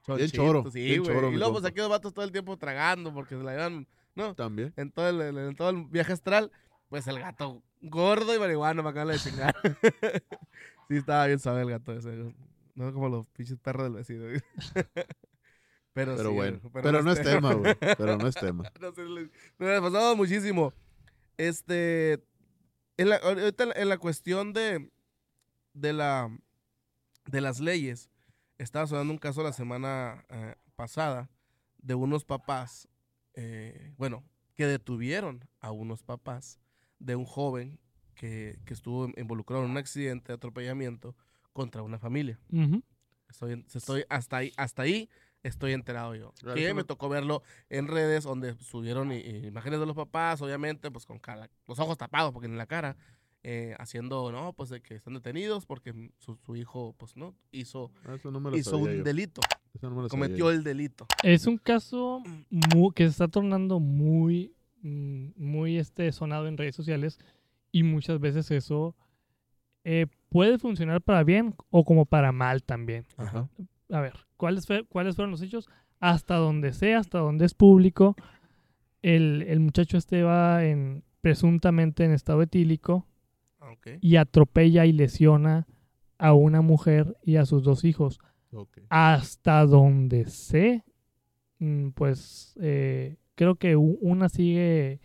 Bien 0.09 0.29
choro, 0.29 0.71
Sí, 0.71 0.85
bien 0.85 1.03
güey. 1.03 1.15
choro, 1.15 1.31
y 1.33 1.37
luego, 1.37 1.53
pues 1.55 1.65
aquí 1.65 1.79
los 1.79 1.89
vatos 1.89 2.13
todo 2.13 2.25
el 2.25 2.33
tiempo 2.33 2.57
tragando 2.59 3.15
porque 3.15 3.37
se 3.39 3.43
la 3.43 3.55
iban. 3.55 3.87
No, 4.15 4.35
También. 4.35 4.73
en 4.77 4.91
todo 4.91 5.09
el, 5.09 5.39
en 5.39 5.57
todo 5.57 5.71
el 5.71 5.87
viaje 5.87 6.13
astral, 6.13 6.53
pues 6.89 7.07
el 7.07 7.19
gato 7.21 7.63
gordo 7.81 8.35
y 8.35 8.39
marihuana 8.39 8.83
me 8.83 8.91
acaban 8.91 9.15
de 9.15 9.19
chingar. 9.19 9.55
sí, 10.89 10.97
estaba 10.97 11.27
bien 11.27 11.39
suave 11.39 11.63
el 11.63 11.71
gato 11.71 11.93
ese. 11.93 12.35
No 12.75 12.93
como 12.93 13.09
los 13.09 13.29
pinches 13.31 13.59
perros 13.59 13.85
del 13.85 13.95
vecino. 13.95 14.25
pero, 15.95 16.17
Pero 16.17 16.29
sí, 16.31 16.35
bueno. 16.35 16.61
Pero 16.73 17.03
no 17.03 17.13
es 17.13 17.23
tema, 17.23 17.55
güey. 17.55 17.75
Pero 17.99 18.19
no 18.19 18.27
es 18.29 18.35
tema. 18.35 18.65
nos 19.59 19.79
ha 19.79 19.81
pasado 19.81 20.17
muchísimo. 20.17 20.73
Este, 21.39 22.23
en 22.97 23.09
la, 23.09 23.17
ahorita 23.17 23.65
en 23.75 23.89
la- 23.89 23.99
cuestión 23.99 24.53
de, 24.53 24.91
de 25.73 25.93
la, 25.93 26.37
de 27.27 27.41
las 27.41 27.61
leyes, 27.61 28.11
estaba 28.59 28.87
sonando 28.87 29.13
un 29.13 29.19
caso 29.19 29.43
la 29.43 29.53
semana 29.53 30.25
eh, 30.29 30.55
pasada 30.77 31.31
de 31.79 31.95
unos 31.95 32.25
papás, 32.25 32.89
eh, 33.35 33.95
bueno, 33.97 34.25
que 34.55 34.67
detuvieron 34.67 35.49
a 35.61 35.71
unos 35.73 36.03
papás 36.03 36.61
de 36.99 37.17
un 37.17 37.25
joven 37.25 37.79
que, 38.15 38.59
que 38.65 38.75
estuvo 38.75 39.11
involucrado 39.17 39.65
en 39.65 39.71
un 39.71 39.77
accidente 39.77 40.29
de 40.29 40.35
atropellamiento 40.37 41.17
contra 41.53 41.83
una 41.83 41.99
familia. 41.99 42.39
Estoy, 43.29 43.65
estoy 43.75 44.05
hasta 44.09 44.37
ahí, 44.39 44.53
hasta 44.57 44.83
ahí 44.83 45.09
estoy 45.45 45.73
enterado 45.73 46.15
yo. 46.17 46.33
Claro, 46.41 46.57
Que 46.57 46.67
eso 46.67 46.75
me 46.75 46.83
tocó 46.83 47.09
verlo 47.09 47.43
en 47.71 47.87
redes 47.87 48.25
donde 48.25 48.55
subieron 48.59 49.13
imágenes 49.13 49.79
de 49.79 49.87
los 49.87 49.95
papás, 49.95 50.43
obviamente, 50.43 50.91
pues 50.91 51.07
con 51.07 51.21
cara- 51.21 51.49
los 51.69 51.79
ojos 51.79 51.97
tapados, 51.97 52.33
porque 52.33 52.49
en 52.49 52.59
la 52.59 52.67
cara, 52.67 52.97
eh, 53.45 53.77
haciendo, 53.79 54.33
no, 54.33 54.53
pues 54.55 54.71
de 54.71 54.81
que 54.81 54.95
están 54.95 55.15
detenidos 55.15 55.67
porque 55.67 55.93
su, 56.19 56.37
su 56.37 56.57
hijo, 56.57 56.95
pues 56.99 57.15
no, 57.17 57.35
hizo, 57.53 57.93
Ah, 58.07 58.15
Eso 58.15 58.31
no 58.31 58.41
me 58.41 58.51
lo 58.51 58.57
hizo 58.57 58.77
un 58.79 58.91
yo. 58.91 59.05
delito, 59.05 59.41
Eso 59.75 59.89
no 59.91 59.97
me 59.97 60.03
lo 60.03 60.09
sabía 60.09 60.27
cometió 60.27 60.51
el 60.51 60.65
delito. 60.65 61.07
Es 61.23 61.47
un 61.47 61.59
caso 61.59 62.23
mu- 62.51 62.91
que 62.93 63.05
se 63.05 63.11
está 63.11 63.29
tornando 63.29 63.81
muy, 63.81 64.55
mm, 64.81 65.29
muy 65.37 65.77
este, 65.77 66.11
sonado 66.13 66.49
en 66.49 66.57
redes 66.57 66.75
sociales 66.75 67.19
y 67.71 67.83
muchas 67.83 68.19
veces 68.19 68.51
eso 68.51 68.97
eh, 69.85 70.07
puede 70.31 70.59
funcionar 70.59 71.03
para 71.03 71.23
bien 71.25 71.55
o 71.69 71.85
como 71.85 72.07
para 72.07 72.33
mal 72.33 72.63
también. 72.63 73.05
Ajá. 73.19 73.47
A 73.91 74.01
ver, 74.01 74.15
¿cuáles, 74.37 74.67
fue- 74.67 74.85
¿cuáles 74.85 75.17
fueron 75.17 75.31
los 75.33 75.43
hechos? 75.43 75.69
Hasta 76.01 76.37
donde 76.37 76.73
sea, 76.73 76.99
hasta 76.99 77.19
donde 77.19 77.45
es 77.47 77.55
público, 77.55 78.17
el, 79.03 79.43
el 79.49 79.61
muchacho 79.61 79.97
este 79.99 80.23
va 80.23 80.65
en, 80.65 81.05
presuntamente 81.21 82.05
en 82.05 82.13
estado 82.13 82.43
etílico 82.43 83.07
Ah, 83.61 83.71
ok. 83.73 83.99
y 84.01 84.17
atropella 84.17 84.85
y 84.87 84.93
lesiona 84.93 85.67
a 86.19 86.33
una 86.35 86.61
mujer 86.63 87.17
y 87.23 87.37
a 87.37 87.45
sus 87.47 87.63
dos 87.63 87.85
hijos. 87.85 88.19
Hasta 88.89 89.65
donde 89.67 90.27
sé, 90.27 90.85
mm, 91.59 91.89
pues 91.91 92.55
eh, 92.61 93.17
creo 93.35 93.57
que 93.57 93.75
una 93.77 94.29
sigue 94.29 95.01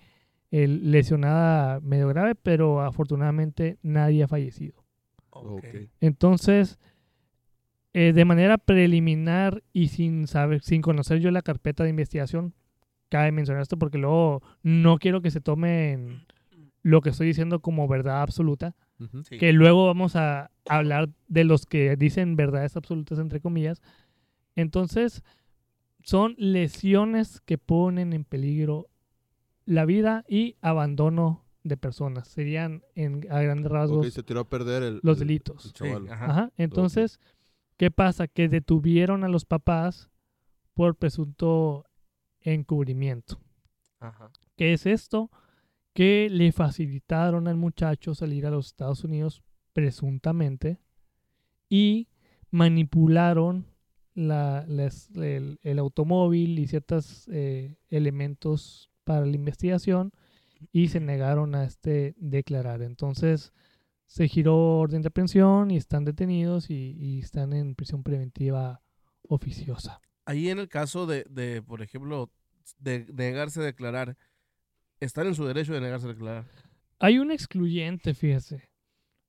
eh, 0.51 0.67
lesionada 0.67 1.79
medio 1.79 2.07
grave, 2.09 2.35
pero 2.35 2.81
afortunadamente 2.81 3.77
nadie 3.81 4.23
ha 4.23 4.27
fallecido. 4.27 4.83
Entonces, 5.99 6.79
eh, 7.93 8.13
de 8.13 8.25
manera 8.25 8.57
preliminar 8.57 9.63
y 9.73 9.87
sin 9.87 10.27
saber, 10.27 10.61
sin 10.61 10.81
conocer 10.81 11.19
yo 11.19 11.31
la 11.31 11.41
carpeta 11.41 11.83
de 11.83 11.89
investigación, 11.89 12.53
cabe 13.09 13.31
mencionar 13.31 13.61
esto 13.63 13.77
porque 13.77 13.97
luego 13.97 14.41
no 14.61 14.99
quiero 14.99 15.21
que 15.21 15.31
se 15.31 15.41
tomen 15.41 16.25
lo 16.83 17.01
que 17.01 17.09
estoy 17.09 17.27
diciendo 17.27 17.59
como 17.61 17.87
verdad 17.87 18.21
absoluta. 18.21 18.75
Sí. 19.23 19.37
que 19.37 19.53
luego 19.53 19.85
vamos 19.85 20.17
a 20.17 20.51
hablar 20.67 21.07
de 21.29 21.45
los 21.45 21.65
que 21.65 21.95
dicen 21.95 22.35
verdades 22.35 22.75
absolutas 22.75 23.17
entre 23.17 23.39
comillas. 23.39 23.81
Entonces, 24.57 25.23
son 26.03 26.35
lesiones 26.37 27.39
que 27.41 27.57
ponen 27.57 28.11
en 28.13 28.25
peligro 28.25 28.87
la 29.65 29.85
vida 29.85 30.25
y 30.27 30.57
abandono 30.61 31.45
de 31.63 31.77
personas. 31.77 32.27
Serían 32.27 32.83
en, 32.95 33.25
a 33.31 33.41
grandes 33.41 33.71
rasgos 33.71 34.05
Ok, 34.05 34.11
se 34.11 34.23
tiró 34.23 34.41
a 34.41 34.49
perder 34.49 34.83
el, 34.83 34.99
los 35.01 35.21
el- 35.21 35.27
delitos. 35.27 35.65
el 35.65 35.71
Sí, 35.71 35.77
chaval. 35.77 36.09
ajá. 36.11 36.25
Ajá. 36.25 36.51
Entonces, 36.57 37.19
¿qué 37.79 37.89
pasa? 37.91 38.27
Que 38.27 38.49
detuvieron 38.49 39.23
a 39.23 39.29
los 39.29 39.45
papás 39.45 40.09
por 40.73 40.97
presunto 40.97 41.85
encubrimiento. 42.41 43.39
Ajá. 44.01 44.31
¿Qué 44.57 44.73
es 44.73 44.85
esto? 44.85 45.31
Que 45.93 46.27
le 46.29 46.51
facilitaron 46.51 47.47
al 47.47 47.55
muchacho 47.55 48.13
salir 48.13 48.45
a 48.45 48.51
los 48.51 48.67
Estados 48.67 49.05
Unidos 49.05 49.43
presuntamente 49.71 50.79
y 51.69 52.09
manipularon 52.51 53.65
la- 54.13 54.65
el 54.67 55.79
automóvil 55.79 56.59
y 56.59 56.67
ciertos 56.67 57.29
eh, 57.31 57.77
elementos 57.87 58.89
para 59.05 59.25
la 59.25 59.35
investigación 59.35 60.11
y 60.73 60.89
se 60.89 60.99
negaron 60.99 61.55
a 61.55 61.63
este 61.63 62.13
declarar. 62.17 62.81
Entonces 62.81 63.53
se 64.09 64.27
giró 64.27 64.79
orden 64.79 65.03
de 65.03 65.09
aprehensión 65.09 65.69
y 65.69 65.77
están 65.77 66.03
detenidos 66.03 66.71
y, 66.71 66.95
y 66.99 67.19
están 67.19 67.53
en 67.53 67.75
prisión 67.75 68.01
preventiva 68.01 68.81
oficiosa. 69.21 70.01
Ahí 70.25 70.49
en 70.49 70.57
el 70.57 70.67
caso 70.67 71.05
de, 71.05 71.25
de, 71.29 71.61
por 71.61 71.83
ejemplo, 71.83 72.31
de 72.79 73.05
negarse 73.13 73.61
a 73.61 73.63
declarar, 73.63 74.17
están 74.99 75.27
en 75.27 75.35
su 75.35 75.45
derecho 75.45 75.73
de 75.73 75.81
negarse 75.81 76.07
a 76.07 76.09
declarar. 76.09 76.45
Hay 76.97 77.19
un 77.19 77.31
excluyente, 77.31 78.15
fíjese. 78.15 78.71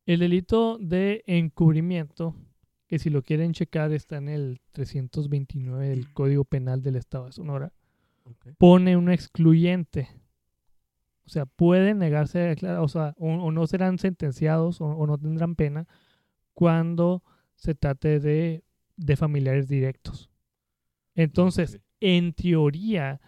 El 0.07 0.21
delito 0.21 0.79
de 0.79 1.25
encubrimiento, 1.27 2.35
que 2.87 2.99
si 2.99 3.11
lo 3.11 3.23
quieren 3.23 3.53
checar 3.53 3.93
está 3.93 4.17
en 4.17 4.31
el 4.31 4.63
329 4.73 5.91
del 5.91 6.11
Código 6.15 6.45
Penal 6.45 6.83
del 6.83 6.97
Estado 6.97 7.27
de 7.27 7.33
Sonora, 7.33 7.73
pone 8.57 8.97
un 8.97 9.11
excluyente. 9.11 10.09
O 11.31 11.33
sea, 11.33 11.47
pueden 11.47 11.99
negarse 11.99 12.41
a 12.41 12.47
declarar, 12.47 12.81
o 12.81 12.89
sea, 12.89 13.15
o, 13.17 13.29
o 13.29 13.53
no 13.53 13.65
serán 13.69 13.99
sentenciados 13.99 14.81
o, 14.81 14.87
o 14.87 15.07
no 15.07 15.17
tendrán 15.17 15.55
pena 15.55 15.87
cuando 16.55 17.23
se 17.55 17.77
trate 17.77 18.19
de, 18.19 18.65
de 18.97 19.17
familiares 19.17 19.69
directos. 19.69 20.29
Entonces, 21.15 21.81
en 22.01 22.33
teoría, 22.33 23.21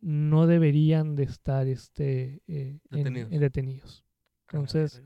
no 0.00 0.46
deberían 0.46 1.16
de 1.16 1.24
estar 1.24 1.66
este, 1.66 2.40
eh, 2.46 2.78
en- 2.92 2.98
Detenidos. 2.98 3.32
en 3.32 3.40
detenidos. 3.40 4.04
Entonces, 4.52 5.02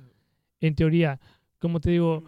en 0.60 0.74
teoría, 0.74 1.18
como 1.58 1.80
te 1.80 1.90
digo, 1.92 2.24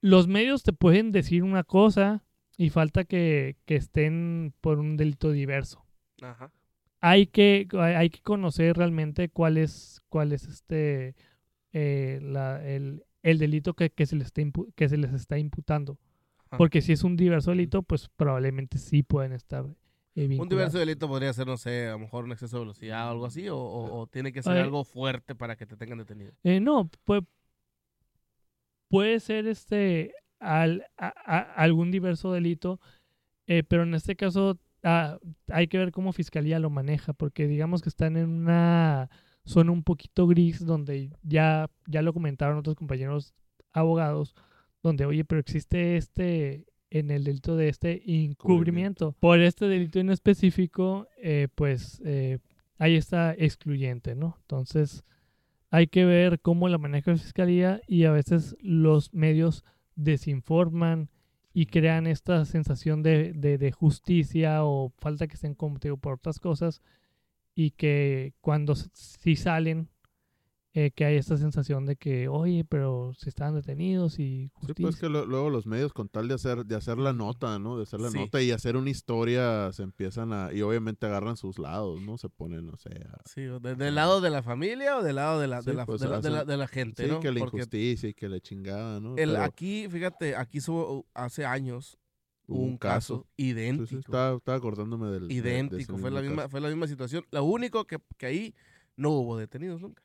los 0.00 0.28
medios 0.28 0.62
te 0.62 0.72
pueden 0.72 1.10
decir 1.10 1.42
una 1.42 1.64
cosa 1.64 2.22
y 2.56 2.70
falta 2.70 3.02
que, 3.02 3.56
que 3.64 3.74
estén 3.74 4.54
por 4.60 4.78
un 4.78 4.96
delito 4.96 5.32
diverso. 5.32 5.84
Ajá. 6.22 6.52
Hay 7.00 7.26
que, 7.26 7.66
hay 7.78 8.10
que 8.10 8.20
conocer 8.20 8.76
realmente 8.76 9.28
cuál 9.30 9.56
es, 9.56 10.02
cuál 10.08 10.32
es 10.32 10.46
este 10.46 11.14
eh, 11.72 12.18
la- 12.22 12.62
el, 12.66 13.04
el 13.22 13.38
delito 13.38 13.74
que, 13.74 13.90
que 13.90 14.06
se 14.06 14.16
les 14.16 14.26
está 14.26 14.42
que 14.74 14.88
se 14.88 14.96
les 14.96 15.12
está 15.12 15.38
imputando. 15.38 15.98
Ajá. 16.46 16.58
Porque 16.58 16.82
si 16.82 16.92
es 16.92 17.02
un 17.04 17.16
diverso 17.16 17.50
delito, 17.52 17.82
pues 17.82 18.08
probablemente 18.16 18.76
sí 18.78 19.02
pueden 19.02 19.32
estar 19.32 19.64
eh, 20.16 20.36
Un 20.38 20.48
diverso 20.48 20.78
delito 20.78 21.06
podría 21.08 21.32
ser, 21.32 21.46
no 21.46 21.56
sé, 21.56 21.86
a 21.86 21.92
lo 21.92 22.00
mejor 22.00 22.24
un 22.24 22.32
exceso 22.32 22.56
de 22.56 22.60
velocidad 22.64 23.06
o 23.08 23.10
algo 23.12 23.26
así, 23.26 23.48
o, 23.48 23.56
o- 23.56 24.00
o 24.00 24.06
tiene 24.08 24.32
que 24.32 24.42
ser 24.42 24.58
algo 24.58 24.84
fuerte 24.84 25.34
para 25.36 25.56
que 25.56 25.64
te 25.66 25.76
tengan 25.76 25.98
detenido. 25.98 26.32
Eh, 26.42 26.58
no, 26.60 26.90
pues 27.04 27.22
puede 28.88 29.20
ser 29.20 29.46
este 29.46 30.14
al- 30.40 30.84
a- 30.96 31.14
a- 31.24 31.38
algún 31.54 31.90
diverso 31.90 32.32
delito, 32.32 32.80
eh, 33.46 33.62
pero 33.62 33.84
en 33.84 33.94
este 33.94 34.16
caso 34.16 34.58
ah, 34.82 35.18
hay 35.48 35.68
que 35.68 35.78
ver 35.78 35.92
cómo 35.92 36.12
fiscalía 36.12 36.58
lo 36.58 36.70
maneja, 36.70 37.12
porque 37.12 37.46
digamos 37.46 37.82
que 37.82 37.88
están 37.88 38.16
en 38.16 38.28
una 38.28 39.10
zona 39.44 39.72
un 39.72 39.82
poquito 39.82 40.26
gris 40.26 40.64
donde 40.64 41.10
ya 41.22 41.70
ya 41.86 42.02
lo 42.02 42.12
comentaron 42.12 42.58
otros 42.58 42.76
compañeros 42.76 43.34
abogados, 43.72 44.34
donde 44.82 45.04
oye, 45.06 45.24
pero 45.24 45.40
existe 45.40 45.96
este 45.96 46.66
en 46.90 47.10
el 47.10 47.24
delito 47.24 47.56
de 47.56 47.68
este 47.68 48.02
encubrimiento. 48.24 49.12
Por 49.20 49.40
este 49.40 49.66
delito 49.66 50.00
en 50.00 50.10
específico, 50.10 51.06
eh, 51.18 51.48
pues 51.54 52.02
eh, 52.04 52.38
ahí 52.78 52.96
está 52.96 53.32
excluyente, 53.32 54.16
¿no? 54.16 54.36
Entonces, 54.40 55.04
hay 55.70 55.86
que 55.86 56.04
ver 56.04 56.40
cómo 56.40 56.68
la 56.68 56.78
maneja 56.78 57.12
la 57.12 57.16
fiscalía 57.16 57.80
y 57.86 58.04
a 58.04 58.12
veces 58.12 58.56
los 58.60 59.14
medios 59.14 59.64
desinforman 59.94 61.10
y 61.52 61.66
crean 61.66 62.06
esta 62.06 62.44
sensación 62.44 63.02
de, 63.02 63.32
de- 63.34 63.58
de 63.58 63.72
justicia 63.72 64.64
o 64.64 64.92
falta 64.98 65.26
que 65.28 65.34
estén 65.34 65.54
contigo 65.54 65.96
por 65.96 66.14
otras 66.14 66.38
cosas 66.40 66.82
y 67.54 67.72
que 67.72 68.34
cuando 68.40 68.74
s- 68.74 68.90
sí 68.94 69.36
salen 69.36 69.88
eh, 70.72 70.92
que 70.92 71.04
hay 71.04 71.16
esta 71.16 71.36
sensación 71.36 71.84
de 71.84 71.96
que 71.96 72.28
oye 72.28 72.64
pero 72.64 73.12
si 73.18 73.28
estaban 73.28 73.54
detenidos 73.56 74.20
y 74.20 74.44
Sí, 74.46 74.50
justicia 74.54 74.82
pues 74.84 74.96
que 75.00 75.08
lo- 75.08 75.26
luego 75.26 75.50
los 75.50 75.66
medios 75.66 75.92
con 75.92 76.08
tal 76.08 76.28
de 76.28 76.34
hacer 76.34 76.64
de 76.64 76.76
hacer 76.76 76.96
la 76.98 77.12
nota, 77.12 77.58
¿no? 77.58 77.76
De 77.76 77.82
hacer 77.82 78.00
la 78.00 78.10
Sí. 78.10 78.18
nota 78.18 78.40
y 78.40 78.52
hacer 78.52 78.76
una 78.76 78.88
historia 78.90 79.72
se 79.72 79.82
empiezan 79.82 80.32
a 80.32 80.52
y 80.52 80.62
obviamente 80.62 81.06
agarran 81.06 81.36
sus 81.36 81.58
lados, 81.58 82.00
¿no? 82.02 82.18
Se 82.18 82.28
ponen, 82.28 82.66
no 82.66 82.76
sé, 82.76 82.90
a- 83.10 83.18
Sí, 83.28 83.46
o 83.46 83.58
de- 83.58 83.74
del 83.74 83.96
lado 83.96 84.20
de 84.20 84.30
la 84.30 84.44
familia 84.44 84.96
o 84.98 85.02
del 85.02 85.16
lado 85.16 85.40
de 85.40 85.48
la, 85.48 85.56
de 85.60 85.70
Sí, 85.72 85.76
la, 85.76 85.86
pues, 85.86 86.00
de 86.00 86.08
la, 86.08 86.20
de 86.20 86.30
la- 86.30 86.38
hacen- 86.42 86.46
de 86.48 86.56
la 86.56 86.68
gente, 86.68 87.04
sí, 87.04 87.10
¿no? 87.10 87.18
que 87.20 87.32
la 87.32 87.40
Porque 87.40 87.56
injusticia 87.56 88.08
y 88.08 88.14
que 88.14 88.28
la 88.28 88.38
chingada, 88.40 89.00
¿no? 89.00 89.16
el, 89.16 89.30
Pero 89.30 89.42
aquí, 89.42 89.88
fíjate, 89.90 90.36
aquí 90.36 90.60
subo, 90.60 91.04
hace 91.14 91.44
años 91.44 91.98
hubo 92.46 92.62
un 92.62 92.78
caso 92.78 93.26
Sí, 93.36 93.44
sí, 93.44 93.50
idéntico. 93.50 93.98
estaba, 93.98 94.36
estaba 94.36 94.56
acordándome 94.58 95.08
del 95.08 95.22
de- 95.22 95.26
de 95.28 95.34
ese 95.34 95.48
idéntico, 95.48 95.98
fue 95.98 96.12
la 96.12 96.20
misma, 96.20 96.36
caso. 96.42 96.48
fue 96.50 96.60
la 96.60 96.68
misma 96.68 96.86
situación. 96.86 97.24
Lo 97.32 97.42
único 97.42 97.86
que, 97.88 97.98
que 98.16 98.26
ahí 98.26 98.54
no 98.96 99.10
hubo 99.10 99.36
detenidos 99.36 99.80
nunca. 99.80 100.02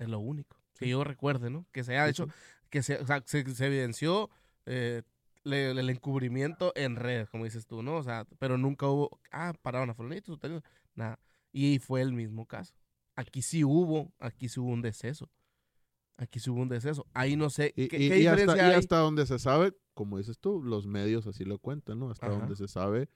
Es 0.00 0.08
lo 0.08 0.18
único. 0.18 0.56
Que 0.78 0.88
yo 0.88 1.04
recuerde, 1.04 1.50
¿no? 1.50 1.66
Que 1.72 1.84
se 1.84 1.96
ha 1.98 2.06
Sí, 2.06 2.10
hecho, 2.10 2.26
que 2.70 2.82
se, 2.82 2.96
o 2.96 3.06
sea, 3.06 3.22
se, 3.26 3.44
se 3.54 3.66
evidenció 3.66 4.30
eh, 4.66 5.02
le- 5.44 5.70
el 5.70 5.90
encubrimiento 5.90 6.72
en 6.74 6.96
redes, 6.96 7.28
como 7.30 7.44
dices 7.44 7.66
tú, 7.66 7.82
¿no? 7.82 7.96
O 7.96 8.02
sea, 8.02 8.26
pero 8.38 8.56
nunca 8.58 8.86
hubo, 8.88 9.20
ah, 9.30 9.52
pararon 9.62 9.90
a 9.90 9.94
fulanito, 9.94 10.32
sutanido", 10.32 10.62
nada. 10.94 11.18
Y 11.52 11.78
fue 11.78 12.00
el 12.00 12.12
mismo 12.12 12.46
caso. 12.46 12.74
Aquí 13.14 13.42
sí 13.42 13.62
hubo, 13.62 14.12
aquí 14.18 14.48
sí 14.48 14.58
hubo 14.58 14.70
un 14.70 14.82
deceso. 14.82 15.30
Aquí 16.16 16.38
sí 16.40 16.50
hubo 16.50 16.60
un 16.62 16.68
deceso. 16.68 17.06
Ahí 17.14 17.36
no 17.36 17.50
sé, 17.50 17.72
Y, 17.76 17.88
¿qué, 17.88 17.96
y- 17.98 18.08
qué 18.08 18.18
y 18.20 18.26
hasta, 18.26 18.56
y 18.56 18.60
hay? 18.60 18.76
hasta 18.76 18.96
donde 18.98 19.26
se 19.26 19.38
sabe, 19.38 19.74
como 19.94 20.18
dices 20.18 20.38
tú, 20.38 20.62
los 20.62 20.86
medios 20.86 21.26
así 21.26 21.44
lo 21.44 21.58
cuentan, 21.58 21.98
¿no? 21.98 22.10
Hasta 22.10 22.26
Ajá. 22.26 22.36
donde 22.36 22.56
se 22.56 22.68
sabe, 22.68 23.08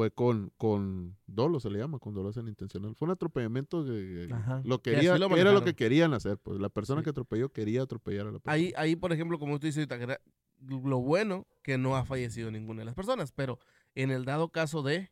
fue 0.00 0.10
con, 0.10 0.50
con 0.56 1.14
dolo, 1.26 1.60
se 1.60 1.68
le 1.68 1.78
llama, 1.78 1.98
con 1.98 2.14
dolo 2.14 2.30
en 2.34 2.48
intencional. 2.48 2.94
Fue 2.94 3.04
un 3.04 3.12
atropellamiento 3.12 3.84
que 3.84 4.30
Ajá. 4.32 4.62
lo 4.64 4.80
quería, 4.80 5.18
lo 5.18 5.36
era 5.36 5.52
lo 5.52 5.62
que 5.62 5.74
querían 5.74 6.14
hacer, 6.14 6.38
pues 6.38 6.58
la 6.58 6.70
persona 6.70 7.02
Sí. 7.02 7.04
que 7.04 7.10
atropelló 7.10 7.50
quería 7.52 7.82
atropellar 7.82 8.22
a 8.26 8.30
la 8.32 8.38
persona. 8.38 8.54
Ahí, 8.54 8.72
ahí, 8.78 8.96
por 8.96 9.12
ejemplo, 9.12 9.38
como 9.38 9.58
tú 9.60 9.66
dices 9.66 9.80
ahorita, 9.80 9.98
que 9.98 10.04
era 10.04 10.20
lo 10.66 11.00
bueno 11.02 11.46
que 11.62 11.76
no 11.76 11.96
ha 11.96 12.06
fallecido 12.06 12.50
ninguna 12.50 12.78
de 12.80 12.86
las 12.86 12.94
personas, 12.94 13.30
pero 13.32 13.58
en 13.94 14.10
el 14.10 14.24
dado 14.24 14.48
caso 14.48 14.82
de... 14.82 15.10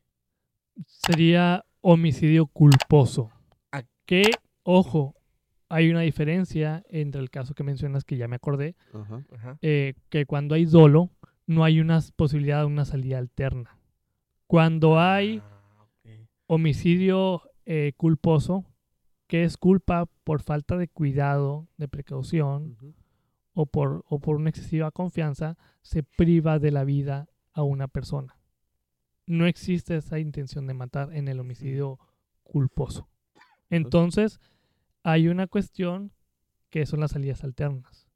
Sería 0.87 1.65
homicidio 1.81 2.47
culposo. 2.47 3.29
Ah. 3.71 3.83
Que, 4.07 4.23
ojo, 4.63 5.13
hay 5.69 5.91
una 5.91 6.01
diferencia 6.01 6.83
entre 6.89 7.21
el 7.21 7.29
caso 7.29 7.53
que 7.53 7.63
mencionas, 7.63 8.05
que 8.05 8.17
ya 8.17 8.27
me 8.27 8.37
acordé, 8.37 8.75
Ajá. 8.91 9.23
Ajá. 9.35 9.59
eh, 9.61 9.93
que 10.09 10.25
cuando 10.25 10.55
hay 10.55 10.65
dolo, 10.65 11.11
no 11.45 11.63
hay 11.63 11.79
una 11.79 11.99
posibilidad 12.15 12.61
de 12.61 12.65
una 12.65 12.85
salida 12.85 13.19
alterna. 13.19 13.75
Cuando 14.49 14.99
hay 14.99 15.43
Ah, 15.43 15.83
ok. 15.83 16.09
homicidio 16.47 17.43
eh, 17.67 17.93
culposo, 17.97 18.65
que 19.27 19.43
es 19.43 19.57
culpa 19.57 20.07
por 20.23 20.41
falta 20.41 20.75
de 20.75 20.87
cuidado, 20.87 21.67
de 21.77 21.87
precaución 21.87 22.75
o 23.53 23.67
por, 23.67 24.03
o 24.07 24.19
por 24.19 24.37
una 24.37 24.49
excesiva 24.49 24.89
confianza, 24.89 25.55
se 25.83 26.01
priva 26.01 26.57
de 26.57 26.71
la 26.71 26.83
vida 26.83 27.29
a 27.53 27.61
una 27.61 27.87
persona. 27.87 28.39
No 29.27 29.45
existe 29.45 29.97
esa 29.97 30.17
intención 30.17 30.65
de 30.65 30.73
matar 30.73 31.13
en 31.13 31.27
el 31.27 31.39
homicidio 31.39 31.99
culposo. 32.41 33.07
Entonces, 33.69 34.39
hay 35.03 35.27
una 35.27 35.45
cuestión 35.45 36.11
que 36.71 36.87
son 36.87 37.01
las 37.01 37.11
salidas 37.11 37.43
alternas. 37.43 38.07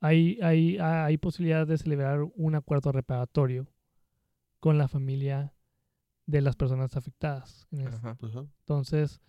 Hay, 0.00 0.38
hay, 0.42 0.76
hay 0.76 1.16
posibilidad 1.16 1.66
de 1.66 1.78
celebrar 1.78 2.24
un 2.34 2.54
acuerdo 2.56 2.92
reparatorio 2.92 3.66
con 4.60 4.78
la 4.78 4.88
familia 4.88 5.54
de 6.26 6.40
las 6.40 6.56
personas 6.56 6.96
afectadas. 6.96 7.66
en 7.72 7.88
Ajá. 7.88 8.16
Ajá. 8.22 8.46
entonces, 8.60 9.20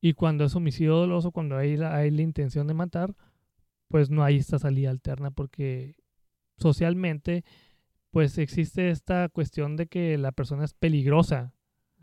y 0.00 0.14
cuando 0.14 0.44
es 0.44 0.54
homicidio 0.54 0.96
doloso, 0.96 1.30
cuando 1.30 1.56
hay 1.56 1.76
la, 1.76 1.96
hay 1.96 2.10
la 2.10 2.22
intención 2.22 2.66
de 2.66 2.74
matar, 2.74 3.14
pues 3.88 4.10
no 4.10 4.24
hay 4.24 4.36
esta 4.36 4.58
salida 4.58 4.90
alterna 4.90 5.30
porque 5.30 5.96
socialmente, 6.56 7.44
pues 8.10 8.36
existe 8.38 8.90
esta 8.90 9.28
cuestión 9.28 9.76
de 9.76 9.86
que 9.86 10.18
la 10.18 10.32
persona 10.32 10.64
es 10.64 10.74
peligrosa. 10.74 11.54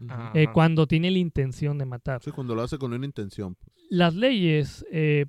Ajá. 0.08 0.32
eh, 0.34 0.48
cuando 0.54 0.88
tiene 0.88 1.12
la 1.12 1.18
intención 1.18 1.78
de 1.78 1.84
matar. 1.84 2.24
Sí, 2.24 2.32
cuando 2.32 2.56
lo 2.56 2.62
hace 2.62 2.78
con 2.78 2.94
una 2.94 3.06
intención. 3.06 3.56
Pues. 3.56 3.76
Las 3.90 4.16
leyes 4.16 4.86
eh, 4.92 5.26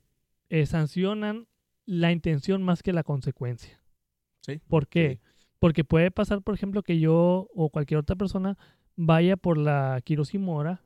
eh, 0.48 0.64
sancionan 0.66 1.48
la 1.86 2.12
intención 2.12 2.62
más 2.62 2.84
que 2.84 2.92
la 2.92 3.02
consecuencia. 3.02 3.82
Sí. 4.42 4.60
¿Por 4.68 4.86
qué? 4.86 5.20
Porque 5.60 5.84
puede 5.84 6.10
pasar, 6.10 6.42
por 6.42 6.54
ejemplo, 6.54 6.82
que 6.82 6.98
yo 6.98 7.48
o 7.54 7.70
cualquier 7.70 7.98
otra 8.00 8.16
persona 8.16 8.58
vaya 8.96 9.36
por 9.36 9.56
la 9.58 10.02
Mora 10.38 10.82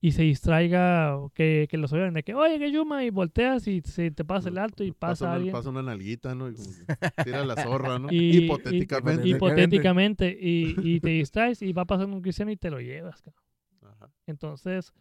y 0.00 0.12
se 0.12 0.22
distraiga, 0.22 1.16
o 1.16 1.30
que, 1.30 1.66
que 1.68 1.76
los 1.76 1.92
oigan 1.92 2.14
de 2.14 2.22
que, 2.22 2.32
oye, 2.34 2.60
que 2.60 2.70
Yuma, 2.70 3.04
y 3.04 3.10
volteas 3.10 3.66
y 3.66 3.80
se 3.80 4.12
te 4.12 4.24
pasa 4.24 4.48
el 4.50 4.58
alto 4.58 4.84
y 4.84 4.92
pasa, 4.92 5.24
una, 5.24 5.34
alguien. 5.34 5.52
pasa 5.52 5.70
una 5.70 5.82
nalguita, 5.82 6.36
¿no? 6.36 6.48
Y 6.48 6.54
tira 7.24 7.44
la 7.44 7.56
zorra, 7.56 7.98
¿no? 7.98 8.12
Y- 8.12 8.16
y- 8.16 8.44
Hipotéticamente. 8.44 9.26
Hipotéticamente, 9.28 10.38
y, 10.40 10.76
y 10.78 11.00
te 11.00 11.10
distraes 11.10 11.62
y 11.62 11.72
va 11.72 11.84
pasando 11.84 12.14
un 12.14 12.22
cristiano 12.22 12.52
y 12.52 12.56
te 12.56 12.70
lo 12.70 12.80
llevas. 12.80 13.22
cabrón. 13.22 13.42
Ajá. 13.82 14.10
Entonces, 14.26 14.92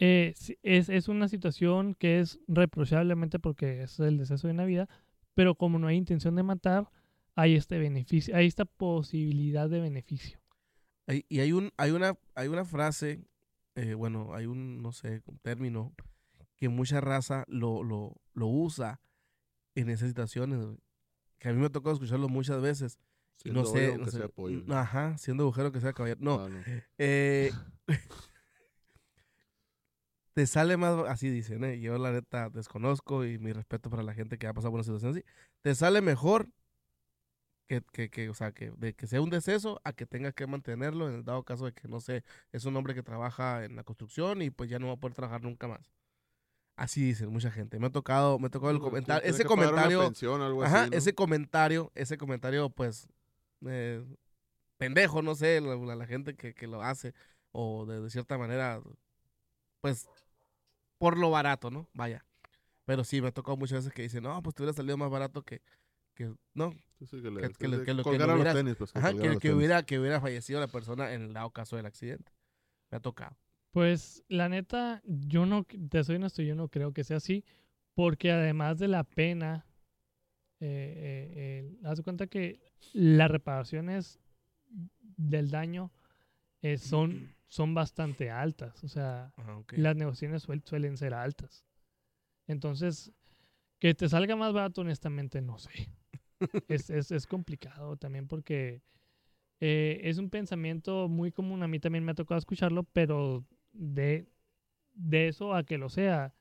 eh, 0.00 0.34
es, 0.62 0.88
es 0.88 1.08
una 1.08 1.28
situación 1.28 1.94
que 1.94 2.18
es 2.20 2.40
reprochablemente 2.48 3.38
porque 3.38 3.82
es 3.82 4.00
el 4.00 4.16
deceso 4.18 4.48
de 4.48 4.54
una 4.54 4.64
vida, 4.64 4.88
pero 5.34 5.54
como 5.54 5.78
no 5.78 5.86
hay 5.86 5.96
intención 5.96 6.34
de 6.34 6.42
matar, 6.42 6.90
hay 7.34 7.54
este 7.56 7.78
beneficio, 7.78 8.36
hay 8.36 8.46
esta 8.46 8.64
posibilidad 8.64 9.68
de 9.68 9.80
beneficio. 9.80 10.38
Hay- 11.06 11.24
y 11.28 11.40
hay 11.40 11.52
un, 11.52 11.70
hay 11.76 11.90
una, 11.90 12.16
hay 12.34 12.48
una 12.48 12.64
frase, 12.64 13.24
eh, 13.74 13.94
bueno, 13.94 14.34
hay 14.34 14.46
un, 14.46 14.82
no 14.82 14.92
sé, 14.92 15.22
un 15.26 15.38
término 15.38 15.94
que 16.56 16.68
mucha 16.68 17.00
raza 17.00 17.44
lo, 17.48 17.82
lo, 17.82 18.14
lo 18.34 18.46
usa 18.46 19.00
en 19.74 19.88
esas 19.90 20.08
situaciones, 20.08 20.58
que 21.38 21.48
a 21.48 21.52
mí 21.52 21.58
me 21.58 21.66
ha 21.66 21.70
tocado 21.70 21.94
escucharlo 21.94 22.28
muchas 22.28 22.60
veces. 22.60 22.98
Siendo 23.36 23.62
no 23.62 23.66
sé, 23.66 23.96
no 23.96 24.04
sé, 24.06 24.18
sea 24.18 24.28
pollo. 24.28 24.62
mm, 24.66 24.72
ajá, 24.72 25.16
siendo 25.16 25.44
agujero 25.44 25.72
que 25.72 25.80
sea 25.80 25.94
caballero. 25.94 26.20
No, 26.20 26.34
Ah, 26.44 26.48
no. 26.48 26.58
eh, 26.98 27.50
te 30.34 30.46
sale 30.46 30.76
más, 30.76 30.94
así 31.08 31.28
dicen, 31.30 31.64
¿eh? 31.64 31.80
yo 31.80 31.98
la 31.98 32.12
neta 32.12 32.50
desconozco 32.50 33.24
y 33.24 33.38
mi 33.38 33.52
respeto 33.52 33.90
para 33.90 34.02
la 34.02 34.14
gente 34.14 34.38
que 34.38 34.46
ha 34.46 34.52
pasado 34.54 34.70
por 34.70 34.78
una 34.78 34.84
situación 34.84 35.12
así, 35.12 35.24
te 35.62 35.74
sale 35.74 36.00
mejor 36.02 36.48
que, 37.70 37.82
que, 37.92 38.10
que, 38.10 38.28
o 38.28 38.34
sea, 38.34 38.50
que, 38.50 38.72
de 38.78 38.94
que 38.94 39.06
sea 39.06 39.20
un 39.20 39.30
deceso 39.30 39.80
a 39.84 39.92
que 39.92 40.04
tenga 40.04 40.32
que 40.32 40.44
mantenerlo 40.44 41.08
en 41.08 41.14
el 41.14 41.24
dado 41.24 41.44
caso 41.44 41.66
de 41.66 41.72
que, 41.72 41.86
no 41.86 42.00
sé, 42.00 42.24
es 42.50 42.64
un 42.64 42.74
hombre 42.76 42.96
que 42.96 43.04
trabaja 43.04 43.64
en 43.64 43.76
la 43.76 43.84
construcción 43.84 44.42
y 44.42 44.50
pues 44.50 44.68
ya 44.68 44.80
no 44.80 44.88
va 44.88 44.94
a 44.94 44.96
poder 44.96 45.14
trabajar 45.14 45.40
nunca 45.40 45.68
más. 45.68 45.92
Así 46.74 47.00
dicen 47.00 47.28
mucha 47.28 47.52
gente. 47.52 47.78
Me 47.78 47.86
ha 47.86 47.90
tocado, 47.90 48.40
me 48.40 48.48
ha 48.48 48.50
tocado 48.50 48.72
el 48.72 48.80
que 48.80 49.28
ese 49.28 49.44
comentario, 49.44 50.02
pensión, 50.02 50.42
algo 50.42 50.64
Ajá, 50.64 50.82
así, 50.82 50.90
¿no? 50.90 50.96
ese 50.96 51.14
comentario, 51.14 51.92
ese 51.94 52.18
comentario, 52.18 52.70
pues, 52.70 53.06
eh, 53.64 54.04
pendejo, 54.76 55.22
no 55.22 55.36
sé, 55.36 55.60
la 55.60 56.06
gente 56.06 56.34
que, 56.34 56.52
que 56.52 56.66
lo 56.66 56.82
hace, 56.82 57.14
o 57.52 57.86
de, 57.86 58.00
de 58.00 58.10
cierta 58.10 58.36
manera, 58.36 58.82
pues, 59.80 60.08
por 60.98 61.16
lo 61.16 61.30
barato, 61.30 61.70
¿no? 61.70 61.86
Vaya. 61.92 62.24
Pero 62.84 63.04
sí, 63.04 63.22
me 63.22 63.28
ha 63.28 63.32
tocado 63.32 63.56
muchas 63.56 63.84
veces 63.84 63.92
que 63.92 64.02
dicen, 64.02 64.24
no, 64.24 64.42
pues 64.42 64.56
te 64.56 64.62
hubiera 64.62 64.74
salido 64.74 64.96
más 64.96 65.10
barato 65.10 65.44
que, 65.44 65.62
que 66.28 66.34
no, 66.54 66.74
que 69.38 69.52
hubiera, 69.52 69.82
que 69.82 69.98
hubiera 69.98 70.20
fallecido 70.20 70.60
la 70.60 70.68
persona 70.68 71.12
en 71.12 71.22
el 71.22 71.32
dado 71.32 71.50
caso 71.50 71.76
del 71.76 71.86
accidente. 71.86 72.32
Me 72.90 72.96
ha 72.98 73.00
tocado. 73.00 73.36
Pues 73.70 74.22
la 74.28 74.48
neta, 74.48 75.00
yo 75.04 75.46
no, 75.46 75.64
te 75.64 76.02
soy 76.04 76.16
honesto, 76.16 76.42
yo 76.42 76.54
no 76.54 76.68
creo 76.68 76.92
que 76.92 77.04
sea 77.04 77.18
así, 77.18 77.44
porque 77.94 78.32
además 78.32 78.78
de 78.78 78.88
la 78.88 79.04
pena, 79.04 79.64
eh, 80.60 80.66
eh, 80.66 81.32
eh, 81.36 81.78
haz 81.84 82.00
cuenta 82.02 82.26
que 82.26 82.60
las 82.92 83.30
reparaciones 83.30 84.18
del 85.16 85.50
daño 85.50 85.92
eh, 86.62 86.78
son, 86.78 87.32
son 87.48 87.74
bastante 87.74 88.30
altas, 88.30 88.82
o 88.84 88.88
sea, 88.88 89.32
Ajá, 89.36 89.56
ok. 89.56 89.74
las 89.76 89.96
negociaciones 89.96 90.46
suel- 90.46 90.64
suelen 90.64 90.96
ser 90.96 91.14
altas. 91.14 91.64
Entonces, 92.46 93.12
que 93.78 93.94
te 93.94 94.08
salga 94.08 94.34
más 94.36 94.52
barato, 94.52 94.80
honestamente, 94.80 95.40
no 95.40 95.58
sé. 95.58 95.70
Es, 96.68 96.90
es, 96.90 97.10
es 97.10 97.26
complicado 97.26 97.96
también 97.96 98.26
porque 98.28 98.82
eh, 99.60 100.00
es 100.04 100.18
un 100.18 100.30
pensamiento 100.30 101.08
muy 101.08 101.32
común. 101.32 101.62
A 101.62 101.68
mí 101.68 101.78
también 101.80 102.04
me 102.04 102.12
ha 102.12 102.14
tocado 102.14 102.38
escucharlo, 102.38 102.84
pero 102.84 103.44
de, 103.72 104.26
de 104.94 105.28
eso 105.28 105.54
a 105.54 105.64
que 105.64 105.78
lo 105.78 105.88
sea, 105.88 106.34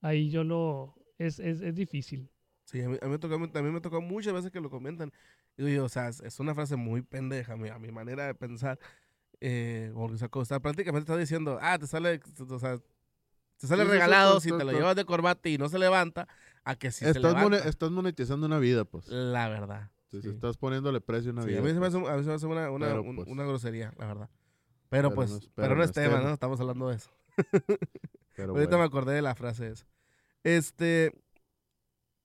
ahí 0.00 0.30
yo 0.30 0.44
lo... 0.44 0.94
Es, 1.18 1.38
es, 1.38 1.62
es 1.62 1.76
difícil. 1.76 2.30
Sí, 2.64 2.82
a 2.82 2.88
mí, 2.88 2.98
a 3.00 3.04
mí 3.06 3.12
me 3.12 3.18
tocó, 3.18 3.36
también 3.50 3.74
me 3.74 4.00
muchas 4.02 4.34
veces 4.34 4.50
que 4.50 4.60
lo 4.60 4.68
comentan. 4.68 5.12
Digo 5.56 5.68
yo, 5.68 5.84
o 5.84 5.88
sea, 5.88 6.08
es, 6.08 6.40
una 6.40 6.54
frase 6.54 6.76
muy 6.76 7.00
pendeja 7.02 7.54
a 7.54 7.56
mi, 7.56 7.68
a 7.68 7.78
mi 7.78 7.90
manera 7.90 8.26
de 8.26 8.34
pensar. 8.34 8.78
Eh, 9.40 9.92
o 9.94 10.16
sea, 10.16 10.28
está- 10.42 10.60
prácticamente 10.60 11.10
está 11.10 11.16
diciendo, 11.16 11.58
ah, 11.62 11.78
te 11.78 11.86
sale, 11.86 12.20
o 12.48 12.58
sea, 12.58 12.78
te 13.58 13.66
sale 13.66 13.84
Sí, 13.84 13.90
regalado 13.90 14.40
si 14.40 14.50
te 14.50 14.64
lo 14.64 14.72
llevas 14.72 14.96
de 14.96 15.04
corbata 15.04 15.48
y 15.48 15.58
no 15.58 15.68
se 15.68 15.78
levanta, 15.78 16.28
a 16.64 16.76
que 16.76 16.90
si 16.90 17.04
se 17.04 17.10
estás, 17.10 17.34
levanta. 17.34 17.58
estás 17.68 17.90
monetizando 17.90 18.46
una 18.46 18.58
vida, 18.58 18.84
pues. 18.84 19.08
La 19.08 19.48
verdad. 19.48 19.90
Sí, 20.10 20.22
sí. 20.22 20.28
Estás 20.28 20.56
poniéndole 20.56 21.00
precio 21.00 21.30
a 21.30 21.32
una 21.34 21.44
vida. 21.44 21.58
a 21.58 21.62
mí 21.62 21.68
se 21.68 21.74
me 21.74 21.80
pues. 21.80 21.94
hace, 21.94 22.08
a 22.08 22.16
mí 22.16 22.22
se 22.22 22.28
me 22.28 22.34
hace 22.34 22.46
una, 22.46 22.70
una, 22.70 22.86
Pero, 22.86 23.02
un- 23.02 23.16
pues, 23.16 23.28
una 23.28 23.44
grosería, 23.44 23.92
la 23.98 24.06
verdad. 24.06 24.30
Pero, 24.88 25.08
pero 25.10 25.14
pues, 25.14 25.30
no 25.32 25.40
pero, 25.54 25.74
no 25.74 25.82
es 25.82 25.92
tema, 25.92 26.20
¿no? 26.20 26.30
Estamos 26.30 26.60
hablando 26.60 26.88
de 26.88 26.96
eso. 26.96 27.10
Pero 28.36 28.52
Ahorita 28.52 28.76
bueno. 28.76 28.78
me 28.78 28.84
acordé 28.84 29.14
de 29.14 29.22
la 29.22 29.34
frase 29.34 29.68
esa. 29.68 29.86
Este, 30.44 31.12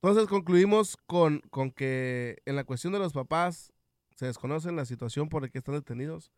entonces 0.02 0.28
concluimos 0.28 0.96
con, 1.06 1.40
con 1.50 1.70
que 1.70 2.38
en 2.44 2.54
la 2.56 2.64
cuestión 2.64 2.92
de 2.92 2.98
los 2.98 3.12
papás 3.12 3.72
se 4.16 4.26
desconocen 4.26 4.76
la 4.76 4.84
situación 4.84 5.28
por 5.28 5.42
la 5.42 5.48
que 5.48 5.58
están 5.58 5.74
detenidos, 5.74 6.30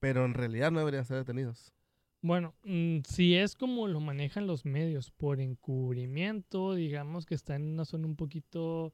pero 0.00 0.24
en 0.24 0.34
realidad 0.34 0.70
no 0.70 0.78
deberían 0.78 1.04
ser 1.04 1.16
detenidos. 1.18 1.72
Bueno, 2.26 2.54
mm, 2.64 2.98
si 3.08 3.36
es 3.36 3.54
como 3.54 3.86
lo 3.86 4.00
manejan 4.00 4.46
los 4.46 4.64
medios 4.64 5.10
por 5.12 5.40
encubrimiento, 5.40 6.74
digamos 6.74 7.24
que 7.24 7.34
está 7.36 7.54
en 7.54 7.62
una 7.72 7.84
zona 7.84 8.06
un 8.08 8.16
poquito 8.16 8.92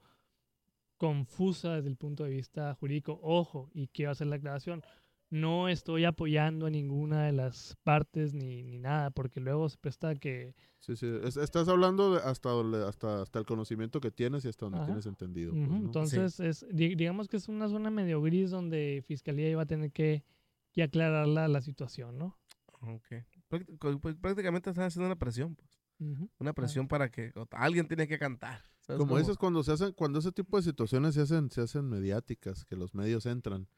confusa 0.98 1.76
desde 1.76 1.88
el 1.88 1.96
punto 1.96 2.24
de 2.24 2.30
vista 2.30 2.74
jurídico. 2.74 3.18
Ojo, 3.22 3.70
y 3.74 3.88
quiero 3.88 4.12
hacer 4.12 4.26
la 4.28 4.36
aclaración, 4.36 4.82
no 5.30 5.68
estoy 5.68 6.04
apoyando 6.04 6.66
a 6.66 6.70
ninguna 6.70 7.24
de 7.24 7.32
las 7.32 7.74
partes 7.82 8.34
ni, 8.34 8.62
ni 8.62 8.78
nada, 8.78 9.10
porque 9.10 9.40
luego 9.40 9.68
se 9.68 9.78
presta 9.78 10.10
a 10.10 10.14
que... 10.14 10.54
Sí, 10.78 10.94
sí. 10.94 11.06
Es- 11.24 11.38
estás 11.38 11.68
hablando 11.68 12.14
de 12.14 12.20
hasta, 12.20 12.50
donde- 12.50 12.84
hasta, 12.86 13.22
hasta 13.22 13.38
el 13.38 13.46
conocimiento 13.46 14.00
que 14.00 14.10
tienes 14.10 14.44
y 14.44 14.48
hasta 14.48 14.66
donde 14.66 14.78
Ajá. 14.78 14.86
tienes 14.86 15.06
entendido. 15.06 15.52
pues. 15.52 15.70
Entonces, 15.80 16.38
es, 16.40 16.66
di- 16.70 16.94
digamos 16.96 17.28
que 17.28 17.38
es 17.38 17.48
una 17.48 17.68
zona 17.68 17.90
medio 17.90 18.20
gris 18.20 18.50
donde 18.50 19.02
Fiscalía 19.06 19.48
iba 19.48 19.62
a 19.62 19.66
tener 19.66 19.90
que, 19.90 20.22
que 20.72 20.82
aclarar 20.82 21.26
la, 21.26 21.48
la 21.48 21.62
situación, 21.62 22.18
¿no? 22.18 22.36
Co- 23.78 23.98
pues, 24.00 24.16
Prácticamente 24.16 24.70
están 24.70 24.84
haciendo 24.86 25.06
una 25.06 25.18
presión, 25.18 25.54
pues. 25.56 25.70
Una 26.38 26.52
presión 26.52 26.88
para 26.88 27.10
que 27.10 27.32
alguien 27.52 27.86
tiene 27.86 28.08
que 28.08 28.18
cantar. 28.18 28.60
¿sabes 28.80 28.98
Como 28.98 29.10
cómo? 29.10 29.18
dices, 29.20 29.36
cuando 29.36 29.62
se 29.62 29.70
hacen, 29.72 29.92
cuando 29.92 30.18
ese 30.18 30.32
tipo 30.32 30.56
de 30.56 30.64
situaciones 30.64 31.14
se 31.14 31.20
hacen, 31.20 31.48
se 31.50 31.60
hacen 31.60 31.88
mediáticas, 31.88 32.64
que 32.64 32.74
los 32.74 32.92
medios 32.92 33.24
entran, 33.26 33.68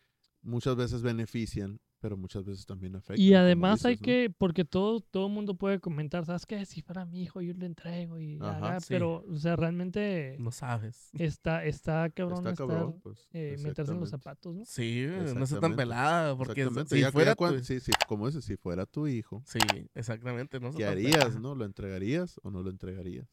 muchas 0.41 0.75
veces 0.75 1.03
benefician, 1.03 1.81
Pero 2.05 2.19
muchas 2.19 2.45
veces 2.45 2.67
también 2.67 2.95
afecta. 2.97 3.19
Y 3.23 3.33
además 3.33 3.83
hay 3.87 3.97
que, 3.97 4.29
porque 4.37 4.67
todo 4.67 5.01
todo 5.01 5.31
mundo 5.31 5.55
puede 5.55 5.81
comentar, 5.81 6.27
¿sabes 6.27 6.45
qué? 6.45 6.67
Si 6.67 6.83
fuera 6.83 7.07
mi 7.07 7.23
hijo, 7.23 7.41
yo 7.41 7.55
le 7.55 7.65
entrego 7.65 8.19
y 8.19 8.37
Ajá, 8.43 8.57
haga", 8.59 8.81
sí. 8.81 8.89
pero, 8.91 9.25
o 9.27 9.37
sea, 9.39 9.57
realmente 9.57 10.37
No 10.39 10.51
sabes. 10.51 11.09
está, 11.15 11.65
está 11.65 12.11
cabrón 12.11 12.41
Está 12.41 12.51
estar, 12.51 12.69
cabrón, 12.69 13.01
pues, 13.03 13.27
eh, 13.33 13.57
meterse 13.63 13.93
en 13.93 14.01
los 14.01 14.11
zapatos, 14.11 14.55
¿no? 14.55 14.65
Sí, 14.67 15.07
no 15.09 15.45
está 15.45 15.61
tan 15.61 15.77
pelada. 15.77 16.37
Porque 16.37 16.61
Exactamente, 16.61 16.95
si 16.95 17.01
ya- 17.01 17.11
fuera 17.11 17.35
tu- 17.35 17.59
sí, 17.65 17.81
sí, 17.81 17.93
como 18.07 18.27
dices, 18.27 18.45
si 18.45 18.59
fuera 18.59 18.85
tu 18.85 19.07
hijo, 19.07 19.43
Sí, 19.47 19.61
exactamente. 19.95 20.61
No 20.61 20.73
¿qué 20.73 20.85
harías, 20.85 21.41
no? 21.41 21.55
¿Lo 21.55 21.65
entregarías 21.65 22.39
o 22.43 22.51
no 22.51 22.63
lo 22.63 22.69
entregarías? 22.69 23.27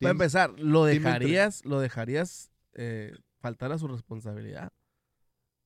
Para 0.00 0.12
empezar, 0.12 0.58
¿lo 0.58 0.86
dejarías, 0.86 1.62
lo 1.66 1.78
dejarías 1.78 2.50
eh, 2.72 3.12
faltar 3.40 3.70
a 3.72 3.76
su 3.76 3.86
responsabilidad? 3.86 4.72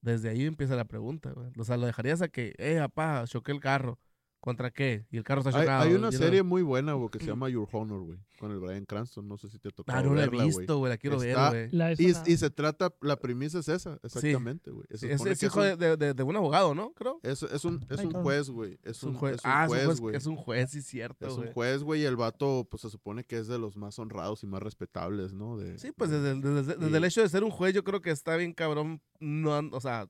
Desde 0.01 0.28
ahí 0.30 0.44
empieza 0.46 0.76
la 0.76 0.84
pregunta, 0.84 1.32
güey. 1.32 1.51
O 1.59 1.64
sea, 1.64 1.76
¿lo 1.76 1.86
dejarías 1.86 2.22
a 2.22 2.28
que, 2.28 2.55
eh, 2.59 2.78
papá, 2.78 3.24
choqué 3.26 3.53
el 3.53 3.61
carro? 3.61 3.99
¿Contra 4.41 4.70
qué? 4.70 5.05
Y 5.11 5.16
el 5.16 5.24
carro 5.24 5.41
está 5.41 5.51
Hay, 5.51 5.64
chocado. 5.64 5.82
hay 5.82 5.95
una 5.95 6.12
serie 6.12 6.43
muy 6.45 6.62
buena, 6.62 6.93
güey, 6.93 7.11
que 7.11 7.18
se 7.18 7.26
llama 7.26 7.49
Your 7.49 7.68
Honor, 7.72 8.03
güey, 8.03 8.18
con 8.39 8.53
el 8.53 8.61
Brian 8.61 8.84
Cranston. 8.84 9.26
No 9.26 9.36
sé 9.36 9.49
si 9.49 9.59
te 9.59 9.70
tocó 9.70 9.91
Ah, 9.93 10.01
no 10.01 10.14
la 10.14 10.24
he 10.24 10.28
visto, 10.28 10.78
güey. 10.78 10.91
La 10.91 10.97
quiero 10.97 11.20
Está- 11.20 11.51
ver, 11.51 11.70
güey. 11.70 12.14
Y, 12.26 12.36
se 12.36 12.49
trata, 12.51 12.95
la 13.01 13.16
premisa 13.16 13.59
es 13.59 13.68
esa, 13.68 13.99
exactamente, 14.03 14.70
güey. 14.70 14.86
Sí, 14.95 15.09
Es, 15.09 15.26
es 15.26 15.43
hijo 15.43 15.59
un- 15.59 15.64
de, 15.66 15.76
de- 15.76 15.97
de- 15.97 16.14
de 16.14 16.22
un 16.22 16.36
abogado, 16.36 16.72
¿no? 16.74 16.93
Creo. 16.95 17.18
Es, 17.24 17.43
es 17.43 17.64
un, 17.64 17.84
es 17.91 17.99
un 18.01 18.12
juez, 18.12 18.49
güey. 18.49 18.78
Es 18.84 19.03
un 19.03 19.14
juez. 19.14 19.34
es 19.36 19.45
un 19.45 19.51
ah, 19.51 19.64
es 19.66 19.70
un 19.72 19.76
juez, 19.86 20.01
güey. 20.01 20.16
es 20.16 20.26
un 20.26 20.36
juez, 20.36 20.70
sí, 20.70 20.82
cierto, 20.82 21.26
Es 21.26 21.34
un 21.34 21.53
juez, 21.53 21.82
güey, 21.82 22.03
y 22.03 22.05
el 22.05 22.16
vato, 22.16 22.66
pues 22.70 22.82
se 22.82 22.91
supone 22.91 23.24
que 23.24 23.39
es 23.39 23.49
de 23.49 23.59
los 23.59 23.76
más 23.76 23.99
honrados 23.99 24.45
y 24.45 24.47
más 24.47 24.62
respetables, 24.62 25.32
¿no? 25.32 25.57
De, 25.57 25.78
Sí, 25.78 25.91
pues 25.97 26.11
de- 26.11 26.20
desde, 26.20 26.30
el- 26.30 26.41
desde- 26.64 26.76
desde 26.76 26.97
el 26.97 27.05
hecho 27.05 27.22
de 27.22 27.28
ser 27.28 27.43
un 27.43 27.51
juez, 27.51 27.74
yo 27.74 27.82
creo 27.82 28.01
que 28.01 28.11
está 28.12 28.36
bien 28.36 28.53
cabrón. 28.55 29.03
No, 29.20 29.59
o 29.72 29.80
sea, 29.80 30.09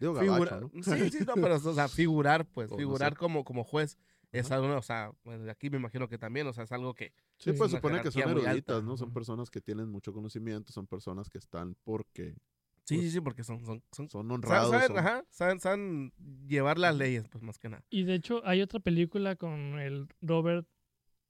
Digo, 0.00 0.14
figurar. 0.18 0.60
gabacho, 0.60 0.70
¿no? 0.74 0.82
Sí, 0.82 1.10
sí, 1.10 1.24
no, 1.26 1.34
pero, 1.34 1.56
o 1.56 1.74
sea, 1.74 1.86
figurar, 1.88 2.46
pues, 2.46 2.68
O 2.70 2.74
no 2.74 2.78
figurar 2.78 3.12
sé. 3.12 3.18
como, 3.18 3.44
como 3.44 3.62
juez. 3.64 3.96
Es 4.32 4.50
algo, 4.52 4.76
o 4.76 4.82
sea, 4.82 5.10
de 5.24 5.50
aquí 5.50 5.70
me 5.70 5.76
imagino 5.78 6.08
que 6.08 6.16
también, 6.16 6.46
o 6.46 6.52
sea, 6.52 6.62
es 6.64 6.70
algo 6.72 6.94
que. 6.94 7.12
Sí, 7.36 7.50
Sí. 7.50 7.52
pues 7.58 7.70
supone 7.72 8.00
que 8.00 8.10
son 8.12 8.22
eruditas, 8.30 8.82
¿no? 8.84 8.96
Son 8.96 9.12
personas 9.12 9.50
que 9.50 9.60
tienen 9.60 9.88
mucho 9.88 10.12
conocimiento, 10.12 10.72
son 10.72 10.86
personas 10.86 11.28
que 11.28 11.38
están 11.38 11.76
porque 11.84 12.36
Sí, 12.84 12.96
Pues, 12.96 13.06
sí, 13.06 13.10
sí, 13.12 13.20
porque 13.20 13.44
son. 13.44 13.64
son, 13.92 14.08
son 14.08 14.30
honrados. 14.30 14.70
saben, 14.70 14.86
son- 14.88 14.98
ajá, 14.98 15.24
saben, 15.30 15.60
saben 15.60 16.12
llevar 16.46 16.78
las 16.78 16.94
leyes, 16.96 17.28
pues 17.28 17.42
más 17.44 17.58
que 17.58 17.68
nada. 17.68 17.84
Y 17.90 18.04
de 18.04 18.14
hecho 18.14 18.40
hay 18.46 18.62
otra 18.62 18.80
película 18.80 19.36
con 19.36 19.78
el 19.78 20.08
Robert 20.20 20.66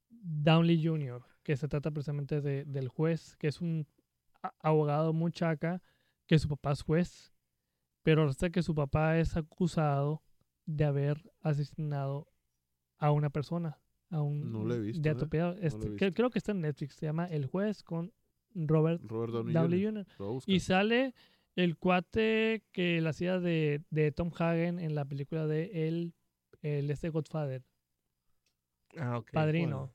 Downey 0.09 0.83
Jr., 0.85 1.23
que 1.43 1.57
se 1.57 1.67
trata 1.67 1.91
precisamente 1.91 2.41
de- 2.41 2.65
del 2.65 2.87
juez, 2.87 3.35
que 3.37 3.47
es 3.47 3.61
un 3.61 3.87
abogado 4.59 5.13
muy 5.13 5.31
chaca, 5.31 5.81
que 6.27 6.39
su 6.39 6.47
papá 6.47 6.71
es 6.71 6.81
juez, 6.83 7.30
pero 8.03 8.27
hasta 8.27 8.49
que 8.49 8.63
su 8.63 8.73
papá 8.75 9.17
es 9.19 9.35
acusado 9.37 10.23
de 10.65 10.85
haber 10.85 11.31
asesinado 11.41 12.27
a 12.97 13.11
una 13.11 13.29
persona, 13.29 13.79
a 14.09 14.21
un 14.21 14.51
No 14.51 14.63
lo 14.63 14.75
he 14.75 14.79
visto, 14.79 15.01
de 15.01 15.09
¿eh? 15.09 15.11
atropellado. 15.13 15.55
Este, 15.59 15.95
que- 15.95 16.11
creo 16.11 16.29
que 16.29 16.37
está 16.39 16.51
en 16.51 16.61
Netflix, 16.61 16.95
se 16.95 17.05
llama 17.05 17.25
El 17.25 17.45
juez 17.47 17.83
con 17.83 18.13
Robert 18.53 19.01
Robert 19.05 19.31
Downey, 19.33 19.53
Downey 19.53 19.83
Jr. 19.85 20.05
Y 20.45 20.59
sale 20.59 21.13
el 21.55 21.77
cuate 21.77 22.63
que 22.71 23.01
la 23.01 23.09
hacía 23.11 23.39
de, 23.39 23.83
de 23.89 24.11
Tom 24.11 24.31
Hagen 24.37 24.79
en 24.79 24.95
la 24.95 25.05
película 25.05 25.47
de 25.47 25.87
el, 25.87 26.13
el 26.61 26.89
este 26.91 27.09
Godfather. 27.09 27.63
Ah, 28.97 29.17
ok. 29.17 29.31
Padrino. 29.31 29.93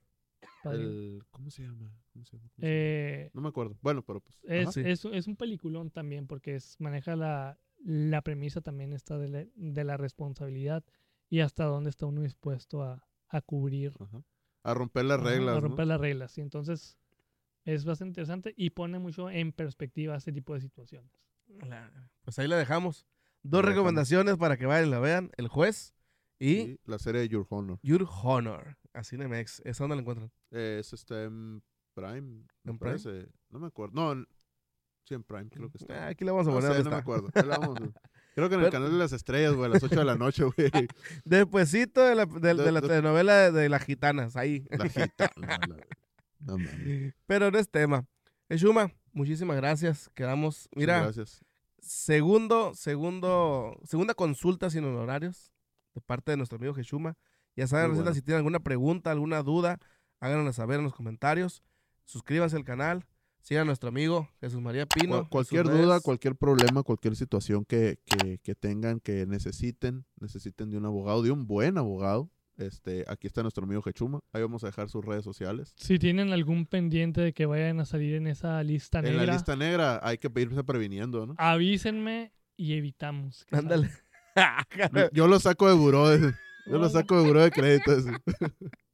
Padrino. 0.63 0.89
El- 0.91 1.23
¿Cómo 1.31 1.51
se 1.51 1.63
llama? 1.63 1.91
¿Cómo 2.13 2.25
se 2.25 2.37
llama? 2.37 2.49
¿Cómo 2.49 2.55
se 2.55 2.63
llama? 2.63 2.69
Eh, 2.73 3.31
No 3.35 3.41
me 3.43 3.49
acuerdo. 3.49 3.77
Bueno, 3.83 4.03
pero 4.03 4.21
pues. 4.21 4.39
es, 4.45 4.73
sí. 4.75 4.81
es, 4.85 5.05
es 5.05 5.27
un 5.27 5.37
peliculón 5.37 5.91
también 5.91 6.27
porque 6.27 6.55
es, 6.57 6.77
maneja 6.81 7.15
la, 7.15 7.59
la 7.79 8.23
premisa 8.23 8.61
también 8.61 8.93
está 8.93 9.19
de 9.19 9.29
la, 9.29 9.47
de 9.55 9.85
la 9.85 9.97
responsabilidad 9.97 10.85
y 11.29 11.41
hasta 11.41 11.65
dónde 11.65 11.91
está 11.91 12.07
uno 12.07 12.23
dispuesto 12.23 12.83
a, 12.83 13.07
a 13.29 13.41
cubrir, 13.41 13.93
Ajá. 14.01 14.23
A 14.63 14.75
romper 14.75 15.05
las 15.05 15.21
reglas. 15.21 15.57
a 15.57 15.61
¿no? 15.61 15.69
romper 15.69 15.87
las 15.87 16.01
reglas. 16.01 16.37
Y 16.39 16.41
entonces 16.41 16.99
es 17.65 17.85
bastante 17.85 18.11
interesante 18.11 18.53
y 18.57 18.71
pone 18.71 18.99
mucho 18.99 19.31
en 19.31 19.53
perspectiva 19.53 20.17
este 20.17 20.33
tipo 20.33 20.55
de 20.55 20.61
situaciones. 20.61 21.11
Pues 22.23 22.39
ahí 22.39 22.49
la 22.49 22.57
dejamos. 22.57 23.07
Dos 23.43 23.63
La 23.63 23.69
dejamos. 23.69 23.75
recomendaciones 23.77 24.37
para 24.37 24.57
que 24.57 24.67
vayan 24.67 24.89
y 24.89 24.91
la 24.91 24.99
vean. 24.99 25.31
El 25.37 25.47
juez 25.49 25.95
y 26.41 26.53
Y 26.59 26.81
la 26.85 26.99
serie 26.99 27.21
de 27.21 27.29
Your 27.29 27.47
Honor. 27.51 27.79
Your 27.83 28.07
Honor. 28.25 28.77
Así 28.93 29.15
en 29.17 29.29
MX. 29.31 29.61
¿Esa 29.65 29.85
dónde 29.85 29.97
la 29.97 30.01
encuentran? 30.03 30.33
Eh, 30.51 30.81
está 30.83 31.23
en 31.25 31.63
Prime. 31.95 32.21
me 32.65 32.73
¿En 32.73 32.79
Prime? 32.79 32.79
parece. 32.79 33.29
No 33.51 33.59
me 33.61 33.69
acuerdo. 33.69 33.95
No, 33.95 34.13
en- 34.13 34.27
sí, 35.07 35.15
en 35.15 35.23
Prime 35.23 35.49
creo 35.49 35.71
que 35.71 35.79
Ah, 35.79 35.83
está. 35.83 36.07
aquí 36.09 36.25
la 36.25 36.33
vamos 36.33 36.47
a 36.47 36.51
No 36.51 36.57
poner 36.57 36.73
sé, 36.73 36.79
no 36.79 36.91
me 36.91 36.91
está. 36.91 36.97
acuerdo. 36.99 37.29
Vamos 37.35 37.79
Creo 38.35 38.49
que 38.51 38.55
en 38.57 38.61
el 38.61 38.67
Pero- 38.67 38.73
canal 38.73 38.93
de 38.93 38.99
las 38.99 39.13
estrellas, 39.13 39.55
güey, 39.55 39.65
a 39.71 39.73
las 39.75 39.83
8 39.83 39.99
de 39.99 40.05
la 40.05 40.17
noche, 40.17 40.45
güey. 40.45 40.71
Despuésito 41.25 42.03
de 42.03 42.15
la, 42.15 42.27
de, 42.27 42.55
de 42.55 42.55
De- 42.65 42.73
la 42.73 42.83
telenovela 42.83 43.51
de, 43.51 43.69
las 43.71 43.83
gitanas, 43.83 44.37
ahí. 44.37 44.67
La 44.71 44.89
gitana. 44.91 45.59
No 46.41 46.59
mames. 46.59 47.15
Pero 47.27 47.51
no 47.51 47.59
es 47.59 47.71
tema. 47.71 48.05
Eshuma, 48.51 48.93
muchísimas 49.13 49.57
gracias. 49.57 50.11
Quedamos, 50.15 50.69
Muchas 50.71 50.79
mira, 50.79 51.01
Gracias. 51.03 51.41
segundo, 51.81 52.75
segundo, 52.75 53.81
segunda 53.85 54.13
consulta 54.15 54.69
sin 54.71 54.85
honorarios 54.85 55.53
de 55.95 56.01
parte 56.03 56.33
de 56.33 56.37
nuestro 56.37 56.57
amigo 56.59 56.75
Jeshuma. 56.75 57.15
Ya 57.57 57.67
saben, 57.67 57.95
bueno. 57.95 58.13
si 58.13 58.21
tienen 58.21 58.39
alguna 58.39 58.61
pregunta, 58.61 59.11
alguna 59.11 59.43
duda, 59.43 59.79
háganosla 60.21 60.53
saber 60.53 60.79
en 60.79 60.85
los 60.85 60.95
comentarios. 60.95 61.63
Suscríbanse 62.05 62.55
al 62.57 62.65
canal. 62.65 63.07
Sigan 63.47 63.63
a 63.63 63.65
nuestro 63.67 63.91
amigo 63.91 64.29
Jesús 64.41 64.61
María 64.61 64.87
Pino. 64.87 65.19
En 65.19 65.25
cualquier 65.27 65.69
redes. 65.69 65.81
duda, 65.87 66.01
cualquier 66.01 66.35
problema, 66.35 66.83
cualquier 66.83 67.15
situación 67.15 67.65
que, 67.65 68.01
que, 68.05 68.41
que 68.43 68.57
tengan, 68.57 68.99
que 68.99 69.25
necesiten, 69.25 70.05
necesiten 70.19 70.69
de 70.69 70.79
un 70.79 70.85
abogado, 70.85 71.23
de 71.23 71.31
un 71.31 71.47
buen 71.47 71.79
abogado. 71.79 72.29
Este, 72.57 73.05
aquí 73.07 73.29
está 73.29 73.43
nuestro 73.43 73.63
amigo 73.63 73.83
Jechuma. 73.83 74.19
Ahí 74.33 74.43
vamos 74.43 74.65
a 74.65 74.67
dejar 74.67 74.89
sus 74.89 75.05
redes 75.05 75.23
sociales. 75.23 75.75
Si 75.77 75.97
tienen 76.01 76.33
algún 76.33 76.67
pendiente 76.67 77.21
de 77.21 77.33
que 77.33 77.47
vayan 77.47 77.79
a 77.79 77.85
salir 77.85 78.17
en 78.17 78.27
esa 78.27 78.61
lista 78.65 78.99
En 78.99 79.05
negra, 79.05 79.27
la 79.27 79.33
lista 79.35 79.55
negra 79.55 80.01
hay 80.03 80.19
que 80.19 80.29
irse 80.41 80.65
previniendo, 80.65 81.25
¿no? 81.25 81.37
avísenme 81.39 82.33
y 82.57 82.73
evitamos. 82.73 83.47
Ándale. 83.53 83.91
Yo, 85.13 85.29
lo 85.29 85.39
saco 85.39 85.69
de 85.69 85.75
buró, 85.75 86.09
de- 86.09 86.35
yo 86.67 86.79
lo 86.79 86.89
saco 86.91 87.17
de 87.23 87.29
buró 87.29 87.43
de 87.45 87.53
crédito. 87.53 87.93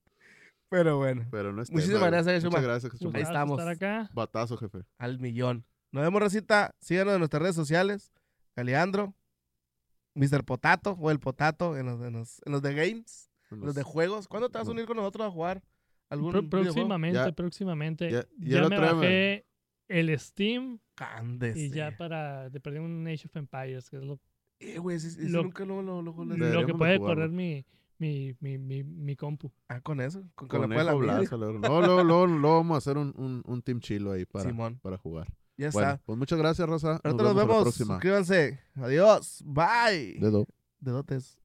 Pero 0.72 0.96
bueno, 0.96 1.26
Pero 1.30 1.52
no 1.52 1.60
es 1.62 1.70
Muchísimas 1.70 2.06
gracias. 2.10 2.36
Jechuma. 2.42 2.58
Muchas 2.58 2.64
gracias. 2.82 3.14
Ahí 3.14 3.22
estamos. 3.22 3.58
estar 3.60 3.68
acá. 3.74 4.10
Batazo, 4.14 4.56
jefe. 4.56 4.78
al 4.98 5.18
millón. 5.20 5.66
Nos 5.92 6.02
vemos, 6.02 6.22
Recita. 6.22 6.74
Síganos 6.80 7.12
en 7.12 7.18
nuestras 7.20 7.42
redes 7.42 7.54
sociales. 7.56 8.12
Caleandro, 8.54 9.14
Mr. 10.14 10.44
Potato 10.44 10.96
o 10.98 11.10
el 11.10 11.20
Potato 11.20 11.76
en 11.76 11.86
los, 11.86 12.00
en 12.02 12.12
los, 12.14 12.40
en 12.46 12.52
los 12.52 12.62
de 12.62 12.74
games, 12.74 13.30
en 13.50 13.60
los 13.60 13.74
de 13.74 13.82
juegos. 13.82 14.28
¿Cuándo 14.28 14.48
te 14.50 14.58
vas 14.58 14.66
a 14.68 14.70
unir 14.70 14.86
con 14.86 14.96
nosotros 14.96 15.26
a 15.26 15.30
jugar 15.30 15.62
algún 16.08 16.48
próximamente, 16.48 17.18
Ya- 17.18 17.32
próximamente. 17.32 18.10
ya- 18.10 18.24
Ya, 18.38 18.62
ya 18.62 18.68
me 18.68 18.78
bajé 18.78 19.46
el 19.88 20.18
Steam 20.18 20.78
Cándese. 20.94 21.60
y 21.60 21.70
ya 21.70 21.94
para 21.98 22.48
de 22.50 22.60
perder 22.60 22.80
un 22.80 23.06
Age 23.06 23.26
of 23.26 23.36
Empires, 23.36 23.90
que 23.90 23.96
es 23.96 24.02
lo, 24.02 24.18
Eh, 24.58 24.78
güey, 24.78 24.96
ese- 24.96 25.08
ese 25.08 25.28
Lo- 25.28 25.42
nunca 25.42 25.64
lo, 25.64 25.82
lo, 25.82 26.00
lo- 26.02 26.12
lo- 26.24 26.26
que 26.66 26.72
de 26.72 26.74
puede 26.74 26.98
correr 26.98 27.30
mi, 27.30 27.66
mi, 28.02 28.36
mi, 28.40 28.58
mi, 28.58 28.82
mi 28.82 29.14
compu. 29.16 29.50
Ah, 29.68 29.80
con 29.80 30.00
eso. 30.00 30.22
Con, 30.34 30.48
con 30.48 30.60
la 30.60 30.66
Conejo 30.66 30.84
cual 30.84 30.86
la 31.06 31.14
Blas, 31.14 31.32
a 31.32 31.36
la 31.36 31.46
verdad. 31.46 31.68
No, 31.68 31.80
luego, 31.80 32.02
luego, 32.04 32.26
luego 32.42 32.56
vamos 32.56 32.74
a 32.74 32.78
hacer 32.78 32.98
un, 32.98 33.14
un, 33.16 33.42
un 33.46 33.62
team 33.62 33.78
chilo 33.80 34.10
ahí 34.12 34.24
para, 34.26 34.48
Simón. 34.50 34.78
para 34.82 34.98
jugar. 34.98 35.28
Ya 35.56 35.70
Bueno, 35.70 35.90
está. 35.92 36.02
pues 36.04 36.18
muchas 36.18 36.38
gracias, 36.38 36.68
Rosa. 36.68 37.00
Nos 37.04 37.14
la 37.16 37.32
vemos. 37.32 37.62
próxima. 37.62 37.94
Suscríbanse. 37.94 38.58
Adiós. 38.74 39.42
Bye. 39.46 40.18
Dedo. 40.18 40.46
Dedotes. 40.80 41.38